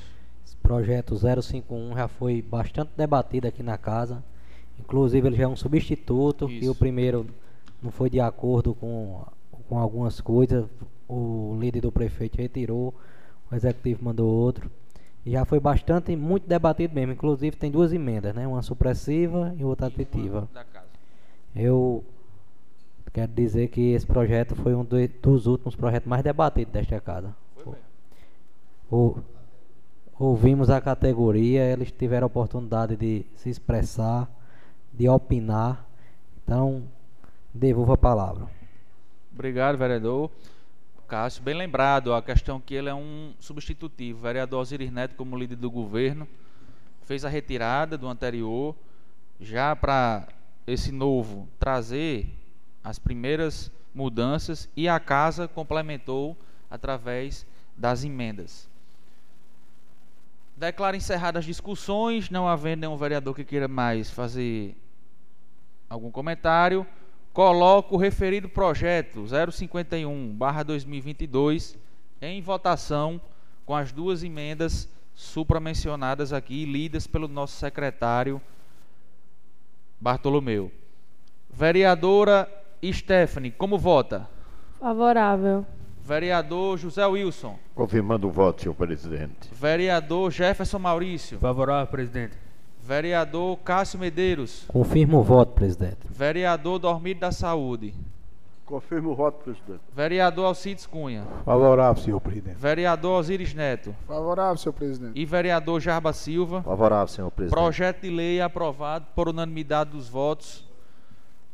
projeto 0.62 1.16
051 1.16 1.94
já 1.94 2.08
foi 2.08 2.42
bastante 2.42 2.90
debatido 2.96 3.46
aqui 3.46 3.62
na 3.62 3.78
casa. 3.78 4.22
Inclusive 4.78 5.26
ele 5.26 5.36
já 5.36 5.44
é 5.44 5.48
um 5.48 5.56
substituto 5.56 6.48
Isso. 6.50 6.64
e 6.64 6.68
o 6.68 6.74
primeiro 6.74 7.26
não 7.82 7.90
foi 7.90 8.08
de 8.10 8.20
acordo 8.20 8.74
com 8.74 9.22
com 9.68 9.78
algumas 9.78 10.20
coisas. 10.20 10.66
O 11.08 11.56
líder 11.60 11.80
do 11.80 11.92
prefeito 11.92 12.36
retirou, 12.36 12.94
o 13.50 13.54
executivo 13.54 14.04
mandou 14.04 14.28
outro. 14.28 14.70
E 15.24 15.32
já 15.32 15.44
foi 15.44 15.60
bastante, 15.60 16.14
muito 16.16 16.48
debatido 16.48 16.94
mesmo. 16.94 17.12
Inclusive 17.12 17.56
tem 17.56 17.70
duas 17.70 17.92
emendas, 17.92 18.34
né? 18.34 18.46
Uma 18.46 18.62
supressiva 18.62 19.54
e 19.58 19.64
outra 19.64 19.86
aditiva. 19.86 20.48
Eu 21.54 22.04
quero 23.12 23.32
dizer 23.32 23.68
que 23.68 23.92
esse 23.92 24.06
projeto 24.06 24.54
foi 24.56 24.74
um 24.74 24.84
dos 24.84 25.46
últimos 25.46 25.74
projetos 25.74 26.08
mais 26.08 26.22
debatidos 26.22 26.72
desta 26.72 27.00
casa. 27.00 27.34
O, 28.90 29.18
ouvimos 30.18 30.68
a 30.68 30.80
categoria, 30.80 31.64
eles 31.64 31.92
tiveram 31.92 32.24
a 32.24 32.26
oportunidade 32.26 32.96
de 32.96 33.24
se 33.36 33.48
expressar, 33.48 34.28
de 34.92 35.08
opinar. 35.08 35.86
Então, 36.42 36.82
devolvo 37.54 37.92
a 37.92 37.96
palavra. 37.96 38.48
Obrigado, 39.32 39.78
vereador. 39.78 40.30
Cássio, 41.06 41.42
bem 41.42 41.54
lembrado, 41.54 42.12
a 42.12 42.20
questão 42.20 42.60
que 42.60 42.74
ele 42.74 42.88
é 42.88 42.94
um 42.94 43.32
substitutivo. 43.38 44.18
O 44.18 44.22
vereador 44.22 44.60
Osiris 44.60 44.90
Neto, 44.90 45.14
como 45.14 45.38
líder 45.38 45.56
do 45.56 45.70
governo, 45.70 46.28
fez 47.04 47.24
a 47.24 47.28
retirada 47.28 47.96
do 47.96 48.08
anterior, 48.08 48.74
já 49.40 49.74
para 49.74 50.28
esse 50.66 50.92
novo 50.92 51.48
trazer 51.58 52.28
as 52.84 52.98
primeiras 52.98 53.70
mudanças 53.94 54.68
e 54.76 54.86
a 54.86 55.00
casa 55.00 55.48
complementou 55.48 56.36
através 56.70 57.46
das 57.76 58.04
emendas. 58.04 58.68
Declaro 60.58 60.96
encerradas 60.96 61.40
as 61.40 61.46
discussões, 61.46 62.30
não 62.30 62.48
havendo 62.48 62.80
nenhum 62.80 62.96
vereador 62.96 63.32
que 63.32 63.44
queira 63.44 63.68
mais 63.68 64.10
fazer 64.10 64.74
algum 65.88 66.10
comentário. 66.10 66.84
Coloco 67.32 67.94
o 67.94 67.98
referido 67.98 68.48
projeto 68.48 69.22
051/2022 69.22 71.76
em 72.20 72.42
votação 72.42 73.20
com 73.64 73.76
as 73.76 73.92
duas 73.92 74.24
emendas 74.24 74.88
supramencionadas 75.14 76.32
aqui 76.32 76.64
lidas 76.64 77.06
pelo 77.06 77.28
nosso 77.28 77.54
secretário 77.54 78.42
Bartolomeu. 80.00 80.72
Vereadora 81.48 82.50
Stephanie, 82.84 83.52
como 83.52 83.78
vota? 83.78 84.28
Favorável. 84.80 85.64
Vereador 86.08 86.78
José 86.78 87.04
Wilson. 87.04 87.58
Confirmando 87.74 88.28
o 88.28 88.30
voto, 88.30 88.62
senhor 88.62 88.74
presidente. 88.74 89.50
Vereador 89.52 90.32
Jefferson 90.32 90.78
Maurício. 90.78 91.38
Favorável, 91.38 91.86
presidente. 91.86 92.34
Vereador 92.82 93.58
Cássio 93.58 93.98
Medeiros. 93.98 94.64
Confirmo 94.68 95.18
o 95.18 95.22
voto, 95.22 95.52
presidente. 95.52 95.98
Vereador 96.08 96.78
Dormido 96.78 97.20
da 97.20 97.30
Saúde. 97.30 97.92
Confirmo 98.64 99.10
o 99.10 99.14
voto, 99.14 99.44
presidente. 99.44 99.82
Vereador 99.94 100.46
Alcides 100.46 100.86
Cunha. 100.86 101.26
Favorável, 101.44 102.02
senhor 102.02 102.20
presidente. 102.22 102.56
Vereador 102.56 103.20
Osiris 103.20 103.52
Neto. 103.52 103.94
Favorável, 104.06 104.56
senhor 104.56 104.72
presidente. 104.72 105.20
E 105.20 105.26
vereador 105.26 105.78
Jarba 105.78 106.14
Silva. 106.14 106.62
Favorável, 106.62 107.08
senhor 107.08 107.30
presidente. 107.30 107.60
Projeto 107.60 108.00
de 108.00 108.08
lei 108.08 108.40
aprovado 108.40 109.06
por 109.14 109.28
unanimidade 109.28 109.90
dos 109.90 110.08
votos. 110.08 110.64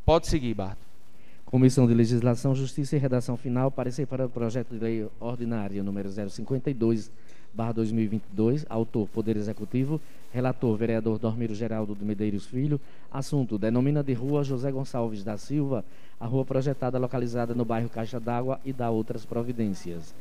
Pode 0.05 0.29
seguir, 0.29 0.55
Barto. 0.55 0.94
Comissão 1.55 1.87
de 1.87 1.95
Legislação, 1.95 2.53
Justiça 2.53 2.97
e 2.97 2.99
Redação 2.99 3.37
Final, 3.37 3.71
parecer 3.71 4.09
para 4.09 4.27
o 4.27 4.29
projeto 4.29 4.71
de 4.71 4.81
lei 4.81 5.09
ordinária 5.21 5.85
número 5.85 6.11
052, 6.11 7.13
barra 7.55 7.71
2022, 7.75 8.67
autor 8.69 9.07
Poder 9.07 9.37
Executivo, 9.37 10.01
relator 10.33 10.77
vereador 10.77 11.17
Dormiro 11.17 11.55
Geraldo 11.55 11.95
de 11.95 12.05
Medeiros 12.05 12.45
Filho, 12.45 12.81
assunto 13.09 13.57
denomina 13.57 14.03
de 14.03 14.13
rua 14.15 14.43
José 14.43 14.73
Gonçalves 14.73 15.23
da 15.23 15.39
Silva, 15.39 15.85
a 16.19 16.27
rua 16.27 16.45
projetada 16.45 16.99
localizada 16.99 17.55
no 17.55 17.65
bairro 17.65 17.89
Caixa 17.89 18.19
d'Água 18.19 18.59
e 18.65 18.73
da 18.73 18.91
outras 18.91 19.25
providências. 19.25 20.13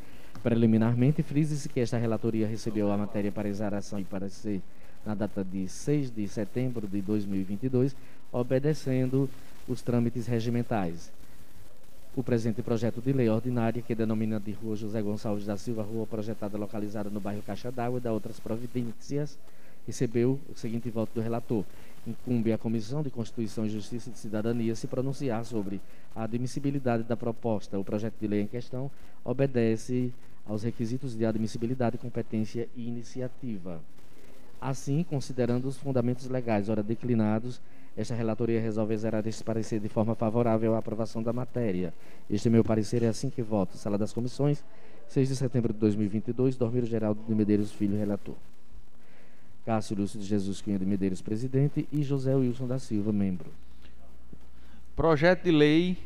Preliminarmente, 0.43 1.23
frise-se 1.23 1.67
que 1.67 1.79
esta 1.79 1.97
relatoria 1.97 2.45
recebeu 2.45 2.91
a 2.91 2.97
matéria 2.97 3.31
para 3.31 3.49
exaração 3.49 3.99
e 3.99 4.03
parecer 4.03 4.61
na 5.03 5.15
data 5.15 5.43
de 5.43 5.67
6 5.67 6.11
de 6.11 6.27
setembro 6.27 6.87
de 6.87 7.01
2022, 7.01 7.95
obedecendo 8.31 9.27
os 9.67 9.81
trâmites 9.81 10.27
regimentais. 10.27 11.11
O 12.15 12.21
presente 12.21 12.61
projeto 12.61 13.01
de 13.01 13.11
lei 13.11 13.27
ordinária, 13.27 13.81
que 13.81 13.95
denomina 13.95 14.39
de 14.39 14.51
Rua 14.51 14.75
José 14.75 15.01
Gonçalves 15.01 15.47
da 15.47 15.57
Silva, 15.57 15.81
rua 15.81 16.05
projetada 16.05 16.55
localizada 16.59 17.09
no 17.09 17.19
bairro 17.19 17.41
Caixa 17.41 17.71
d'Água 17.71 17.97
e 17.97 18.01
da 18.01 18.13
outras 18.13 18.39
providências, 18.39 19.39
recebeu 19.87 20.39
o 20.47 20.55
seguinte 20.55 20.91
voto 20.91 21.09
do 21.15 21.21
relator. 21.21 21.65
Incumbe 22.05 22.53
à 22.53 22.57
Comissão 22.57 23.01
de 23.01 23.09
Constituição 23.09 23.65
e 23.65 23.69
Justiça 23.69 24.11
e 24.11 24.17
Cidadania 24.17 24.75
se 24.75 24.85
pronunciar 24.85 25.43
sobre 25.43 25.81
a 26.15 26.25
admissibilidade 26.25 27.01
da 27.01 27.17
proposta. 27.17 27.79
O 27.79 27.83
projeto 27.83 28.13
de 28.21 28.27
lei 28.27 28.41
em 28.41 28.47
questão 28.47 28.91
obedece 29.25 30.13
aos 30.45 30.61
requisitos 30.61 31.15
de 31.15 31.25
admissibilidade, 31.25 31.97
competência 31.97 32.69
e 32.75 32.87
iniciativa. 32.87 33.81
Assim, 34.61 35.03
considerando 35.03 35.67
os 35.67 35.77
fundamentos 35.77 36.29
legais 36.29 36.69
ora 36.69 36.83
declinados 36.83 37.59
esta 37.95 38.15
relatoria 38.15 38.59
resolve 38.59 38.97
zerar 38.97 39.25
este 39.27 39.43
parecer 39.43 39.79
de 39.79 39.87
forma 39.87 40.15
favorável 40.15 40.73
à 40.73 40.79
aprovação 40.79 41.21
da 41.21 41.31
matéria. 41.31 41.93
Este 42.29 42.49
meu 42.49 42.63
parecer 42.63 43.03
é 43.03 43.07
assim 43.07 43.29
que 43.29 43.41
voto. 43.41 43.77
Sala 43.77 43.97
das 43.97 44.11
Comissões, 44.11 44.63
6 45.07 45.29
de 45.29 45.35
setembro 45.35 45.71
de 45.71 45.79
2022, 45.79 46.55
Dormiro 46.55 46.87
Geraldo 46.87 47.21
de 47.27 47.35
Medeiros 47.35 47.71
Filho, 47.71 47.97
relator. 47.97 48.35
Cássio 49.63 49.95
Lúcio 49.95 50.19
de 50.19 50.25
Jesus 50.25 50.59
Cunha 50.59 50.79
de 50.79 50.85
Medeiros, 50.85 51.21
presidente, 51.21 51.87
e 51.91 52.03
José 52.03 52.35
Wilson 52.35 52.67
da 52.67 52.79
Silva, 52.79 53.13
membro. 53.13 53.49
Projeto 54.95 55.43
de 55.43 55.51
lei 55.51 55.97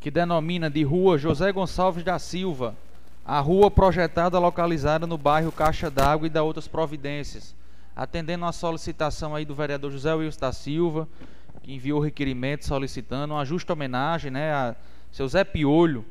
que 0.00 0.10
denomina 0.10 0.68
de 0.68 0.82
Rua 0.82 1.16
José 1.16 1.50
Gonçalves 1.52 2.04
da 2.04 2.18
Silva, 2.18 2.74
a 3.24 3.40
rua 3.40 3.70
projetada 3.70 4.38
localizada 4.38 5.06
no 5.06 5.18
bairro 5.18 5.52
Caixa 5.52 5.90
d'Água 5.90 6.26
e 6.26 6.30
da 6.30 6.42
outras 6.42 6.68
providências 6.68 7.54
atendendo 7.98 8.44
a 8.44 8.52
solicitação 8.52 9.34
aí 9.34 9.44
do 9.44 9.56
vereador 9.56 9.90
José 9.90 10.14
Wilson 10.14 10.38
da 10.38 10.52
Silva, 10.52 11.08
que 11.60 11.74
enviou 11.74 11.98
requerimento 11.98 12.64
solicitando 12.64 13.34
uma 13.34 13.44
justa 13.44 13.72
homenagem 13.72 14.30
né, 14.30 14.52
a 14.52 14.76
seu 15.10 15.26
Zé 15.26 15.42
Piolho, 15.42 16.04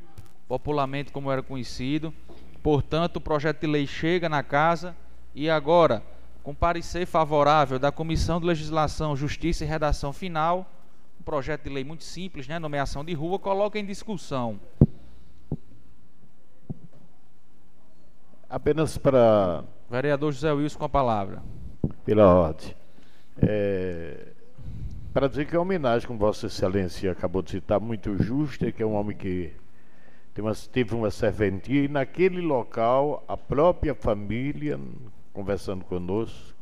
popularmente 0.50 1.14
como 1.14 1.32
era 1.32 1.42
conhecido. 1.42 2.14
Portanto, 2.62 3.16
o 3.16 3.22
projeto 3.22 3.62
de 3.62 3.68
lei 3.68 3.88
chega 3.88 4.28
na 4.28 4.44
casa 4.44 4.94
e 5.34 5.50
agora, 5.50 6.04
com 6.44 6.54
parecer 6.54 7.06
favorável 7.06 7.80
da 7.80 7.90
Comissão 7.90 8.42
de 8.42 8.48
Legislação, 8.48 9.16
Justiça 9.16 9.64
e 9.64 9.68
Redação 9.68 10.12
Final, 10.12 10.70
um 11.18 11.24
projeto 11.24 11.64
de 11.64 11.70
lei 11.70 11.86
muito 11.86 12.04
simples, 12.04 12.50
né, 12.50 12.60
nomeação 12.60 13.06
de 13.06 13.14
rua, 13.14 13.40
coloca 13.40 13.80
em 13.80 13.86
discussão. 13.86 14.60
Apenas 18.50 18.98
para. 18.98 19.64
Vereador 19.90 20.34
José 20.34 20.52
Wilson 20.52 20.80
com 20.80 20.84
a 20.84 20.90
palavra 20.90 21.42
pela 22.06 22.34
ordem. 22.34 22.76
É, 23.42 24.28
para 25.14 25.28
dizer 25.28 25.46
que 25.46 25.56
é 25.56 25.60
uma 25.60 25.64
homenagem, 25.64 26.08
como 26.08 26.20
Vossa 26.20 26.48
Excelência 26.48 27.12
acabou 27.12 27.42
de 27.42 27.52
citar, 27.52 27.80
muito 27.80 28.22
justa, 28.22 28.72
que 28.72 28.84
é 28.84 28.86
um 28.86 28.94
homem 28.94 29.16
que 29.16 29.52
uma, 30.38 30.54
teve 30.54 30.94
uma 30.94 31.10
serventia, 31.10 31.84
e 31.84 31.88
naquele 31.88 32.42
local, 32.42 33.24
a 33.28 33.36
própria 33.36 33.96
família, 33.96 34.80
conversando 35.34 35.84
conosco, 35.86 36.54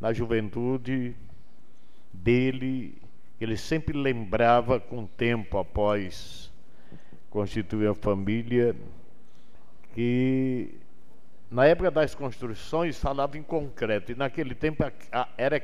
na 0.00 0.12
juventude 0.12 1.14
dele, 2.12 3.00
ele 3.40 3.56
sempre 3.56 3.96
lembrava 3.96 4.80
com 4.80 5.06
tempo 5.06 5.58
após 5.58 6.50
constituir 7.30 7.88
a 7.88 7.94
família 7.94 8.74
que 9.94 10.74
na 11.50 11.66
época 11.66 11.90
das 11.90 12.14
construções 12.14 12.98
falava 12.98 13.38
em 13.38 13.42
concreto, 13.42 14.12
e 14.12 14.14
naquele 14.14 14.54
tempo 14.54 14.84
a, 14.84 14.92
a, 15.12 15.28
era, 15.36 15.62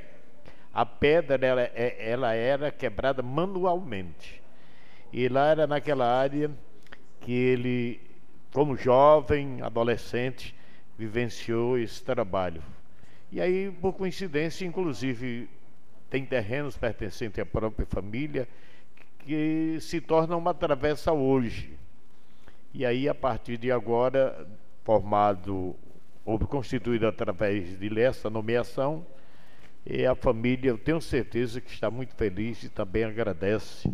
a 0.72 0.86
pedra 0.86 1.44
ela, 1.44 1.62
é, 1.62 1.96
ela 1.98 2.34
era 2.34 2.70
quebrada 2.70 3.22
manualmente. 3.22 4.40
E 5.12 5.28
lá 5.28 5.48
era 5.48 5.66
naquela 5.66 6.06
área 6.06 6.50
que 7.20 7.32
ele, 7.32 8.00
como 8.52 8.76
jovem, 8.76 9.60
adolescente, 9.60 10.54
vivenciou 10.96 11.78
esse 11.78 12.02
trabalho. 12.02 12.62
E 13.30 13.40
aí, 13.40 13.70
por 13.80 13.92
coincidência, 13.92 14.64
inclusive, 14.64 15.48
tem 16.08 16.24
terrenos 16.24 16.76
pertencentes 16.76 17.38
à 17.38 17.46
própria 17.46 17.86
família 17.86 18.48
que 19.18 19.78
se 19.80 20.00
tornam 20.00 20.38
uma 20.38 20.54
travessa 20.54 21.12
hoje. 21.12 21.72
E 22.74 22.84
aí, 22.84 23.08
a 23.08 23.14
partir 23.14 23.56
de 23.56 23.70
agora, 23.70 24.46
formado 24.84 25.76
ou 26.24 26.38
constituído 26.38 27.06
através 27.06 27.78
de 27.78 28.00
essa 28.00 28.30
nomeação, 28.30 29.04
e 29.84 30.06
a 30.06 30.14
família, 30.14 30.70
eu 30.70 30.78
tenho 30.78 31.00
certeza 31.00 31.60
que 31.60 31.70
está 31.70 31.90
muito 31.90 32.14
feliz 32.14 32.62
e 32.62 32.68
também 32.68 33.02
agradece 33.02 33.90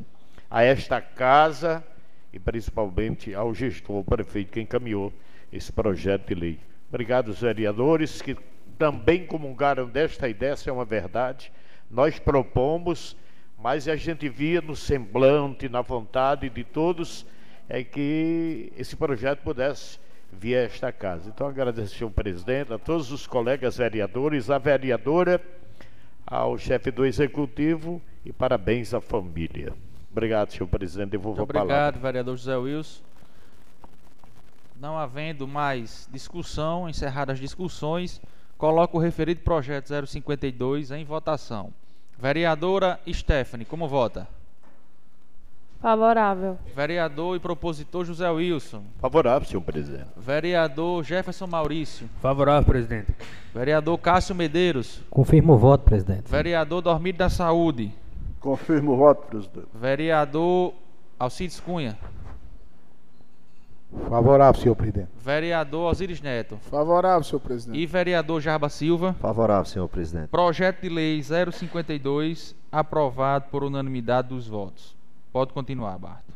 a 0.51 0.63
esta 0.63 1.01
casa 1.01 1.83
e 2.31 2.39
principalmente 2.39 3.35
ao 3.35 3.55
gestor, 3.55 3.97
ao 3.97 4.05
prefeito 4.05 4.53
que 4.53 4.61
encaminhou 4.61 5.13
esse 5.51 5.73
projeto 5.73 6.29
de 6.29 6.35
lei. 6.35 6.61
Obrigado 6.91 7.29
aos 7.29 7.41
vereadores 7.41 8.21
que 8.21 8.37
também 8.77 9.27
comungaram 9.27 9.89
desta 9.89 10.29
ideia, 10.29 10.53
essa 10.53 10.69
é 10.69 10.73
uma 10.73 10.85
verdade. 10.85 11.51
Nós 11.91 12.19
propomos 12.19 13.17
mas 13.59 13.89
a 13.89 13.97
gente 13.97 14.29
via 14.29 14.61
no 14.61 14.77
semblante, 14.77 15.69
na 15.69 15.83
vontade 15.83 16.49
de 16.49 16.63
todos, 16.63 17.27
é 17.69 17.83
que 17.83 18.73
esse 18.77 18.95
projeto 18.95 19.41
pudesse 19.41 19.99
vir 20.33 20.57
a 20.57 20.63
esta 20.63 20.93
casa. 20.93 21.29
Então, 21.29 21.47
agradecer 21.47 22.05
ao 22.05 22.11
presidente, 22.11 22.73
a 22.73 22.79
todos 22.79 23.11
os 23.11 23.27
colegas 23.27 23.77
vereadores, 23.77 24.51
a 24.51 24.59
vereadora, 24.59 25.41
ao 26.27 26.59
chefe 26.59 26.91
do 26.91 27.07
executivo 27.07 28.01
e 28.25 28.33
parabéns 28.33 28.93
à 28.93 29.01
família. 29.01 29.73
Obrigado, 30.11 30.53
senhor 30.53 30.67
presidente. 30.67 31.11
Devolvo 31.11 31.39
Muito 31.39 31.51
a 31.51 31.55
palavra. 31.55 31.75
obrigado, 31.75 32.03
vereador 32.03 32.37
José 32.37 32.57
Wilson. 32.57 33.03
Não 34.81 34.97
havendo 34.97 35.47
mais 35.49 36.09
discussão, 36.13 36.89
encerradas 36.89 37.35
as 37.35 37.41
discussões, 37.41 38.21
coloco 38.57 38.97
o 38.99 39.01
referido 39.01 39.41
projeto 39.41 39.89
052 40.07 40.91
em 40.93 41.05
votação. 41.05 41.73
Vereadora 42.19 43.01
Stephanie, 43.13 43.65
como 43.65 43.89
vota? 43.89 44.29
Favorável. 45.81 46.59
Vereador 46.75 47.37
e 47.37 47.41
propositor 47.41 48.05
José 48.05 48.29
Wilson. 48.29 48.83
Favorável, 48.99 49.49
senhor 49.49 49.63
presidente. 49.63 50.09
Vereador 50.17 51.05
Jefferson 51.05 51.47
Maurício. 51.47 52.09
Favorável, 52.21 52.65
presidente. 52.65 53.15
Vereador 53.55 53.97
Cássio 53.99 54.35
Medeiros. 54.35 55.01
Confirmo 55.09 55.55
o 55.55 55.59
voto, 55.59 55.85
presidente. 55.85 56.29
Vereador 56.29 56.83
Dormido 56.83 57.19
da 57.19 57.29
Saúde. 57.29 57.93
Confirmo 58.41 58.93
o 58.93 58.97
voto, 58.97 59.27
presidente. 59.29 59.69
Vereador 59.73 60.75
Alcides 61.19 61.61
Cunha. 61.61 61.97
Favorável, 64.09 64.61
senhor 64.61 64.75
presidente. 64.75 65.09
Vereador 65.25 65.93
Osiris 65.93 66.21
Neto. 66.21 66.59
Favorável, 66.71 67.23
senhor 67.23 67.41
presidente. 67.41 67.79
E 67.79 67.87
vereador 67.87 68.41
Jarba 68.41 68.69
Silva. 68.69 69.15
Favorável, 69.15 69.65
senhor 69.65 69.89
presidente. 69.89 70.29
Projeto 70.29 70.83
de 70.83 70.89
lei 70.89 71.23
052 71.23 72.55
aprovado 72.71 73.47
por 73.51 73.63
unanimidade 73.63 74.29
dos 74.29 74.47
votos. 74.47 74.98
Pode 75.33 75.53
continuar, 75.53 75.99
Barto. 75.99 76.33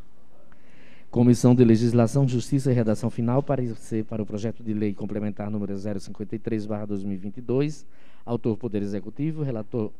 Comissão 1.11 1.55
de 1.55 1.64
Legislação, 1.64 2.28
Justiça 2.28 2.70
e 2.70 2.74
Redação 2.74 3.09
Final, 3.11 3.43
parecer 3.43 4.05
para 4.05 4.22
o 4.22 4.26
projeto 4.26 4.62
de 4.62 4.74
lei 4.74 4.93
complementar 4.93 5.51
número 5.51 5.72
053/2022, 5.74 7.86
autor 8.24 8.59
Poder 8.59 8.82
Executivo, 8.82 9.43
relator 9.43 9.90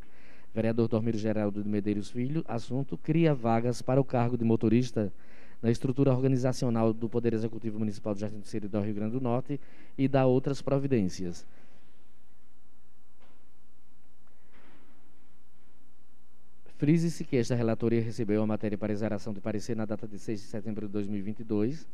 vereador 0.55 0.88
Dormiro 0.88 1.16
Geraldo 1.16 1.62
de 1.62 1.68
Medeiros 1.68 2.11
Filho, 2.11 2.45
assunto 2.47 2.99
cria 2.99 3.34
vagas 3.34 3.80
para 3.80 4.01
o 4.01 4.05
cargo 4.05 4.36
de 4.36 4.45
motorista 4.45 5.11
na 5.62 5.70
estrutura 5.70 6.12
organizacional 6.12 6.93
do 6.93 7.09
Poder 7.09 7.32
Executivo 7.32 7.78
Municipal 7.78 8.12
do 8.12 8.20
Jardim 8.20 8.40
do 8.40 8.47
Seridó, 8.47 8.80
Rio 8.80 8.95
Grande 8.95 9.12
do 9.12 9.20
Norte 9.20 9.59
e 9.97 10.07
dá 10.07 10.26
outras 10.26 10.61
providências. 10.61 11.47
Frise-se 16.83 17.22
que 17.22 17.37
esta 17.37 17.55
relatoria 17.55 18.03
recebeu 18.03 18.43
a 18.43 18.47
matéria 18.47 18.76
para 18.76 18.93
exaração 18.93 19.33
de 19.33 19.41
parecer 19.41 19.76
na 19.76 19.85
data 19.85 20.05
de 20.05 20.18
6 20.18 20.41
de 20.41 20.47
setembro 20.49 20.89
de 20.89 20.93
2022 20.95 21.87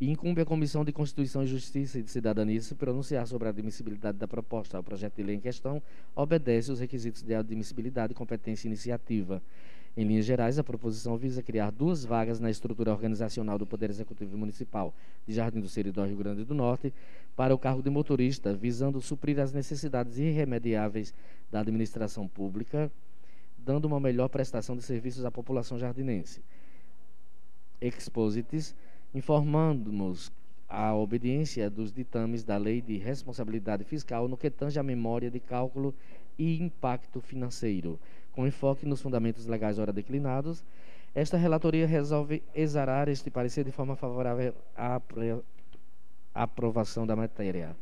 e 0.00 0.08
incumbe 0.08 0.40
a 0.40 0.44
Comissão 0.44 0.84
de 0.84 0.92
Constituição 0.92 1.42
e 1.42 1.46
Justiça 1.48 1.98
e 1.98 2.02
de 2.04 2.08
Cidadania 2.08 2.60
se 2.60 2.76
pronunciar 2.76 3.26
sobre 3.26 3.48
a 3.48 3.50
admissibilidade 3.50 4.16
da 4.16 4.28
proposta 4.28 4.76
ao 4.76 4.84
projeto 4.84 5.16
de 5.16 5.24
lei 5.24 5.34
em 5.34 5.40
questão, 5.40 5.82
obedece 6.14 6.70
os 6.70 6.78
requisitos 6.78 7.20
de 7.20 7.34
admissibilidade, 7.34 8.14
competência 8.14 8.68
e 8.68 8.70
iniciativa. 8.70 9.42
Em 9.96 10.04
linhas 10.04 10.24
gerais, 10.24 10.56
a 10.60 10.62
proposição 10.62 11.16
visa 11.16 11.42
criar 11.42 11.72
duas 11.72 12.04
vagas 12.04 12.38
na 12.38 12.52
estrutura 12.52 12.92
organizacional 12.92 13.58
do 13.58 13.66
Poder 13.66 13.90
Executivo 13.90 14.38
Municipal 14.38 14.94
de 15.26 15.34
Jardim 15.34 15.58
do 15.58 15.68
Seridó, 15.68 16.04
Rio 16.04 16.18
Grande 16.18 16.44
do 16.44 16.54
Norte, 16.54 16.94
para 17.34 17.52
o 17.52 17.58
cargo 17.58 17.82
de 17.82 17.90
motorista, 17.90 18.54
visando 18.54 19.00
suprir 19.00 19.40
as 19.40 19.52
necessidades 19.52 20.16
irremediáveis 20.16 21.12
da 21.50 21.58
administração 21.58 22.28
pública, 22.28 22.88
dando 23.68 23.84
uma 23.84 24.00
melhor 24.00 24.30
prestação 24.30 24.74
de 24.74 24.82
serviços 24.82 25.26
à 25.26 25.30
população 25.30 25.78
jardinense. 25.78 26.42
Exposites, 27.78 28.74
informando-nos 29.14 30.32
a 30.66 30.94
obediência 30.94 31.68
dos 31.68 31.92
ditames 31.92 32.42
da 32.42 32.56
Lei 32.56 32.80
de 32.80 32.96
Responsabilidade 32.96 33.84
Fiscal 33.84 34.26
no 34.26 34.38
que 34.38 34.48
tange 34.48 34.78
à 34.78 34.82
memória 34.82 35.30
de 35.30 35.38
cálculo 35.38 35.94
e 36.38 36.58
impacto 36.62 37.20
financeiro, 37.20 38.00
com 38.32 38.46
enfoque 38.46 38.86
nos 38.86 39.02
fundamentos 39.02 39.44
legais 39.44 39.78
ora 39.78 39.92
declinados, 39.92 40.64
esta 41.14 41.36
relatoria 41.36 41.86
resolve 41.86 42.42
exarar 42.54 43.06
este 43.06 43.28
parecer 43.30 43.66
de 43.66 43.70
forma 43.70 43.96
favorável 43.96 44.54
à 44.74 44.98
aprovação 46.34 47.06
da 47.06 47.14
matéria. 47.14 47.76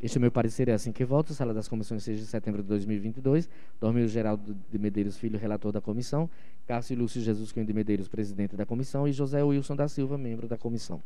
Este 0.00 0.18
meu 0.18 0.30
parecer 0.30 0.68
é 0.68 0.72
assim 0.72 0.92
que 0.92 1.04
voto. 1.04 1.32
Sala 1.32 1.54
das 1.54 1.68
Comissões, 1.68 2.02
6 2.02 2.18
de 2.18 2.26
setembro 2.26 2.62
de 2.62 2.68
2022. 2.68 3.48
Dormir 3.80 4.06
Geraldo 4.08 4.56
de 4.70 4.78
Medeiros 4.78 5.16
Filho, 5.16 5.38
relator 5.38 5.72
da 5.72 5.80
comissão. 5.80 6.28
Cássio 6.66 6.98
Lúcio 6.98 7.20
Jesus 7.20 7.50
Cunha 7.50 7.64
de 7.64 7.72
Medeiros, 7.72 8.06
presidente 8.06 8.56
da 8.56 8.66
comissão. 8.66 9.08
E 9.08 9.12
José 9.12 9.42
Wilson 9.42 9.74
da 9.74 9.88
Silva, 9.88 10.18
membro 10.18 10.46
da 10.46 10.58
comissão. 10.58 11.02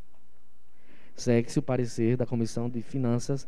Segue-se 1.15 1.59
o 1.59 1.63
parecer 1.63 2.17
da 2.17 2.25
Comissão 2.25 2.69
de 2.69 2.81
Finanças, 2.81 3.47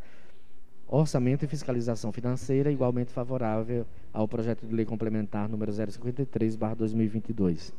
Orçamento 0.86 1.44
e 1.44 1.48
Fiscalização 1.48 2.12
Financeira, 2.12 2.70
igualmente 2.70 3.10
favorável 3.10 3.86
ao 4.12 4.28
projeto 4.28 4.66
de 4.66 4.74
lei 4.74 4.84
complementar 4.84 5.48
número 5.48 5.72
053, 5.72 6.56
2022. 6.76 7.72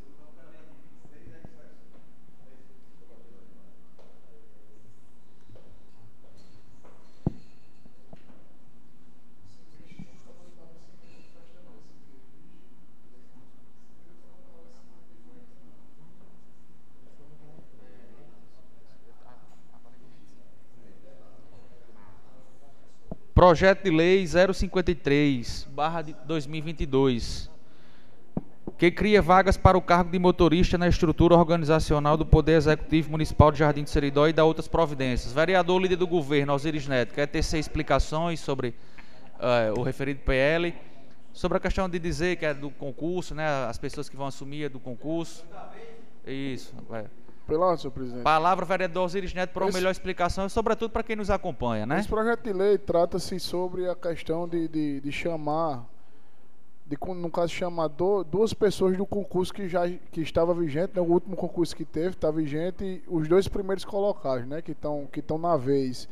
Projeto 23.33 23.85
de 23.85 23.89
lei 23.89 24.27
053, 24.27 25.67
barra 25.71 26.03
de 26.03 26.15
2022, 26.25 27.49
que 28.77 28.91
cria 28.91 29.23
vagas 29.23 29.57
para 29.57 29.75
o 29.75 29.81
cargo 29.81 30.11
de 30.11 30.19
motorista 30.19 30.77
na 30.77 30.87
estrutura 30.87 31.33
organizacional 31.33 32.15
do 32.15 32.27
Poder 32.27 32.57
Executivo 32.57 33.09
Municipal 33.09 33.51
de 33.51 33.57
Jardim 33.57 33.83
de 33.83 33.89
Seridó 33.89 34.27
e 34.27 34.33
da 34.33 34.45
outras 34.45 34.67
providências. 34.67 35.33
Vereador 35.33 35.81
líder 35.81 35.95
do 35.95 36.05
governo, 36.05 36.53
Osiris 36.53 36.87
Neto, 36.87 37.15
quer 37.15 37.25
tecer 37.25 37.59
explicações 37.59 38.39
sobre 38.39 38.75
eh, 39.39 39.73
o 39.75 39.81
referido 39.81 40.19
PL, 40.19 40.71
sobre 41.33 41.57
a 41.57 41.59
questão 41.59 41.89
de 41.89 41.97
dizer 41.97 42.35
que 42.35 42.45
é 42.45 42.53
do 42.53 42.69
concurso, 42.69 43.33
né, 43.33 43.47
as 43.67 43.79
pessoas 43.79 44.07
que 44.07 44.15
vão 44.15 44.27
assumir 44.27 44.65
é 44.65 44.69
do 44.69 44.79
concurso. 44.79 45.43
Isso, 46.23 46.71
vai. 46.87 47.05
Pela 47.47 47.75
senhor 47.77 47.91
presidente. 47.91 48.23
Palavra 48.23 48.65
vereador 48.65 49.03
Osiris 49.05 49.33
Neto 49.33 49.51
para 49.51 49.63
uma 49.63 49.69
Esse- 49.69 49.77
melhor 49.77 49.91
explicação 49.91 50.45
e 50.45 50.49
sobretudo 50.49 50.91
para 50.91 51.03
quem 51.03 51.15
nos 51.15 51.29
acompanha, 51.29 51.85
né? 51.85 51.99
Esse 51.99 52.07
projeto 52.07 52.41
de 52.43 52.53
lei 52.53 52.77
trata-se 52.77 53.37
sobre 53.39 53.89
a 53.89 53.95
questão 53.95 54.47
de, 54.47 54.67
de, 54.69 55.01
de 55.01 55.11
chamar, 55.11 55.85
de, 56.85 56.97
no 57.15 57.29
caso, 57.29 57.49
chamar 57.51 57.87
do- 57.89 58.23
duas 58.23 58.53
pessoas 58.53 58.95
do 58.97 59.05
concurso 59.05 59.53
que 59.53 59.67
já 59.67 59.89
que 59.89 60.21
estava 60.21 60.53
vigente, 60.53 60.93
né, 60.95 61.01
o 61.01 61.05
último 61.05 61.35
concurso 61.35 61.75
que 61.75 61.83
teve 61.83 62.09
está 62.15 62.31
vigente, 62.31 62.83
e 62.83 63.03
os 63.07 63.27
dois 63.27 63.47
primeiros 63.49 63.83
colocados, 63.83 64.47
né, 64.47 64.61
que 64.61 64.71
estão 64.71 65.05
que 65.11 65.21
na 65.37 65.57
vez. 65.57 66.07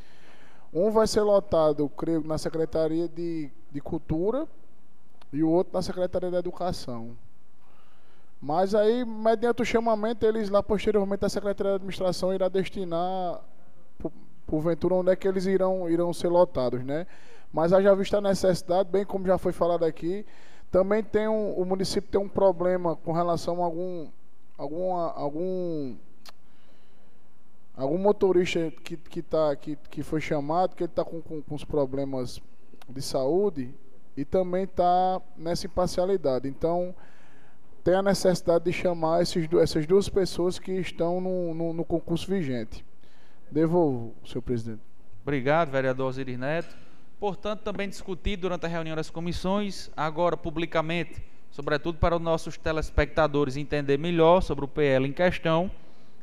Um 0.73 0.89
vai 0.91 1.07
ser 1.07 1.21
lotado, 1.21 1.87
creio, 1.89 2.21
na 2.25 2.37
Secretaria 2.37 3.07
de, 3.07 3.49
de 3.71 3.81
Cultura 3.81 4.47
e 5.31 5.43
o 5.43 5.49
outro 5.49 5.73
na 5.73 5.81
Secretaria 5.81 6.29
de 6.29 6.35
Educação. 6.37 7.11
Mas 8.41 8.73
aí, 8.73 9.05
mediante 9.05 9.61
o 9.61 9.65
chamamento, 9.65 10.25
eles 10.25 10.49
lá 10.49 10.63
posteriormente 10.63 11.23
a 11.23 11.29
Secretaria 11.29 11.73
de 11.73 11.75
Administração 11.75 12.33
irá 12.33 12.49
destinar 12.49 13.39
por- 13.99 14.11
porventura 14.47 14.95
onde 14.95 15.11
é 15.11 15.15
que 15.15 15.27
eles 15.27 15.45
irão, 15.45 15.87
irão 15.87 16.11
ser 16.11 16.29
lotados, 16.29 16.83
né? 16.83 17.05
Mas 17.53 17.71
haja 17.71 17.93
vista 17.95 18.17
a 18.17 18.21
necessidade, 18.21 18.89
bem 18.89 19.05
como 19.05 19.27
já 19.27 19.37
foi 19.37 19.51
falado 19.51 19.85
aqui, 19.85 20.25
também 20.71 21.03
tem 21.03 21.27
um, 21.27 21.53
o 21.53 21.65
município 21.65 22.09
tem 22.09 22.19
um 22.19 22.29
problema 22.29 22.95
com 22.95 23.11
relação 23.11 23.61
a 23.61 23.65
algum 23.65 24.07
algum 24.57 25.95
algum 27.75 27.97
motorista 27.97 28.71
que, 28.83 28.95
que, 28.97 29.21
tá, 29.21 29.55
que, 29.55 29.75
que 29.89 30.01
foi 30.03 30.21
chamado, 30.21 30.75
que 30.75 30.83
ele 30.83 30.91
está 30.91 31.03
com, 31.03 31.21
com, 31.21 31.41
com 31.41 31.55
os 31.55 31.63
problemas 31.63 32.41
de 32.87 33.01
saúde 33.01 33.73
e 34.15 34.23
também 34.25 34.63
está 34.63 35.21
nessa 35.37 35.65
imparcialidade. 35.65 36.47
Então, 36.47 36.93
tem 37.83 37.95
a 37.95 38.01
necessidade 38.01 38.65
de 38.65 38.73
chamar 38.73 39.21
esses, 39.21 39.47
essas 39.53 39.87
duas 39.87 40.07
pessoas 40.07 40.59
que 40.59 40.71
estão 40.73 41.19
no, 41.19 41.53
no, 41.53 41.73
no 41.73 41.83
concurso 41.83 42.27
vigente. 42.27 42.85
Devolvo, 43.49 44.13
senhor 44.25 44.41
presidente. 44.41 44.81
Obrigado, 45.23 45.71
vereador 45.71 46.07
Osiris 46.07 46.37
Neto. 46.37 46.75
Portanto, 47.19 47.61
também 47.61 47.89
discutido 47.89 48.43
durante 48.43 48.65
a 48.65 48.69
reunião 48.69 48.95
das 48.95 49.09
comissões, 49.09 49.89
agora 49.95 50.37
publicamente, 50.37 51.23
sobretudo 51.51 51.97
para 51.97 52.15
os 52.15 52.21
nossos 52.21 52.55
telespectadores 52.57 53.57
entender 53.57 53.97
melhor 53.97 54.41
sobre 54.41 54.65
o 54.65 54.67
PL 54.67 55.07
em 55.07 55.13
questão, 55.13 55.71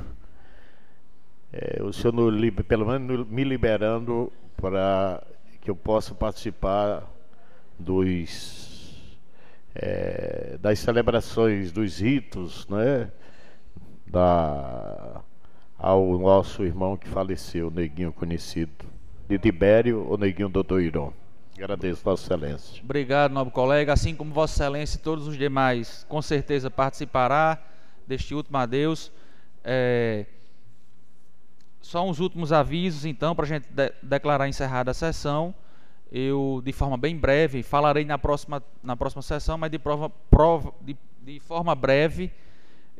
É, 1.53 1.81
o 1.81 1.93
senhor, 1.93 2.33
pelo 2.67 2.87
menos, 2.87 3.25
me 3.29 3.45
liberando 3.45 4.33
para 4.57 5.23
que 5.61 5.71
eu 5.71 5.77
possa 5.77 6.13
participar 6.13 7.09
dos, 7.79 9.17
é, 9.77 10.59
das 10.61 10.81
celebrações, 10.81 11.71
dos 11.71 12.01
ritos, 12.01 12.67
né? 12.67 13.13
Da, 14.09 15.23
ao 15.79 16.19
nosso 16.19 16.65
irmão 16.65 16.97
que 16.97 17.07
faleceu, 17.07 17.71
Neguinho 17.71 18.13
conhecido, 18.13 18.96
de 19.29 19.39
Tibério, 19.39 20.07
ou 20.09 20.17
Neguinho 20.17 20.49
Doutor 20.49 20.81
Irão. 20.81 21.13
Agradeço, 21.57 22.03
Vossa 22.05 22.25
Excelência. 22.25 22.83
Obrigado, 22.83 23.33
nobre 23.33 23.53
colega. 23.53 23.93
Assim 23.93 24.15
como 24.15 24.33
Vossa 24.33 24.63
Excelência 24.63 24.99
e 24.99 25.01
todos 25.01 25.27
os 25.27 25.37
demais, 25.39 26.05
com 26.09 26.21
certeza 26.21 26.71
participará 26.71 27.59
deste 28.07 28.35
último 28.35 28.57
adeus. 28.59 29.11
É, 29.65 30.27
Só 31.81 32.05
uns 32.07 32.19
últimos 32.21 32.53
avisos, 32.53 33.05
então, 33.05 33.35
para 33.35 33.45
a 33.45 33.49
gente 33.49 33.69
de- 33.71 33.93
declarar 34.03 34.49
encerrada 34.49 34.91
a 34.91 34.95
sessão. 34.95 35.55
Eu, 36.13 36.61
de 36.65 36.73
forma 36.73 36.97
bem 36.97 37.17
breve, 37.17 37.63
falarei 37.63 38.05
na 38.05 38.19
próxima, 38.19 38.63
na 38.83 38.97
próxima 38.97 39.23
sessão, 39.23 39.57
mas 39.59 39.71
de, 39.71 39.79
prova, 39.79 40.09
prova- 40.31 40.73
de, 40.81 40.97
de 41.23 41.41
forma 41.41 41.75
breve, 41.75 42.31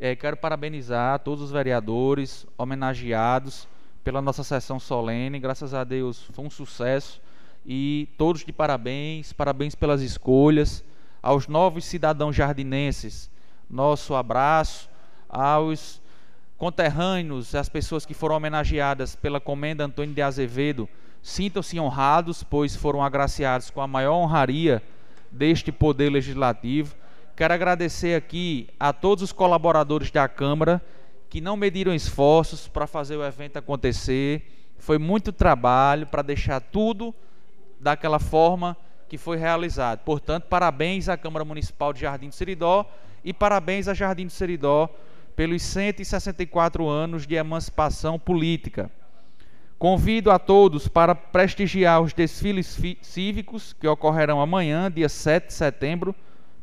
eh, 0.01 0.17
quero 0.17 0.37
parabenizar 0.37 1.19
todos 1.21 1.43
os 1.45 1.51
vereadores 1.53 2.47
homenageados 2.59 3.69
pela 4.07 4.23
nossa 4.23 4.45
sessão 4.45 4.79
solene. 4.79 5.41
Graças 5.41 5.75
a 5.75 5.83
Deus 5.83 6.23
foi 6.33 6.45
um 6.45 6.49
sucesso. 6.49 7.21
E 7.67 8.09
todos 8.17 8.45
de 8.45 8.53
parabéns, 8.53 9.33
parabéns 9.33 9.75
pelas 9.75 10.01
escolhas. 10.01 10.85
Aos 11.21 11.49
novos 11.49 11.85
cidadãos 11.85 12.37
jardinenses, 12.37 13.29
nosso 13.69 14.15
abraço. 14.15 14.89
Aos 15.29 16.01
conterrâneos, 16.57 17.53
as 17.57 17.69
pessoas 17.69 18.07
que 18.07 18.15
foram 18.15 18.37
homenageadas 18.37 19.17
pela 19.17 19.41
Comenda 19.41 19.85
Antônio 19.85 20.15
de 20.15 20.23
Azevedo, 20.23 20.89
sintam-se 21.21 21.81
honrados, 21.81 22.45
pois 22.45 22.77
foram 22.77 23.03
agraciados 23.03 23.71
com 23.71 23.81
a 23.81 23.89
maior 23.89 24.15
honraria 24.15 24.81
deste 25.33 25.73
poder 25.73 26.11
legislativo. 26.11 26.95
Quero 27.35 27.53
agradecer 27.53 28.15
aqui 28.15 28.69
a 28.79 28.93
todos 28.93 29.25
os 29.25 29.33
colaboradores 29.33 30.13
da 30.13 30.29
Câmara 30.29 30.81
que 31.29 31.41
não 31.41 31.57
mediram 31.57 31.95
esforços 31.95 32.69
para 32.69 32.87
fazer 32.87 33.17
o 33.17 33.25
evento 33.25 33.57
acontecer. 33.59 34.75
Foi 34.79 34.99
muito 34.99 35.33
trabalho 35.33 36.07
para 36.07 36.23
deixar 36.23 36.61
tudo 36.61 37.15
daquela 37.81 38.19
forma 38.19 38.77
que 39.09 39.19
foi 39.19 39.37
realizado. 39.37 40.01
Portanto, 40.01 40.45
parabéns 40.45 41.09
à 41.09 41.17
Câmara 41.17 41.45
Municipal 41.45 41.93
de 41.93 42.01
Jardim 42.01 42.29
do 42.29 42.35
Seridó 42.35 42.85
e 43.25 43.33
parabéns 43.33 43.89
a 43.89 43.95
Jardim 43.95 44.27
do 44.27 44.33
Seridó 44.33 44.89
pelos 45.35 45.63
164 45.63 46.89
anos 46.89 47.27
de 47.27 47.35
emancipação 47.35 48.19
política. 48.19 48.91
Convido 49.79 50.31
a 50.31 50.39
todos 50.39 50.89
para 50.89 51.15
prestigiar 51.15 52.01
os 52.01 52.15
desfiles 52.15 52.75
fi- 52.75 52.99
cívicos 53.03 53.75
que 53.75 53.87
ocorrerão 53.87 54.41
amanhã, 54.41 54.91
dia 54.91 55.09
7 55.09 55.49
de 55.49 55.53
setembro, 55.53 56.15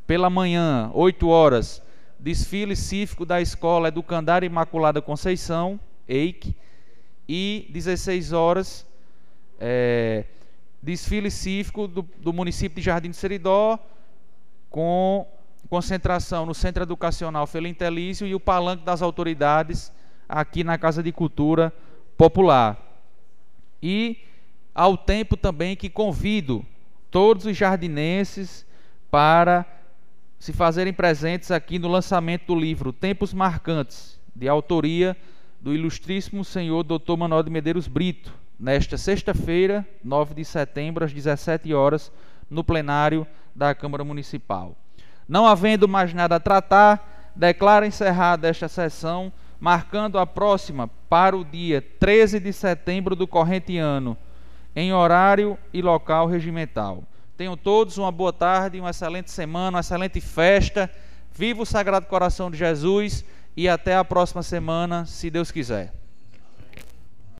pela 0.07 0.29
manhã, 0.29 0.89
8 0.93 1.27
horas, 1.29 1.81
desfile 2.23 2.73
cívico 2.73 3.25
da 3.25 3.41
Escola 3.41 3.89
Educandária 3.89 4.47
Imaculada 4.47 5.01
Conceição, 5.01 5.77
EIC, 6.07 6.55
e 7.27 7.67
16 7.69 8.31
horas, 8.31 8.87
é, 9.59 10.23
desfile 10.81 11.29
cívico 11.29 11.85
do, 11.85 12.01
do 12.19 12.31
município 12.31 12.77
de 12.77 12.85
Jardim 12.85 13.09
do 13.09 13.15
Seridó, 13.17 13.77
com 14.69 15.27
concentração 15.69 16.45
no 16.45 16.53
Centro 16.53 16.83
Educacional 16.83 17.45
Felintelício 17.45 18.25
e 18.25 18.33
o 18.33 18.39
Palanque 18.39 18.85
das 18.85 19.01
Autoridades 19.01 19.91
aqui 20.27 20.63
na 20.63 20.77
Casa 20.77 21.03
de 21.03 21.11
Cultura 21.11 21.73
Popular. 22.17 22.79
E 23.81 24.17
ao 24.73 24.95
tempo 24.95 25.35
também 25.35 25.75
que 25.75 25.89
convido 25.89 26.65
todos 27.11 27.45
os 27.45 27.57
jardinenses 27.57 28.65
para 29.11 29.65
se 30.43 30.51
fazerem 30.51 30.91
presentes 30.91 31.51
aqui 31.51 31.79
no 31.79 31.87
lançamento 31.87 32.47
do 32.47 32.55
livro 32.59 32.91
Tempos 32.91 33.33
Marcantes, 33.33 34.19
de 34.35 34.49
autoria 34.49 35.15
do 35.61 35.73
ilustríssimo 35.73 36.43
senhor 36.43 36.83
Dr. 36.83 37.15
Manuel 37.17 37.43
de 37.43 37.49
Medeiros 37.49 37.87
Brito, 37.87 38.33
nesta 38.59 38.97
sexta-feira, 38.97 39.87
9 40.03 40.33
de 40.33 40.43
setembro, 40.43 41.05
às 41.05 41.13
17 41.13 41.73
horas, 41.73 42.11
no 42.49 42.61
plenário 42.61 43.25
da 43.55 43.73
Câmara 43.73 44.03
Municipal. 44.03 44.75
Não 45.29 45.47
havendo 45.47 45.87
mais 45.87 46.13
nada 46.13 46.35
a 46.35 46.41
tratar, 46.41 47.31
declaro 47.33 47.85
encerrada 47.85 48.49
esta 48.49 48.67
sessão, 48.67 49.31
marcando 49.61 50.19
a 50.19 50.27
próxima 50.27 50.89
para 51.07 51.37
o 51.37 51.45
dia 51.45 51.81
13 51.81 52.41
de 52.41 52.51
setembro 52.51 53.15
do 53.15 53.25
corrente 53.25 53.77
ano, 53.77 54.17
em 54.75 54.91
horário 54.91 55.57
e 55.71 55.81
local 55.81 56.27
regimental. 56.27 57.01
Tenham 57.43 57.57
todos 57.57 57.97
uma 57.97 58.09
boa 58.09 58.31
tarde, 58.31 58.79
uma 58.79 58.91
excelente 58.91 59.29
semana, 59.29 59.75
uma 59.75 59.81
excelente 59.81 60.21
festa. 60.21 60.89
Viva 61.33 61.61
o 61.61 61.65
Sagrado 61.65 62.05
Coração 62.05 62.49
de 62.49 62.57
Jesus 62.57 63.25
e 63.53 63.67
até 63.67 63.97
a 63.97 64.05
próxima 64.05 64.41
semana, 64.41 65.05
se 65.05 65.29
Deus 65.29 65.51
quiser. 65.51 66.02